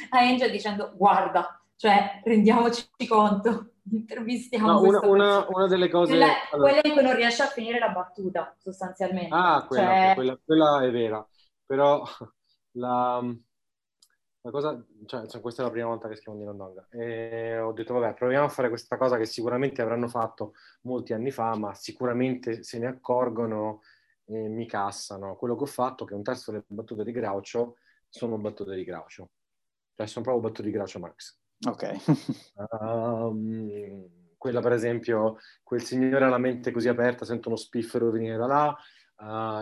a 0.10 0.20
Angel 0.20 0.52
dicendo 0.52 0.92
guarda, 0.96 1.62
cioè 1.76 2.22
rendiamoci 2.24 2.90
conto 3.08 3.72
intervistiamo. 3.92 4.72
No, 4.72 4.82
una, 4.82 5.00
una, 5.06 5.48
una, 5.50 5.68
delle 5.68 5.90
cose... 5.90 6.12
Quella, 6.12 6.28
allora. 6.52 6.72
quella, 6.72 6.82
in 6.84 6.94
cui 6.94 7.04
non 7.04 7.16
riesce 7.16 7.42
a 7.42 7.48
finire 7.48 7.80
la 7.80 7.90
battuta, 7.90 8.56
sostanzialmente. 8.60 9.34
Ah, 9.34 9.66
quella, 9.68 9.84
cioè... 9.84 10.12
quella, 10.16 10.40
quella 10.44 10.84
è 10.84 10.92
vera. 10.92 11.28
Però 11.66 12.04
la, 12.74 13.24
la 14.42 14.52
cosa, 14.52 14.84
cioè, 15.06 15.28
cioè, 15.28 15.42
questa 15.42 15.62
è 15.62 15.66
la 15.66 15.72
prima 15.72 15.88
volta 15.88 16.08
che 16.08 16.16
scrivo 16.16 16.38
Nino 16.38 16.54
Donga 16.54 16.88
e 16.90 17.60
ho 17.60 17.74
detto 17.74 17.94
vabbè 17.94 18.14
proviamo 18.14 18.46
a 18.46 18.50
fare 18.50 18.70
questa 18.70 18.98
cosa 18.98 19.18
che 19.18 19.26
sicuramente 19.26 19.82
avranno 19.82 20.08
fatto 20.08 20.54
molti 20.84 21.14
anni 21.14 21.30
fa 21.30 21.56
ma 21.58 21.74
sicuramente 21.74 22.64
se 22.64 22.80
ne 22.80 22.88
accorgono 22.88 23.82
e 24.30 24.48
mi 24.48 24.68
cassano. 24.68 25.36
Quello 25.36 25.56
che 25.56 25.64
ho 25.64 25.68
fatto 25.68 26.06
che 26.06 26.14
un 26.14 26.24
terzo 26.24 26.52
delle 26.52 26.64
battute 26.68 27.04
di 27.04 27.12
Groucho 27.12 27.78
sono 28.08 28.38
battute 28.38 28.76
di 28.76 28.84
Groucho. 28.84 29.32
Cioè 29.96 30.08
sono 30.08 30.24
proprio 30.24 30.50
battute 30.50 30.70
di 30.70 30.74
Groucho 30.74 31.00
Marx. 31.00 31.40
Ok. 31.68 31.96
Um, 32.72 34.08
quella 34.38 34.62
per 34.62 34.72
esempio 34.72 35.38
quel 35.64 35.84
signore 35.84 36.24
ha 36.24 36.30
la 36.30 36.38
mente 36.38 36.72
così 36.72 36.88
aperta 36.88 37.26
sento 37.26 37.50
uno 37.50 37.58
spiffero 37.58 38.10
venire 38.10 38.38
da 38.38 38.46
là 38.46 38.78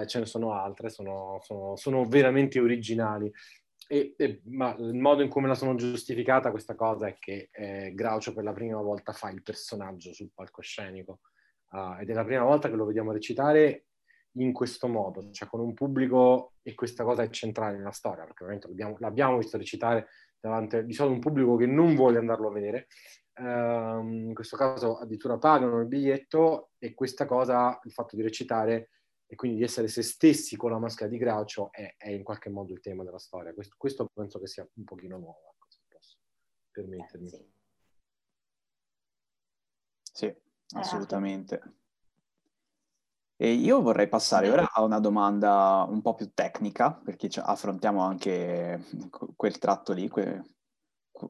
uh, 0.01 0.05
ce 0.05 0.19
ne 0.19 0.25
sono 0.25 0.53
altre 0.53 0.91
sono, 0.91 1.39
sono, 1.41 1.75
sono 1.75 2.05
veramente 2.05 2.59
originali. 2.59 3.31
E, 3.89 4.15
e, 4.17 4.41
ma 4.47 4.75
il 4.77 4.93
modo 4.95 5.23
in 5.23 5.29
cui 5.29 5.41
me 5.41 5.47
la 5.47 5.55
sono 5.55 5.75
giustificata 5.75 6.51
questa 6.51 6.75
cosa 6.75 7.07
è 7.07 7.15
che 7.17 7.49
eh, 7.53 7.93
Groucho 7.95 8.33
per 8.33 8.43
la 8.43 8.51
prima 8.51 8.81
volta 8.81 9.13
fa 9.13 9.29
il 9.29 9.41
personaggio 9.41 10.13
sul 10.13 10.31
palcoscenico. 10.33 11.21
Uh, 11.69 11.99
ed 11.99 12.09
è 12.09 12.13
la 12.13 12.23
prima 12.23 12.43
volta 12.43 12.69
che 12.69 12.75
lo 12.75 12.85
vediamo 12.85 13.11
recitare 13.11 13.86
in 14.37 14.53
questo 14.53 14.87
modo, 14.87 15.29
cioè 15.31 15.47
con 15.47 15.59
un 15.59 15.73
pubblico, 15.73 16.53
e 16.61 16.73
questa 16.73 17.03
cosa 17.03 17.23
è 17.23 17.29
centrale 17.29 17.77
nella 17.77 17.91
storia, 17.91 18.23
perché 18.23 18.43
ovviamente 18.43 18.67
l'abbiamo, 18.67 18.95
l'abbiamo 18.99 19.37
visto 19.37 19.57
recitare 19.57 20.07
davanti 20.39 20.83
di 20.85 20.93
solito 20.93 21.15
un 21.15 21.21
pubblico 21.21 21.55
che 21.55 21.65
non 21.65 21.95
vuole 21.95 22.17
andarlo 22.17 22.49
a 22.49 22.51
vedere, 22.51 22.87
uh, 23.39 23.43
in 23.43 24.33
questo 24.33 24.57
caso 24.57 24.97
addirittura 24.97 25.37
pagano 25.37 25.79
il 25.79 25.87
biglietto 25.87 26.71
e 26.77 26.93
questa 26.93 27.25
cosa, 27.25 27.79
il 27.83 27.91
fatto 27.91 28.15
di 28.15 28.21
recitare 28.21 28.89
e 29.25 29.35
quindi 29.35 29.57
di 29.57 29.63
essere 29.63 29.87
se 29.87 30.03
stessi 30.03 30.55
con 30.55 30.71
la 30.71 30.79
maschera 30.79 31.09
di 31.09 31.17
Groucho 31.17 31.71
è, 31.71 31.95
è 31.97 32.09
in 32.09 32.23
qualche 32.23 32.49
modo 32.49 32.71
il 32.71 32.79
tema 32.79 33.03
della 33.03 33.19
storia. 33.19 33.53
Questo, 33.53 33.75
questo 33.77 34.09
penso 34.13 34.39
che 34.39 34.47
sia 34.47 34.67
un 34.73 34.83
pochino 34.85 35.17
nuovo, 35.17 35.53
ecco, 35.53 35.67
se 35.67 35.79
posso 35.87 36.17
permettermi. 36.71 37.29
Sì, 37.29 37.45
sì 40.03 40.77
assolutamente. 40.77 41.76
E 43.39 43.51
io 43.51 43.81
vorrei 43.81 44.09
passare 44.09 44.49
ora 44.49 44.69
a 44.73 44.81
una 44.83 44.99
domanda 44.99 45.85
un 45.87 46.01
po' 46.01 46.15
più 46.15 46.31
tecnica, 46.33 46.91
perché 46.91 47.29
affrontiamo 47.39 48.01
anche 48.01 48.83
quel 49.35 49.59
tratto 49.59 49.93
lì, 49.93 50.09
quel, 50.09 50.43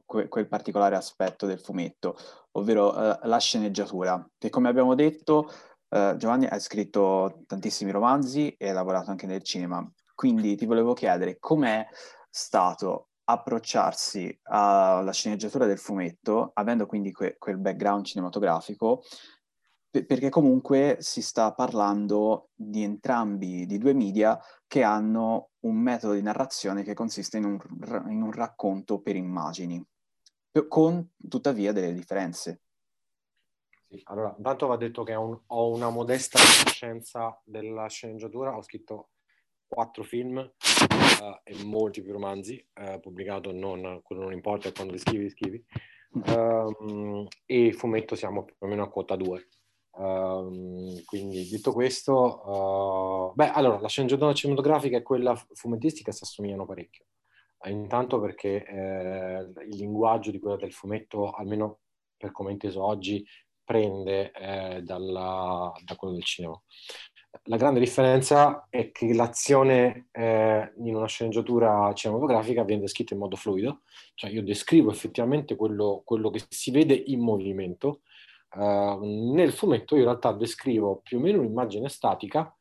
quel 0.04 0.48
particolare 0.48 0.96
aspetto 0.96 1.44
del 1.46 1.60
fumetto, 1.60 2.16
ovvero 2.52 2.88
uh, 2.88 3.18
la 3.22 3.38
sceneggiatura, 3.38 4.26
che 4.36 4.50
come 4.50 4.68
abbiamo 4.68 4.94
detto 4.94 5.50
Uh, 5.90 6.16
Giovanni 6.16 6.44
ha 6.44 6.58
scritto 6.58 7.44
tantissimi 7.46 7.90
romanzi 7.90 8.54
e 8.58 8.68
ha 8.68 8.74
lavorato 8.74 9.10
anche 9.10 9.26
nel 9.26 9.42
cinema, 9.42 9.90
quindi 10.14 10.54
ti 10.54 10.66
volevo 10.66 10.92
chiedere 10.92 11.38
com'è 11.38 11.86
stato 12.28 13.08
approcciarsi 13.24 14.38
alla 14.44 15.12
sceneggiatura 15.12 15.64
del 15.64 15.78
fumetto, 15.78 16.50
avendo 16.52 16.84
quindi 16.84 17.10
que- 17.10 17.36
quel 17.38 17.56
background 17.56 18.04
cinematografico, 18.04 19.02
perché 19.90 20.28
comunque 20.28 20.96
si 21.00 21.22
sta 21.22 21.52
parlando 21.52 22.50
di 22.54 22.82
entrambi, 22.82 23.66
di 23.66 23.78
due 23.78 23.94
media 23.94 24.38
che 24.66 24.82
hanno 24.82 25.50
un 25.60 25.76
metodo 25.76 26.12
di 26.12 26.22
narrazione 26.22 26.82
che 26.82 26.94
consiste 26.94 27.38
in 27.38 27.44
un, 27.44 27.58
in 28.10 28.22
un 28.22 28.32
racconto 28.32 29.00
per 29.00 29.16
immagini, 29.16 29.82
con 30.68 31.12
tuttavia 31.28 31.72
delle 31.72 31.94
differenze. 31.94 32.60
Sì, 33.88 34.00
allora, 34.04 34.34
intanto 34.36 34.66
va 34.66 34.76
detto 34.76 35.02
che 35.02 35.14
ho, 35.14 35.26
un, 35.26 35.40
ho, 35.46 35.72
una 35.72 35.88
modesta 35.88 36.38
conoscenza 36.38 37.40
della 37.42 37.88
sceneggiatura, 37.88 38.54
ho 38.54 38.62
scritto 38.62 39.12
quattro 39.66 40.02
film 40.02 40.36
uh, 40.36 41.40
e 41.42 41.64
molti 41.64 42.02
più 42.02 42.12
romanzi, 42.12 42.62
uh, 42.74 43.00
pubblicato 43.00 43.50
non, 43.50 44.00
quello 44.02 44.22
non 44.22 44.32
importa, 44.32 44.70
quando 44.72 44.92
li 44.92 44.98
scrivi, 44.98 45.24
li 45.24 45.30
scrivi, 45.30 45.64
um, 46.10 47.26
e 47.46 47.72
fumetto 47.72 48.14
siamo 48.14 48.44
più 48.44 48.54
o 48.58 48.66
meno 48.66 48.82
a 48.82 48.90
quota 48.90 49.16
2. 49.16 49.48
Um, 49.90 51.04
quindi 51.04 51.48
detto 51.48 51.72
questo, 51.72 53.30
uh, 53.30 53.34
beh, 53.34 53.50
allora 53.50 53.80
la 53.80 53.88
sceneggiatura 53.88 54.32
cinematografica 54.32 54.96
e 54.96 55.02
quella 55.02 55.34
fumettistica 55.52 56.12
si 56.12 56.22
assomigliano 56.22 56.66
parecchio. 56.66 57.06
intanto 57.64 58.20
perché 58.20 58.64
eh, 58.64 59.38
il 59.68 59.76
linguaggio 59.76 60.30
di 60.30 60.38
quella 60.38 60.56
del 60.56 60.72
fumetto, 60.72 61.30
almeno 61.30 61.80
per 62.16 62.30
come 62.32 62.52
inteso 62.52 62.84
oggi, 62.84 63.26
prende 63.64 64.30
eh, 64.32 64.82
dalla, 64.82 65.72
da 65.84 65.96
quello 65.96 66.14
del 66.14 66.24
cinema. 66.24 66.60
La 67.44 67.56
grande 67.56 67.80
differenza 67.80 68.66
è 68.70 68.90
che 68.90 69.12
l'azione 69.12 70.08
eh, 70.12 70.72
in 70.78 70.94
una 70.94 71.06
sceneggiatura 71.06 71.92
cinematografica 71.92 72.64
viene 72.64 72.82
descritta 72.82 73.14
in 73.14 73.20
modo 73.20 73.36
fluido, 73.36 73.82
cioè 74.14 74.30
io 74.30 74.42
descrivo 74.42 74.90
effettivamente 74.90 75.54
quello, 75.54 76.02
quello 76.04 76.30
che 76.30 76.42
si 76.48 76.70
vede 76.70 76.94
in 76.94 77.20
movimento. 77.20 78.00
Uh, 78.50 79.32
nel 79.34 79.52
fumetto 79.52 79.94
io 79.94 80.02
in 80.02 80.06
realtà 80.08 80.32
descrivo 80.32 81.00
più 81.02 81.18
o 81.18 81.20
meno 81.20 81.40
un'immagine 81.40 81.88
statica 81.90 82.56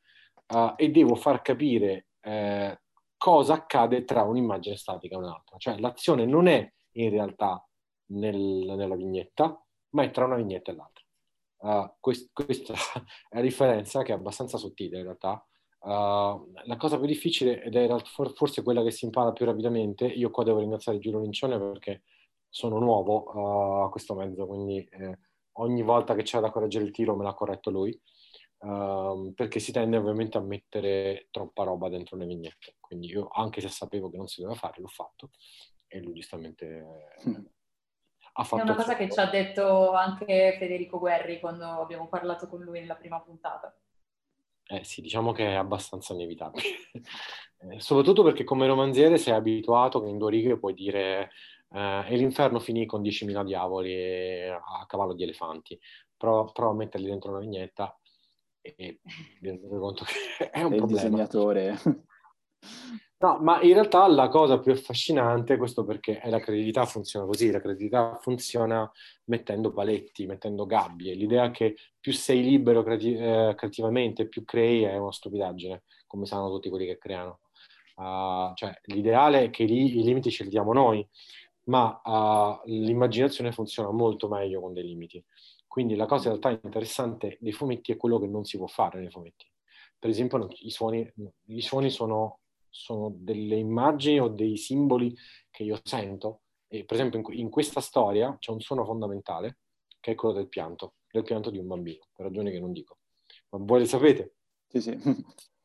uh, 0.53 0.73
e 0.75 0.89
devo 0.89 1.15
far 1.15 1.41
capire 1.41 2.07
uh, 2.23 2.75
cosa 3.17 3.53
accade 3.53 4.03
tra 4.03 4.23
un'immagine 4.23 4.75
statica 4.75 5.15
e 5.15 5.19
un'altra. 5.19 5.57
Cioè 5.57 5.79
l'azione 5.79 6.25
non 6.25 6.47
è 6.47 6.71
in 6.97 7.09
realtà 7.09 7.65
nel, 8.11 8.37
nella 8.37 8.95
vignetta, 8.95 9.61
ma 9.91 10.03
è 10.03 10.11
tra 10.11 10.25
una 10.25 10.35
vignetta 10.35 10.71
e 10.71 10.75
l'altra. 10.75 11.05
Uh, 11.59 11.91
quest- 11.99 12.29
questa 12.33 12.73
è 13.29 13.35
la 13.35 13.41
differenza 13.41 14.03
che 14.03 14.11
è 14.11 14.15
abbastanza 14.15 14.57
sottile 14.57 14.97
in 14.97 15.03
realtà. 15.03 15.45
Uh, 15.79 16.51
la 16.65 16.75
cosa 16.77 16.97
più 16.97 17.07
difficile, 17.07 17.63
ed 17.63 17.75
è 17.75 17.87
forse 18.33 18.61
quella 18.61 18.83
che 18.83 18.91
si 18.91 19.05
impara 19.05 19.31
più 19.31 19.45
rapidamente, 19.45 20.05
io 20.05 20.29
qua 20.31 20.43
devo 20.43 20.59
ringraziare 20.59 20.99
Giulio 20.99 21.19
Lincione 21.19 21.57
perché 21.57 22.03
sono 22.49 22.79
nuovo 22.79 23.31
uh, 23.33 23.83
a 23.83 23.89
questo 23.89 24.15
mezzo, 24.15 24.45
quindi 24.47 24.83
eh, 24.83 25.17
ogni 25.57 25.83
volta 25.83 26.15
che 26.15 26.23
c'è 26.23 26.39
da 26.39 26.49
correggere 26.49 26.85
il 26.85 26.91
tiro 26.91 27.15
me 27.15 27.23
l'ha 27.23 27.33
corretto 27.33 27.69
lui, 27.69 27.99
uh, 28.59 29.33
perché 29.33 29.59
si 29.59 29.71
tende 29.71 29.97
ovviamente 29.97 30.37
a 30.37 30.41
mettere 30.41 31.27
troppa 31.31 31.63
roba 31.63 31.89
dentro 31.89 32.17
le 32.17 32.25
vignette. 32.25 32.75
Quindi 32.79 33.07
io, 33.07 33.27
anche 33.31 33.61
se 33.61 33.69
sapevo 33.69 34.09
che 34.09 34.17
non 34.17 34.27
si 34.27 34.41
doveva 34.41 34.57
fare, 34.57 34.81
l'ho 34.81 34.87
fatto 34.87 35.29
e 35.87 36.01
lui 36.01 36.13
giustamente 36.13 36.85
mm 37.27 37.45
ha 38.39 38.43
fatto... 38.43 38.61
È 38.61 38.65
una 38.65 38.75
cosa 38.75 38.95
che 38.95 39.09
ci 39.09 39.19
ha 39.19 39.29
detto 39.29 39.93
anche 39.93 40.55
Federico 40.59 40.99
Guerri 40.99 41.39
quando 41.39 41.65
abbiamo 41.65 42.07
parlato 42.07 42.47
con 42.47 42.61
lui 42.61 42.79
nella 42.79 42.95
prima 42.95 43.19
puntata. 43.19 43.75
Eh 44.69 44.83
sì, 44.83 45.01
diciamo 45.01 45.31
che 45.31 45.47
è 45.47 45.53
abbastanza 45.55 46.13
inevitabile. 46.13 46.63
eh, 47.71 47.79
soprattutto 47.79 48.23
perché 48.23 48.43
come 48.43 48.67
romanziere 48.67 49.17
sei 49.17 49.33
abituato 49.33 50.01
che 50.01 50.09
in 50.09 50.17
due 50.17 50.31
righe 50.31 50.59
puoi 50.59 50.73
dire 50.73 51.31
eh, 51.73 52.05
e 52.07 52.15
l'inferno 52.15 52.59
finì 52.59 52.85
con 52.85 53.01
10.000 53.01 53.43
diavoli 53.43 54.47
a 54.49 54.85
cavallo 54.87 55.13
di 55.13 55.23
elefanti. 55.23 55.79
Prova, 56.15 56.51
prova 56.51 56.71
a 56.71 56.75
metterli 56.75 57.07
dentro 57.07 57.31
una 57.31 57.39
vignetta 57.39 57.97
e 58.61 58.99
mi 59.03 59.49
rendo 59.49 59.79
conto 59.79 60.03
che 60.05 60.49
è 60.51 60.63
un 60.63 60.73
e 60.73 60.77
problema. 60.77 61.01
Disegnatore... 61.03 61.77
No, 63.19 63.39
ma 63.39 63.59
in 63.63 63.73
realtà 63.73 64.05
la 64.07 64.27
cosa 64.27 64.59
più 64.59 64.71
affascinante, 64.71 65.57
questo 65.57 65.83
perché 65.83 66.19
è 66.19 66.29
la 66.29 66.39
credibilità 66.39 66.85
funziona 66.85 67.25
così, 67.25 67.49
la 67.49 67.59
credibilità 67.59 68.15
funziona 68.21 68.89
mettendo 69.25 69.73
paletti, 69.73 70.27
mettendo 70.27 70.67
gabbie. 70.67 71.15
L'idea 71.15 71.49
che 71.49 71.75
più 71.99 72.13
sei 72.13 72.43
libero 72.43 72.83
creati- 72.83 73.15
eh, 73.15 73.55
creativamente, 73.57 74.27
più 74.27 74.43
crei 74.43 74.83
è 74.83 74.97
una 74.97 75.11
stupidaggine, 75.11 75.83
come 76.05 76.27
sanno 76.27 76.51
tutti 76.51 76.69
quelli 76.69 76.85
che 76.85 76.99
creano. 76.99 77.39
Uh, 77.95 78.53
cioè, 78.53 78.79
l'ideale 78.83 79.45
è 79.45 79.49
che 79.49 79.63
li- 79.63 79.97
i 79.97 80.03
limiti 80.03 80.29
ce 80.29 80.43
li 80.43 80.49
diamo 80.49 80.71
noi, 80.71 81.07
ma 81.67 82.01
uh, 82.03 82.61
l'immaginazione 82.65 83.51
funziona 83.51 83.91
molto 83.91 84.27
meglio 84.27 84.61
con 84.61 84.73
dei 84.73 84.83
limiti. 84.83 85.23
Quindi 85.67 85.95
la 85.95 86.05
cosa 86.05 86.29
in 86.29 86.39
realtà 86.39 86.65
interessante 86.65 87.37
dei 87.39 87.51
fumetti 87.51 87.91
è 87.91 87.97
quello 87.97 88.19
che 88.19 88.27
non 88.27 88.45
si 88.45 88.57
può 88.57 88.67
fare 88.67 88.99
nei 88.99 89.09
fumetti. 89.09 89.45
Per 89.99 90.09
esempio, 90.09 90.47
i 90.59 90.69
suoni, 90.69 91.11
i 91.47 91.61
suoni 91.61 91.89
sono 91.89 92.39
sono 92.77 93.11
delle 93.15 93.55
immagini 93.55 94.19
o 94.19 94.27
dei 94.27 94.55
simboli 94.55 95.15
che 95.49 95.63
io 95.63 95.79
sento. 95.83 96.41
E 96.67 96.85
per 96.85 96.97
esempio 96.97 97.19
in, 97.19 97.39
in, 97.39 97.49
questa 97.49 97.81
storia 97.81 98.35
c'è 98.39 98.51
un 98.51 98.59
suono 98.59 98.85
fondamentale 98.85 99.59
che 99.99 100.11
è 100.11 100.15
quello 100.15 100.35
del 100.35 100.47
pianto, 100.47 100.95
del 101.09 101.23
pianto 101.23 101.49
di 101.49 101.57
un 101.57 101.67
bambino, 101.67 102.07
per 102.13 102.25
ragioni 102.25 102.51
che 102.51 102.59
non 102.59 102.71
dico. 102.71 102.99
Ma 103.49 103.59
voi 103.61 103.79
le 103.79 103.85
sapete? 103.85 104.35
Sì, 104.67 104.81
sì. 104.81 104.99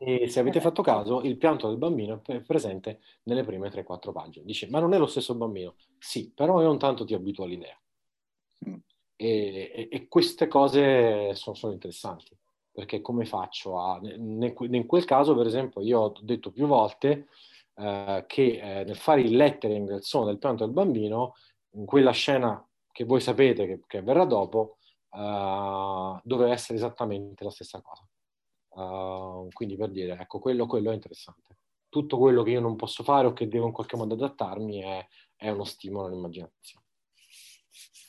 E 0.04 0.28
se 0.28 0.40
avete 0.40 0.60
fatto 0.60 0.82
caso, 0.82 1.22
il 1.22 1.36
pianto 1.36 1.68
del 1.68 1.76
bambino 1.76 2.22
è 2.26 2.40
presente 2.40 3.00
nelle 3.24 3.44
prime 3.44 3.68
3-4 3.68 4.12
pagine. 4.12 4.44
Dice, 4.44 4.68
ma 4.68 4.80
non 4.80 4.94
è 4.94 4.98
lo 4.98 5.06
stesso 5.06 5.36
bambino? 5.36 5.76
Sì, 5.96 6.32
però 6.34 6.60
io 6.60 6.66
non 6.66 6.78
tanto 6.78 7.04
ti 7.04 7.14
abituo 7.14 7.44
all'idea. 7.44 7.80
Mm. 8.68 8.74
E, 9.14 9.70
e, 9.72 9.88
e, 9.92 10.08
queste 10.08 10.48
cose 10.48 11.36
sono, 11.36 11.54
sono 11.54 11.72
interessanti 11.72 12.36
perché 12.72 13.00
come 13.00 13.26
faccio 13.26 13.78
a... 13.78 14.00
In 14.02 14.86
quel 14.86 15.04
caso, 15.04 15.36
per 15.36 15.46
esempio, 15.46 15.82
io 15.82 16.00
ho 16.00 16.12
detto 16.20 16.50
più 16.50 16.66
volte 16.66 17.28
eh, 17.74 18.24
che 18.26 18.80
eh, 18.80 18.84
nel 18.84 18.96
fare 18.96 19.20
il 19.20 19.36
lettering 19.36 19.86
del 19.86 20.02
suono 20.02 20.26
del 20.26 20.38
pianto 20.38 20.64
del 20.64 20.72
bambino, 20.72 21.34
in 21.74 21.84
quella 21.86 22.10
scena 22.10 22.66
che 22.90 23.04
voi 23.04 23.20
sapete 23.20 23.66
che, 23.66 23.80
che 23.86 24.02
verrà 24.02 24.24
dopo, 24.24 24.78
eh, 25.10 26.20
doveva 26.24 26.52
essere 26.52 26.78
esattamente 26.78 27.44
la 27.44 27.50
stessa 27.50 27.80
cosa. 27.80 28.04
Uh, 28.74 29.48
quindi 29.52 29.76
per 29.76 29.90
dire, 29.90 30.16
ecco, 30.18 30.38
quello, 30.38 30.66
quello 30.66 30.90
è 30.90 30.94
interessante. 30.94 31.56
tutto 31.92 32.16
quello 32.16 32.42
che 32.42 32.52
io 32.52 32.60
non 32.60 32.74
posso 32.74 33.02
fare 33.02 33.26
o 33.26 33.34
che 33.34 33.48
devo 33.48 33.66
in 33.66 33.72
qualche 33.72 33.98
modo 33.98 34.14
adattarmi 34.14 34.80
è, 34.80 35.06
è 35.36 35.50
uno 35.50 35.64
stimolo 35.64 36.06
all'immaginazione. 36.06 36.86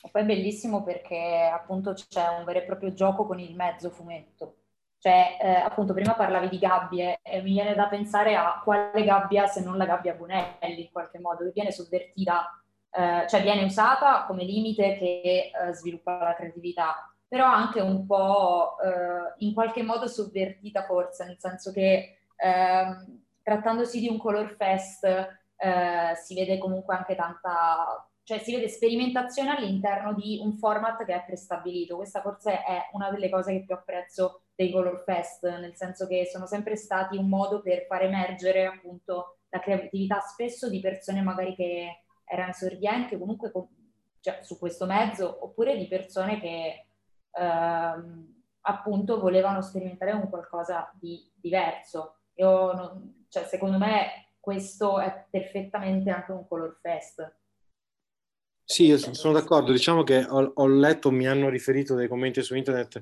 E 0.06 0.10
poi 0.10 0.22
è 0.22 0.26
bellissimo 0.26 0.84
perché 0.84 1.50
appunto 1.54 1.92
c'è 1.92 2.28
un 2.38 2.46
vero 2.46 2.60
e 2.60 2.64
proprio 2.64 2.94
gioco 2.94 3.26
con 3.26 3.40
il 3.40 3.54
mezzo 3.56 3.90
fumetto. 3.90 4.60
Cioè, 5.00 5.38
eh, 5.42 5.50
appunto, 5.56 5.94
prima 5.94 6.14
parlavi 6.14 6.48
di 6.48 6.60
gabbie 6.60 7.20
e 7.22 7.42
mi 7.42 7.52
viene 7.52 7.76
da 7.76 7.88
pensare 7.88 8.38
a 8.38 8.62
quale 8.64 9.04
gabbia 9.04 9.48
se 9.48 9.62
non 9.62 9.76
la 9.76 9.86
gabbia 9.86 10.14
Bunelli 10.14 10.84
in 10.86 10.92
qualche 10.92 11.20
modo, 11.20 11.44
che 11.44 11.52
viene 11.54 11.74
sovvertita, 11.74 12.64
eh, 12.90 13.28
cioè 13.28 13.42
viene 13.42 13.64
usata 13.66 14.24
come 14.26 14.46
limite 14.46 14.96
che 14.98 15.52
eh, 15.52 15.74
sviluppa 15.74 16.24
la 16.24 16.36
creatività, 16.36 17.13
però 17.34 17.48
anche 17.48 17.82
un 17.82 18.06
po' 18.06 18.78
eh, 18.80 19.34
in 19.38 19.56
qualche 19.56 19.82
modo 19.82 20.06
sovvertita 20.06 20.84
forse, 20.84 21.26
nel 21.26 21.40
senso 21.40 21.72
che 21.72 22.20
ehm, 22.36 23.24
trattandosi 23.42 24.00
di 24.00 24.08
un 24.08 24.20
color 24.20 24.56
fest 24.56 25.04
eh, 25.04 26.14
si 26.14 26.36
vede 26.36 26.60
comunque 26.60 26.96
anche 26.96 27.16
tanta 27.16 28.08
cioè 28.22 28.38
si 28.38 28.54
vede 28.54 28.70
sperimentazione 28.70 29.50
all'interno 29.50 30.14
di 30.14 30.40
un 30.44 30.54
format 30.58 31.04
che 31.06 31.16
è 31.16 31.24
prestabilito. 31.26 31.96
Questa 31.96 32.22
forse 32.22 32.62
è 32.62 32.90
una 32.92 33.10
delle 33.10 33.32
cose 33.32 33.52
che 33.54 33.66
più 33.66 33.74
apprezzo 33.74 34.44
dei 34.54 34.72
Color 34.72 35.02
Fest, 35.04 35.44
nel 35.58 35.76
senso 35.76 36.06
che 36.06 36.28
sono 36.32 36.46
sempre 36.46 36.76
stati 36.76 37.18
un 37.18 37.28
modo 37.28 37.64
per 37.64 37.88
far 37.88 38.04
emergere 38.04 38.68
appunto 38.68 39.40
la 39.50 39.60
creatività 39.60 40.20
spesso 40.20 40.70
di 40.70 40.80
persone 40.80 41.22
magari 41.24 41.56
che 41.56 42.04
erano 42.26 42.52
esordienti 42.52 43.18
comunque 43.18 43.52
con, 43.52 43.68
cioè, 44.20 44.38
su 44.44 44.60
questo 44.60 44.86
mezzo, 44.86 45.40
oppure 45.42 45.76
di 45.76 45.88
persone 45.88 46.40
che 46.40 46.86
ehm, 47.38 48.44
appunto 48.62 49.20
volevano 49.20 49.62
sperimentare 49.62 50.12
un 50.12 50.30
qualcosa 50.30 50.92
di 51.00 51.32
diverso. 51.36 52.20
Non, 52.36 53.26
cioè, 53.30 53.44
secondo 53.46 53.78
me 53.78 54.34
questo 54.40 55.00
è 55.00 55.28
perfettamente 55.30 56.10
anche 56.10 56.32
un 56.32 56.48
Color 56.48 56.80
Fest 56.82 57.42
sì, 58.66 58.86
io 58.86 58.98
sono 58.98 59.34
d'accordo. 59.34 59.72
Diciamo 59.72 60.04
che 60.04 60.24
ho, 60.24 60.52
ho, 60.56 60.68
letto, 60.68 61.12
mi 61.12 61.28
hanno 61.28 61.50
riferito 61.50 61.96
dei 61.96 62.08
commenti 62.08 62.42
su 62.42 62.56
internet 62.56 63.02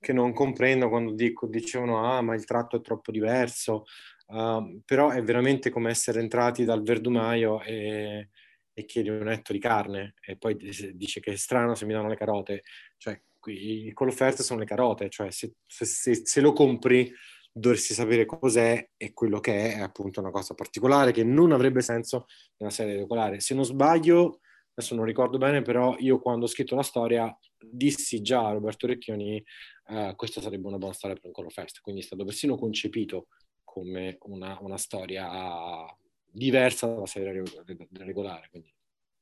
che 0.00 0.12
non 0.12 0.32
comprendo 0.32 0.88
quando 0.88 1.12
dico, 1.12 1.46
dicevano 1.46 2.04
ah 2.04 2.20
ma 2.20 2.34
il 2.34 2.44
tratto 2.44 2.76
è 2.76 2.80
troppo 2.80 3.10
diverso, 3.10 3.84
uh, 4.28 4.80
però 4.84 5.10
è 5.10 5.22
veramente 5.22 5.70
come 5.70 5.90
essere 5.90 6.20
entrati 6.20 6.64
dal 6.64 6.82
verdumaio 6.82 7.62
e, 7.62 8.28
e 8.72 8.84
chiedi 8.84 9.08
un 9.08 9.28
etto 9.28 9.52
di 9.52 9.58
carne 9.58 10.14
e 10.20 10.36
poi 10.36 10.56
dice 10.56 11.20
che 11.20 11.32
è 11.32 11.36
strano 11.36 11.74
se 11.74 11.86
mi 11.86 11.92
danno 11.94 12.08
le 12.08 12.16
carote. 12.16 12.62
Cioè, 12.96 13.20
qui, 13.38 13.90
con 13.92 14.06
l'offerta 14.06 14.42
sono 14.42 14.60
le 14.60 14.66
carote, 14.66 15.08
cioè 15.08 15.30
se, 15.30 15.54
se, 15.66 16.14
se 16.24 16.40
lo 16.40 16.52
compri 16.52 17.12
dovresti 17.50 17.94
sapere 17.94 18.24
cos'è 18.24 18.90
e 18.96 19.12
quello 19.12 19.40
che 19.40 19.72
è 19.72 19.76
è 19.76 19.80
appunto 19.80 20.20
una 20.20 20.30
cosa 20.30 20.54
particolare 20.54 21.12
che 21.12 21.24
non 21.24 21.52
avrebbe 21.52 21.80
senso 21.80 22.26
nella 22.58 22.72
serie 22.72 22.96
regolare. 22.96 23.40
Se 23.40 23.54
non 23.54 23.64
sbaglio 23.64 24.40
adesso 24.78 24.94
non 24.94 25.04
ricordo 25.04 25.38
bene, 25.38 25.60
però 25.60 25.96
io 25.98 26.20
quando 26.20 26.44
ho 26.44 26.48
scritto 26.48 26.76
la 26.76 26.82
storia 26.82 27.36
dissi 27.58 28.22
già 28.22 28.46
a 28.46 28.52
Roberto 28.52 28.86
Recchioni 28.86 29.44
eh, 29.88 30.12
questa 30.14 30.40
sarebbe 30.40 30.68
una 30.68 30.78
buona 30.78 30.94
storia 30.94 31.16
per 31.16 31.26
un 31.26 31.32
Color 31.32 31.50
Fest, 31.50 31.80
quindi 31.80 32.02
è 32.02 32.04
stato 32.04 32.24
persino 32.24 32.56
concepito 32.56 33.26
come 33.64 34.18
una, 34.22 34.56
una 34.60 34.76
storia 34.76 35.84
diversa 36.30 36.86
dalla 36.86 37.06
serie 37.06 37.42
regolare. 37.90 38.48
Quindi, 38.50 38.72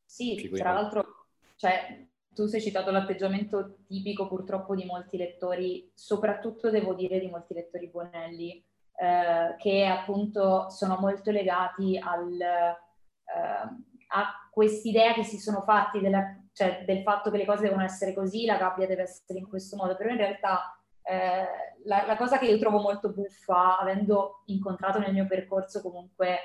sì, 0.05 0.51
tra 0.55 0.75
l'altro, 0.75 1.29
cioè, 1.57 2.07
tu 2.37 2.47
sei 2.47 2.61
citato 2.61 2.91
l'atteggiamento 2.91 3.79
tipico 3.87 4.29
purtroppo 4.29 4.75
di 4.75 4.85
molti 4.85 5.17
lettori, 5.17 5.91
soprattutto 5.95 6.71
devo 6.71 6.95
dire 6.95 7.19
di 7.19 7.29
molti 7.29 7.55
lettori 7.55 7.89
Bonelli, 7.89 8.63
eh, 8.99 9.57
che 9.57 9.87
appunto 9.87 10.69
sono 10.69 10.99
molto 11.01 11.31
legati 11.31 11.99
al... 11.99 12.41
Eh, 12.41 13.85
a 14.09 14.49
quest'idea 14.51 15.13
che 15.13 15.25
si 15.25 15.39
sono 15.39 15.63
fatti 15.63 16.01
della, 16.01 16.39
cioè, 16.53 16.85
del 16.87 17.03
fatto 17.03 17.31
che 17.31 17.39
le 17.39 17.45
cose 17.45 17.63
devono 17.63 17.83
essere 17.83 18.15
così, 18.15 18.45
la 18.45 18.57
gabbia 18.57 18.87
deve 18.87 19.03
essere 19.03 19.39
in 19.39 19.49
questo 19.49 19.77
modo, 19.77 19.97
però 19.97 20.11
in 20.11 20.17
realtà 20.17 20.81
eh, 21.03 21.47
la, 21.85 22.05
la, 22.07 22.17
cosa 22.17 22.39
che 22.39 22.47
io 22.47 22.59
trovo 22.59 22.81
molto 22.81 23.13
buffa, 23.13 23.79
avendo 23.79 24.43
incontrato 24.47 24.99
nel 24.99 25.13
mio 25.13 25.27
percorso 25.27 25.83
comunque, 25.83 26.39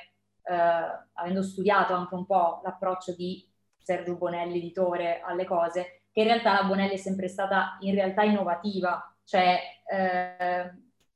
eh, 0.44 0.54
avendo 1.14 1.44
studiato 1.44 1.94
anche 1.94 2.16
un 2.16 2.26
po' 2.26 2.62
l'approccio 2.64 3.14
di 3.16 3.48
Sergio 3.82 4.16
Bonelli, 4.16 4.58
editore, 4.58 5.22
alle 5.22 5.46
cose, 5.46 6.04
che 6.12 6.22
in 6.22 6.28
realtà 6.28 6.54
la 6.54 6.64
Bonelli 6.68 6.94
è 6.94 6.98
sempre 6.98 7.28
stata 7.28 7.78
in 7.82 7.94
realtà 7.94 8.24
innovativa, 8.24 9.14
cioè 9.24 9.60
eh, 9.92 10.72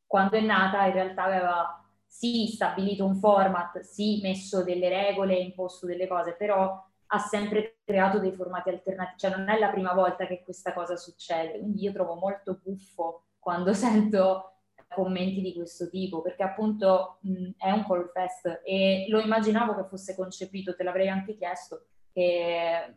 quando 0.06 0.38
è 0.38 0.42
nata 0.42 0.86
in 0.86 0.94
realtà 0.94 1.24
aveva 1.24 1.84
sì 2.06 2.48
stabilito 2.48 3.06
un 3.06 3.16
format, 3.16 3.80
sì 3.80 4.20
messo 4.22 4.64
delle 4.64 4.90
regole, 4.90 5.36
imposto 5.36 5.86
delle 5.86 6.08
cose, 6.08 6.34
però 6.34 6.82
ha 7.08 7.20
sempre 7.20 7.78
creato 7.84 8.20
dei 8.20 8.32
formati 8.32 8.70
alternativi, 8.70 9.20
cioè 9.20 9.36
non 9.36 9.50
è 9.50 9.60
la 9.60 9.70
prima 9.70 9.94
volta 9.94 10.26
che 10.26 10.42
questa 10.44 10.74
cosa 10.74 10.96
succede, 10.96 11.60
quindi 11.60 11.84
io 11.84 11.92
trovo 11.92 12.16
molto 12.16 12.60
buffo 12.64 13.24
quando 13.40 13.74
sento 13.76 14.52
commenti 14.88 15.42
di 15.42 15.54
questo 15.54 15.90
tipo, 15.90 16.22
perché 16.22 16.44
appunto 16.44 17.18
mh, 17.22 17.50
è 17.58 17.70
un 17.72 17.86
call 17.86 18.10
fest. 18.12 18.62
E 18.64 19.06
lo 19.10 19.20
immaginavo 19.20 19.76
che 19.76 19.88
fosse 19.90 20.16
concepito, 20.16 20.76
te 20.76 20.84
l'avrei 20.84 21.10
anche 21.10 21.36
chiesto, 21.36 21.88
che, 22.16 22.96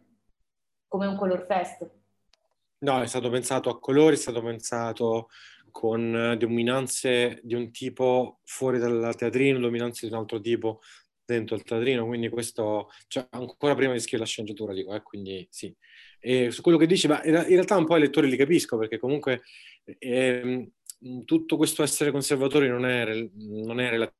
come 0.86 1.06
un 1.06 1.16
color 1.16 1.44
fest. 1.44 1.90
No, 2.78 3.02
è 3.02 3.06
stato 3.08 3.28
pensato 3.30 3.68
a 3.68 3.80
colori, 3.80 4.14
è 4.14 4.18
stato 4.18 4.40
pensato 4.40 5.28
con 5.72 6.36
dominanze 6.38 7.40
di 7.42 7.54
un 7.54 7.72
tipo 7.72 8.38
fuori 8.44 8.78
dal 8.78 9.14
teatrino, 9.16 9.58
dominanze 9.58 10.06
di 10.06 10.12
un 10.12 10.20
altro 10.20 10.40
tipo 10.40 10.80
dentro 11.24 11.56
il 11.56 11.64
teatrino, 11.64 12.06
quindi 12.06 12.28
questo, 12.28 12.90
cioè, 13.08 13.26
ancora 13.30 13.74
prima 13.74 13.92
di 13.92 13.98
scrivere 13.98 14.22
la 14.22 14.28
sceneggiatura, 14.28 14.72
dico, 14.72 14.94
eh, 14.94 15.02
quindi 15.02 15.46
sì. 15.50 15.74
E 16.20 16.50
su 16.52 16.62
quello 16.62 16.78
che 16.78 16.86
dici, 16.86 17.08
ma 17.08 17.22
in 17.24 17.32
realtà 17.32 17.76
un 17.76 17.84
po' 17.84 17.96
i 17.96 18.00
lettori 18.00 18.30
li 18.30 18.36
capisco, 18.36 18.78
perché 18.78 18.98
comunque 18.98 19.42
eh, 19.98 20.70
tutto 21.24 21.56
questo 21.56 21.82
essere 21.82 22.12
conservatori 22.12 22.68
non 22.68 22.86
è, 22.86 23.28
non 23.34 23.80
è 23.80 24.10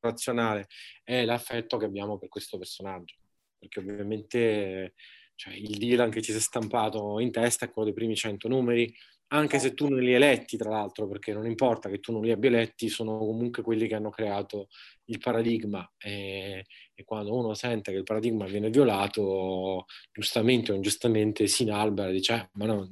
razionale, 0.00 0.68
è 1.02 1.24
l'affetto 1.24 1.78
che 1.78 1.86
abbiamo 1.86 2.18
per 2.18 2.28
questo 2.28 2.58
personaggio, 2.58 3.16
perché 3.58 3.80
ovviamente 3.80 4.94
cioè, 5.34 5.54
il 5.54 5.76
Dylan 5.76 6.10
che 6.10 6.22
ci 6.22 6.32
si 6.32 6.38
è 6.38 6.40
stampato 6.40 7.20
in 7.20 7.30
testa 7.30 7.66
è 7.66 7.70
quello 7.70 7.88
dei 7.88 7.96
primi 7.96 8.16
100 8.16 8.48
numeri, 8.48 8.92
anche 9.28 9.58
se 9.58 9.74
tu 9.74 9.88
non 9.88 10.00
li 10.00 10.14
hai 10.14 10.20
letti, 10.20 10.56
tra 10.56 10.70
l'altro, 10.70 11.08
perché 11.08 11.32
non 11.32 11.46
importa 11.46 11.88
che 11.88 11.98
tu 11.98 12.12
non 12.12 12.22
li 12.22 12.30
abbia 12.30 12.50
letti, 12.50 12.88
sono 12.88 13.18
comunque 13.18 13.62
quelli 13.62 13.88
che 13.88 13.96
hanno 13.96 14.10
creato 14.10 14.68
il 15.06 15.18
paradigma 15.18 15.88
e, 15.98 16.64
e 16.94 17.04
quando 17.04 17.36
uno 17.36 17.52
sente 17.54 17.90
che 17.90 17.98
il 17.98 18.04
paradigma 18.04 18.46
viene 18.46 18.70
violato, 18.70 19.86
giustamente 20.12 20.72
o 20.72 20.74
ingiustamente 20.76 21.48
si 21.48 21.64
inalbera 21.64 22.08
e 22.08 22.12
dice, 22.12 22.34
eh, 22.34 22.48
ma 22.52 22.66
no, 22.66 22.88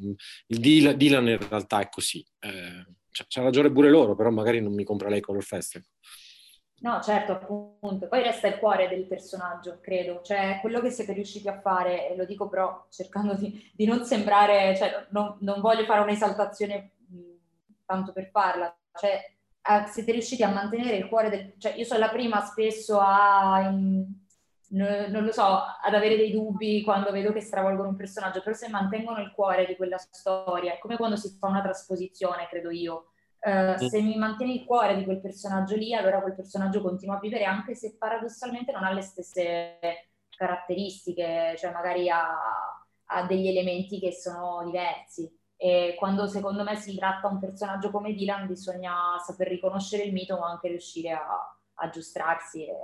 il 0.49 0.59
Dylan, 0.59 0.97
Dylan 0.97 1.29
in 1.29 1.49
realtà 1.49 1.81
è 1.81 1.89
così. 1.89 2.25
Eh, 2.41 2.85
c'ha 3.11 3.43
ragione 3.43 3.71
pure 3.71 3.89
loro, 3.89 4.17
però 4.17 4.31
magari 4.31 4.61
non 4.61 4.75
mi 4.75 4.83
compra 4.85 5.09
lei 5.09 5.21
Color 5.21 5.45
Festival. 5.45 5.87
No, 6.81 7.01
certo, 7.01 7.33
appunto. 7.33 8.09
Poi 8.09 8.23
resta 8.23 8.47
il 8.47 8.59
cuore 8.59 8.89
del 8.89 9.07
personaggio, 9.07 9.79
credo. 9.81 10.21
Cioè, 10.23 10.59
quello 10.61 10.81
che 10.81 10.91
siete 10.91 11.13
riusciti 11.13 11.49
a 11.49 11.61
fare, 11.61 12.11
e 12.11 12.17
lo 12.17 12.25
dico 12.27 12.49
però 12.49 12.87
cercando 12.91 13.35
di, 13.35 13.73
di 13.75 13.87
non 13.87 14.05
sembrare, 14.05 14.77
cioè, 14.77 15.07
non, 15.11 15.37
non 15.41 15.61
voglio 15.61 15.85
fare 15.85 16.01
un'esaltazione 16.01 16.91
tanto 17.87 18.13
per 18.13 18.29
farla. 18.31 18.77
Cioè, 18.93 19.33
siete 19.91 20.13
riusciti 20.13 20.43
a 20.43 20.53
mantenere 20.53 20.97
il 20.97 21.09
cuore 21.09 21.31
del... 21.31 21.55
Cioè, 21.59 21.75
io 21.75 21.85
sono 21.85 22.01
la 22.01 22.11
prima 22.11 22.41
spesso 22.45 22.99
a... 23.01 23.61
In, 23.61 24.07
non 24.77 25.23
lo 25.25 25.31
so, 25.31 25.43
ad 25.43 25.95
avere 25.95 26.17
dei 26.17 26.33
dubbi 26.33 26.83
quando 26.83 27.13
vedo 27.13 27.33
che 27.33 27.41
stravolgono 27.41 27.91
un 27.91 27.97
personaggio, 27.97 28.43
però 28.43 28.57
se 28.57 28.69
mantengono 28.69 29.21
il 29.21 29.31
cuore 29.31 29.67
di 29.67 29.77
quella 29.77 29.99
storia, 29.99 30.73
è 30.75 30.79
come 30.79 30.97
quando 30.97 31.15
si 31.15 31.37
fa 31.39 31.47
una 31.47 31.63
trasposizione, 31.63 32.49
credo 32.49 32.71
io 32.71 33.13
Uh, 33.45 33.77
se 33.89 34.01
mi 34.01 34.17
mantieni 34.17 34.61
il 34.61 34.65
cuore 34.65 34.97
di 34.97 35.05
quel 35.05 35.21
personaggio 35.21 35.77
lì, 35.77 35.93
allora 35.93 36.23
quel 36.23 36.35
personaggio 36.35 36.81
continua 36.81 37.17
a 37.17 37.21
vivere 37.21 37.45
anche 37.45 37.75
se 37.75 37.97
paradossalmente 37.99 38.73
non 38.73 38.85
ha 38.85 38.91
le 38.91 39.03
stesse 39.03 39.79
caratteristiche, 40.35 41.55
cioè 41.59 41.71
magari 41.71 42.09
ha, 42.09 42.27
ha 43.05 43.27
degli 43.27 43.47
elementi 43.47 44.01
che 44.01 44.13
sono 44.13 44.63
diversi. 44.65 45.31
E 45.57 45.95
quando 45.99 46.27
secondo 46.27 46.63
me 46.63 46.77
si 46.77 46.97
tratta 46.97 47.29
un 47.29 47.39
personaggio 47.39 47.91
come 47.91 48.15
Dylan 48.15 48.47
bisogna 48.47 49.19
saper 49.25 49.49
riconoscere 49.49 50.05
il 50.05 50.13
mito 50.13 50.39
ma 50.39 50.49
anche 50.49 50.69
riuscire 50.69 51.13
a, 51.13 51.21
a 51.21 51.85
aggiustarsi. 51.85 52.65
E... 52.65 52.75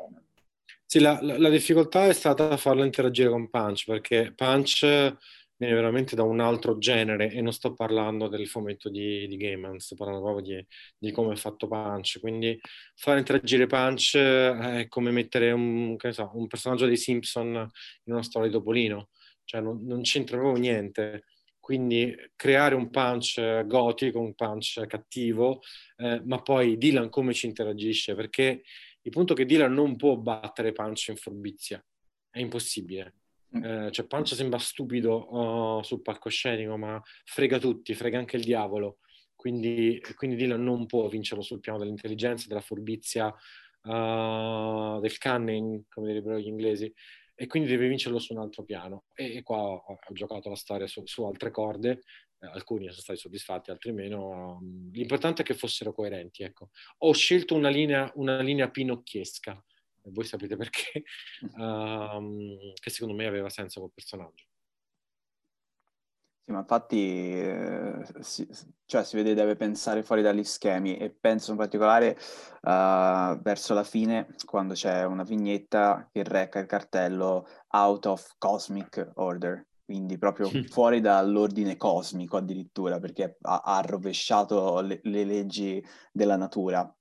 Sì, 0.85 1.01
la, 1.01 1.19
la, 1.23 1.39
la, 1.39 1.49
difficoltà 1.49 2.07
è 2.07 2.13
stata 2.13 2.57
farlo 2.59 2.85
interagire 2.85 3.31
con 3.31 3.49
Punch 3.49 3.87
perché 3.87 4.33
Punch 4.35 5.17
viene 5.61 5.75
veramente 5.75 6.17
da 6.17 6.23
un 6.23 6.41
altro 6.41 6.79
genere 6.79 7.31
e 7.31 7.43
non 7.43 7.53
sto 7.53 7.75
parlando 7.75 8.29
del 8.29 8.49
fumetto 8.49 8.89
di, 8.89 9.27
di 9.29 9.37
Gaiman, 9.37 9.79
sto 9.79 9.95
parlando 9.95 10.23
proprio 10.23 10.57
di, 10.57 10.67
di, 10.99 11.13
come 11.13 11.35
è 11.35 11.37
fatto 11.37 11.69
Punch. 11.69 12.19
Quindi 12.19 12.59
fare 12.97 13.19
interagire 13.19 13.67
Punch 13.67 14.17
è 14.17 14.87
come 14.89 15.11
mettere 15.11 15.53
un, 15.53 15.97
so, 16.11 16.31
un 16.35 16.47
personaggio 16.47 16.87
dei 16.87 16.97
Simpson 16.97 17.47
in 18.05 18.13
una 18.13 18.23
storia 18.23 18.49
di 18.49 18.55
Topolino, 18.55 19.11
cioè 19.45 19.61
non, 19.61 19.85
non 19.85 20.01
c'entra 20.01 20.39
proprio 20.39 20.61
niente. 20.61 21.25
Quindi 21.61 22.17
creare 22.35 22.75
un 22.75 22.91
punch 22.91 23.65
gotico, 23.67 24.19
un 24.19 24.35
punch 24.35 24.87
cattivo, 24.87 25.61
eh, 25.99 26.21
ma 26.25 26.41
poi 26.43 26.77
Dylan 26.79 27.11
come 27.11 27.33
ci 27.35 27.47
interagisce? 27.47 28.15
Perché 28.15 28.63
Il 29.03 29.11
punto 29.13 29.33
è 29.33 29.37
che 29.37 29.47
Dylan 29.47 29.73
non 29.73 29.97
può 29.97 30.17
battere 30.17 30.73
Punch 30.73 31.09
in 31.09 31.17
furbizia, 31.17 31.83
è 32.31 32.39
impossibile. 32.41 33.20
Eh, 33.53 33.91
cioè 33.91 34.07
Punch 34.07 34.35
sembra 34.35 34.59
stupido 34.59 35.13
oh, 35.13 35.83
sul 35.83 36.03
palcoscenico, 36.03 36.77
ma 36.77 37.01
frega 37.25 37.59
tutti, 37.59 37.95
frega 37.95 38.19
anche 38.19 38.37
il 38.37 38.45
diavolo. 38.45 38.99
Quindi, 39.35 40.01
quindi 40.17 40.37
Dylan 40.37 40.63
non 40.63 40.87
può 40.87 41.09
vincerlo 41.09 41.43
sul 41.43 41.61
piano 41.61 41.79
dell'intelligenza, 41.79 42.47
della 42.47 42.61
furbizia, 42.61 43.27
uh, 43.29 45.01
del 45.01 45.19
cunning, 45.19 45.85
come 45.89 46.09
direbbero 46.09 46.39
gli 46.39 46.47
inglesi, 46.47 46.93
e 47.35 47.47
quindi 47.47 47.71
deve 47.71 47.89
vincerlo 47.89 48.19
su 48.19 48.35
un 48.35 48.41
altro 48.41 48.65
piano. 48.65 49.05
E, 49.15 49.37
e 49.37 49.43
qua 49.43 49.57
ho, 49.57 49.83
ho, 49.83 50.13
giocato 50.13 50.51
la 50.51 50.57
storia 50.57 50.87
su, 50.87 51.03
su 51.07 51.25
altre 51.25 51.51
corde, 51.51 52.03
eh, 52.39 52.47
alcuni 52.47 52.89
sono 52.89 53.01
stati 53.01 53.19
soddisfatti, 53.19 53.71
altri 53.71 53.93
meno. 53.93 54.59
Um, 54.61 54.91
l'importante 54.93 55.41
è 55.41 55.45
che 55.45 55.55
fossero 55.55 55.95
coerenti. 55.95 56.43
Ecco. 56.43 56.69
Ho 56.99 57.13
scelto 57.13 57.55
una 57.55 57.71
linea, 57.71 58.11
una 58.17 58.43
linea 58.43 58.69
pinocchiesca, 58.69 59.65
voi 60.05 60.25
sapete 60.25 60.57
perché, 60.57 61.05
um, 61.57 62.57
che 62.81 62.91
secondo 62.91 63.15
me 63.15 63.27
aveva 63.27 63.49
senso 63.49 63.81
col 63.81 63.93
personaggio. 63.93 64.45
Sì, 66.51 66.53
ma 66.53 66.61
infatti 66.61 67.31
eh, 67.33 68.03
si, 68.21 68.49
cioè, 68.85 69.05
si 69.05 69.15
vede 69.17 69.35
deve 69.35 69.55
pensare 69.57 70.03
fuori 70.03 70.21
dagli 70.21 70.43
schemi 70.43 70.97
e 70.97 71.11
penso 71.11 71.53
in 71.53 71.57
particolare 71.57 72.19
uh, 72.63 73.41
verso 73.41 73.73
la 73.73 73.85
fine 73.85 74.35
quando 74.47 74.75
c'è 74.75 75.05
una 75.05 75.23
vignetta 75.23 76.09
che 76.11 76.25
reca 76.25 76.59
il 76.59 76.67
cartello 76.67 77.47
Out 77.69 78.07
of 78.07 78.35
Cosmic 78.39 79.13
Order, 79.15 79.65
quindi 79.85 80.19
proprio 80.19 80.49
fuori 80.71 81.01
dall'ordine 81.01 81.77
cosmico 81.77 82.39
addirittura 82.39 82.99
perché 82.99 83.37
ha, 83.43 83.61
ha 83.65 83.81
rovesciato 83.83 84.81
le, 84.81 84.99
le 85.05 85.25
leggi 85.25 85.85
della 86.11 86.37
natura. 86.37 86.93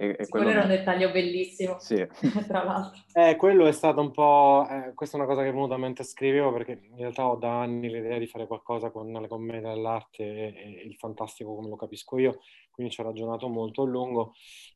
E, 0.00 0.10
e 0.10 0.28
quello, 0.28 0.44
quello 0.44 0.50
era 0.50 0.62
un 0.62 0.68
dettaglio 0.68 1.10
bellissimo, 1.10 1.76
sì. 1.80 1.96
tra 2.46 2.62
l'altro. 2.62 3.02
Eh, 3.12 3.34
quello 3.34 3.66
è 3.66 3.72
stato 3.72 4.00
un 4.00 4.12
po'... 4.12 4.64
Eh, 4.70 4.94
questa 4.94 5.16
è 5.16 5.20
una 5.20 5.28
cosa 5.28 5.42
che 5.42 5.50
venuta 5.50 5.74
a 5.74 5.78
mente 5.78 6.04
scrivevo 6.04 6.52
perché 6.52 6.80
in 6.88 6.98
realtà 6.98 7.26
ho 7.26 7.34
da 7.34 7.62
anni 7.62 7.90
l'idea 7.90 8.16
di 8.16 8.28
fare 8.28 8.46
qualcosa 8.46 8.92
con 8.92 9.10
le 9.10 9.26
commedie 9.26 9.68
dell'arte 9.68 10.22
e, 10.22 10.54
e, 10.54 10.82
il 10.86 10.94
fantastico 10.94 11.56
come 11.56 11.68
lo 11.68 11.74
capisco 11.74 12.16
io, 12.16 12.38
quindi 12.70 12.92
ci 12.92 13.00
ho 13.00 13.04
ragionato 13.04 13.48
molto 13.48 13.82
a 13.82 13.86
lungo 13.86 14.34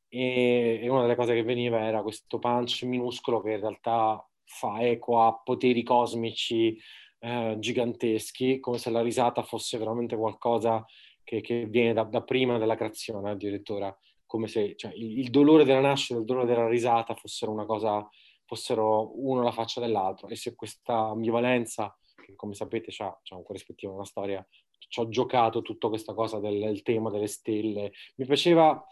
e, 0.08 0.80
e, 0.82 0.88
una 0.88 1.02
delle 1.02 1.14
cose 1.14 1.34
che 1.34 1.44
veniva 1.44 1.80
era 1.80 2.02
questo 2.02 2.40
punch 2.40 2.82
minuscolo 2.82 3.40
che 3.40 3.52
in 3.52 3.60
realtà 3.60 4.28
fa 4.44 4.82
eco 4.82 5.22
a 5.22 5.40
poteri 5.40 5.84
cosmici 5.84 6.76
eh, 7.20 7.54
giganteschi, 7.60 8.58
come 8.58 8.78
se 8.78 8.90
la 8.90 9.00
risata 9.00 9.44
fosse 9.44 9.78
veramente 9.78 10.16
qualcosa 10.16 10.84
che, 11.22 11.40
che 11.40 11.66
viene 11.66 11.92
da, 11.92 12.02
da 12.02 12.22
prima 12.22 12.58
della 12.58 12.74
creazione 12.74 13.30
addirittura 13.30 13.96
come 14.32 14.48
se 14.48 14.74
cioè, 14.76 14.94
il, 14.94 15.18
il, 15.18 15.28
dolore 15.28 15.62
della 15.62 15.80
nascita 15.80 16.14
e 16.14 16.20
il 16.20 16.24
dolore 16.24 16.46
della 16.46 16.66
risata 16.66 17.14
fossero 17.14 17.52
una 17.52 17.66
cosa, 17.66 18.08
fossero 18.46 19.12
uno 19.22 19.42
la 19.42 19.52
faccia 19.52 19.78
dell'altro. 19.78 20.26
E 20.28 20.36
se 20.36 20.54
questa 20.54 21.08
ambivalenza, 21.08 21.94
che 22.16 22.34
come 22.34 22.54
sapete 22.54 22.90
ha 23.02 23.36
un 23.36 23.42
corrispettivo, 23.42 23.92
una 23.92 24.06
storia, 24.06 24.42
ci 24.88 25.00
ho 25.00 25.08
giocato 25.10 25.60
tutta 25.60 25.88
questa 25.88 26.14
cosa 26.14 26.38
del, 26.38 26.60
del 26.60 26.80
tema 26.80 27.10
delle 27.10 27.26
stelle. 27.26 27.92
Mi 28.16 28.24
piaceva 28.24 28.82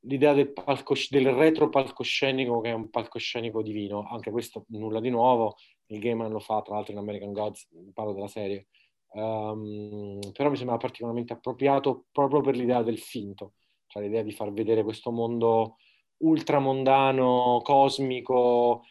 l'idea 0.00 0.32
del, 0.32 0.50
palcos- 0.50 1.10
del 1.10 1.30
retro 1.30 1.68
palcoscenico 1.68 2.62
che 2.62 2.70
è 2.70 2.72
un 2.72 2.88
palcoscenico 2.88 3.60
divino, 3.60 4.08
anche 4.10 4.30
questo 4.30 4.64
nulla 4.68 5.00
di 5.00 5.10
nuovo, 5.10 5.56
il 5.88 5.98
Gaiman 5.98 6.32
lo 6.32 6.40
fa 6.40 6.62
tra 6.62 6.76
l'altro 6.76 6.94
in 6.94 6.98
American 7.00 7.34
Gods, 7.34 7.68
parlo 7.92 8.14
della 8.14 8.28
serie, 8.28 8.68
um, 9.12 10.20
però 10.32 10.48
mi 10.48 10.56
sembra 10.56 10.78
particolarmente 10.78 11.34
appropriato 11.34 12.06
proprio 12.12 12.40
per 12.40 12.56
l'idea 12.56 12.82
del 12.82 12.98
finto, 12.98 13.52
cioè 13.96 14.04
l'idea 14.04 14.22
di 14.22 14.32
far 14.32 14.52
vedere 14.52 14.82
questo 14.82 15.10
mondo 15.10 15.76
ultramondano, 16.18 17.60
cosmico, 17.62 18.84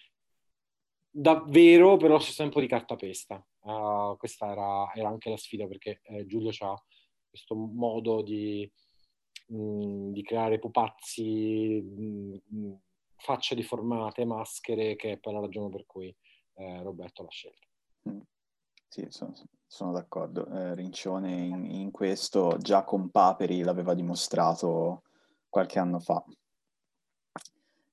davvero, 1.09 1.97
però 1.97 2.15
allo 2.15 2.23
stesso 2.23 2.41
tempo 2.41 2.59
di 2.59 2.67
cartapesta. 2.67 3.45
Uh, 3.61 4.15
questa 4.17 4.51
era, 4.51 4.93
era, 4.93 5.09
anche 5.09 5.29
la 5.29 5.37
sfida 5.37 5.65
perché 5.65 6.01
eh, 6.03 6.25
Giulio 6.27 6.51
ha 6.59 6.83
questo 7.27 7.55
modo 7.55 8.21
di, 8.21 8.69
mh, 9.47 9.57
mm, 9.57 10.11
di 10.11 10.21
creare 10.23 10.59
pupazzi, 10.59 11.81
mh, 11.81 12.37
mm, 12.53 12.73
facce 13.17 13.55
deformate, 13.55 14.25
maschere, 14.25 14.95
che 14.95 15.13
è 15.13 15.17
poi 15.17 15.33
la 15.33 15.39
ragione 15.39 15.69
per 15.69 15.85
cui 15.85 16.15
eh, 16.55 16.83
Roberto 16.83 17.23
l'ha 17.23 17.29
scelto. 17.29 17.67
Sì, 18.95 19.05
sono, 19.09 19.33
sono 19.67 19.91
d'accordo. 19.91 20.47
Eh, 20.47 20.73
Rincione 20.73 21.29
in, 21.33 21.65
in, 21.65 21.91
questo 21.91 22.55
già 22.57 22.85
con 22.85 23.09
Paperi 23.09 23.61
l'aveva 23.61 23.93
dimostrato 23.93 25.01
qualche 25.49 25.79
anno 25.79 25.99
fa. 25.99 26.23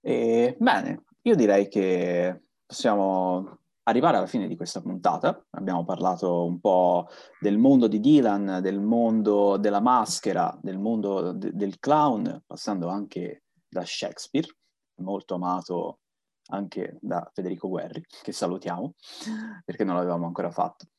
E, 0.01 0.57
bene, 0.61 1.03
io 1.23 1.35
direi 1.35 1.67
che 1.67 2.43
possiamo 2.65 3.59
arrivare 3.83 4.19
alla 4.19 4.29
fine 4.29 4.47
di 4.47 4.55
questa 4.55 4.81
puntata. 4.81 5.45
Abbiamo 5.51 5.85
parlato 5.85 6.45
un 6.45 6.61
po' 6.61 7.09
del 7.41 7.59
mondo 7.59 7.89
di 7.89 7.99
Dylan, 7.99 8.61
del 8.63 8.81
mondo 8.81 9.57
della 9.57 9.81
maschera, 9.81 10.57
del 10.63 10.79
mondo 10.79 11.33
de- 11.33 11.51
del 11.53 11.81
clown, 11.81 12.45
passando 12.47 12.87
anche 12.87 13.47
da 13.69 13.85
Shakespeare, 13.85 14.47
molto 15.01 15.35
amato 15.35 15.99
anche 16.51 16.97
da 17.01 17.29
Federico 17.33 17.69
Guerri, 17.69 18.05
che 18.23 18.31
salutiamo 18.31 18.95
perché 19.65 19.83
non 19.83 19.97
l'avevamo 19.97 20.27
ancora 20.27 20.53
fatto. 20.53 20.92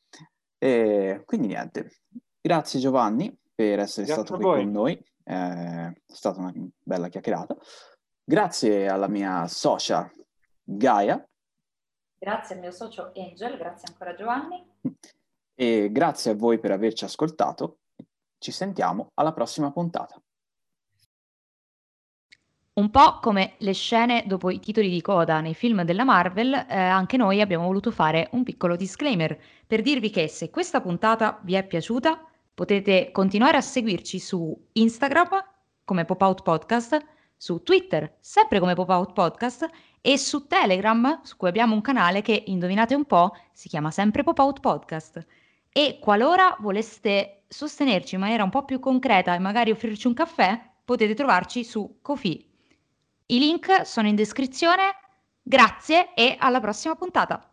E 0.64 1.24
quindi 1.26 1.47
niente, 1.47 1.91
grazie 2.39 2.80
Giovanni 2.80 3.38
per 3.53 3.80
essere 3.80 4.05
grazie 4.05 4.24
stato 4.24 4.36
qui 4.36 4.43
con 4.45 4.72
noi, 4.72 5.05
è 5.22 5.91
stata 6.05 6.39
una 6.39 6.53
bella 6.82 7.09
chiacchierata. 7.09 7.57
Grazie 8.24 8.88
alla 8.88 9.09
mia 9.09 9.45
socia 9.49 10.09
Gaia. 10.64 11.22
Grazie 12.18 12.55
al 12.55 12.61
mio 12.61 12.72
socio 12.72 13.11
Angel, 13.14 13.57
grazie 13.57 13.89
ancora 13.91 14.16
Giovanni. 14.16 14.66
E 15.53 15.91
grazie 15.91 16.32
a 16.32 16.36
voi 16.36 16.57
per 16.59 16.72
averci 16.72 17.03
ascoltato. 17.03 17.80
Ci 18.38 18.53
sentiamo 18.53 19.11
alla 19.16 19.34
prossima 19.34 19.70
puntata. 19.70 20.23
Un 22.76 22.90
po' 22.90 23.20
come 23.20 23.54
le 23.60 23.74
scene 23.74 24.24
dopo 24.26 24.50
i 24.50 24.60
titoli 24.60 24.90
di 24.90 25.00
coda 25.00 25.42
nei 25.42 25.54
film 25.54 25.84
della 25.84 26.04
Marvel, 26.04 26.52
eh, 26.54 26.76
anche 26.76 27.18
noi 27.18 27.40
abbiamo 27.40 27.66
voluto 27.66 27.92
fare 27.92 28.30
un 28.32 28.42
piccolo 28.42 28.76
disclaimer 28.76 29.40
per 29.68 29.84
dirvi 29.84 30.10
che 30.10 30.28
se 30.28 30.50
questa 30.50 30.82
puntata 30.82 31.40
vi 31.44 31.54
è 31.54 31.64
piaciuta 31.64 32.20
potete 32.52 33.12
continuare 33.12 33.58
a 33.58 33.62
seguirci 33.62 34.18
su 34.18 34.60
Instagram 34.72 35.30
come 35.86 36.06
Pop 36.06 36.20
Out 36.20 36.42
Podcast, 36.42 37.00
su 37.38 37.62
Twitter 37.62 38.18
sempre 38.20 38.60
come 38.60 38.74
Pop 38.74 38.90
Out 38.90 39.14
Podcast 39.14 39.70
e 40.02 40.18
su 40.18 40.48
Telegram 40.48 41.22
su 41.22 41.38
cui 41.38 41.50
abbiamo 41.50 41.76
un 41.76 41.82
canale 41.82 42.24
che 42.24 42.42
indovinate 42.48 42.96
un 42.96 43.06
po' 43.06 43.36
si 43.52 43.70
chiama 43.70 43.92
sempre 43.92 44.24
Pop 44.24 44.40
Out 44.40 44.62
Podcast. 44.62 45.24
E 45.72 46.00
qualora 46.02 46.58
voleste 46.60 47.44
sostenerci 47.48 48.16
in 48.16 48.22
maniera 48.22 48.44
un 48.44 48.50
po' 48.50 48.66
più 48.66 48.80
concreta 48.80 49.36
e 49.36 49.40
magari 49.40 49.70
offrirci 49.70 50.08
un 50.08 50.16
caffè, 50.16 50.60
potete 50.84 51.14
trovarci 51.14 51.64
su 51.64 52.00
Kofi 52.02 52.50
i 53.34 53.40
link 53.40 53.86
sono 53.86 54.08
in 54.08 54.16
descrizione. 54.16 54.96
Grazie 55.42 56.14
e 56.14 56.36
alla 56.40 56.60
prossima 56.60 56.96
puntata. 56.96 57.53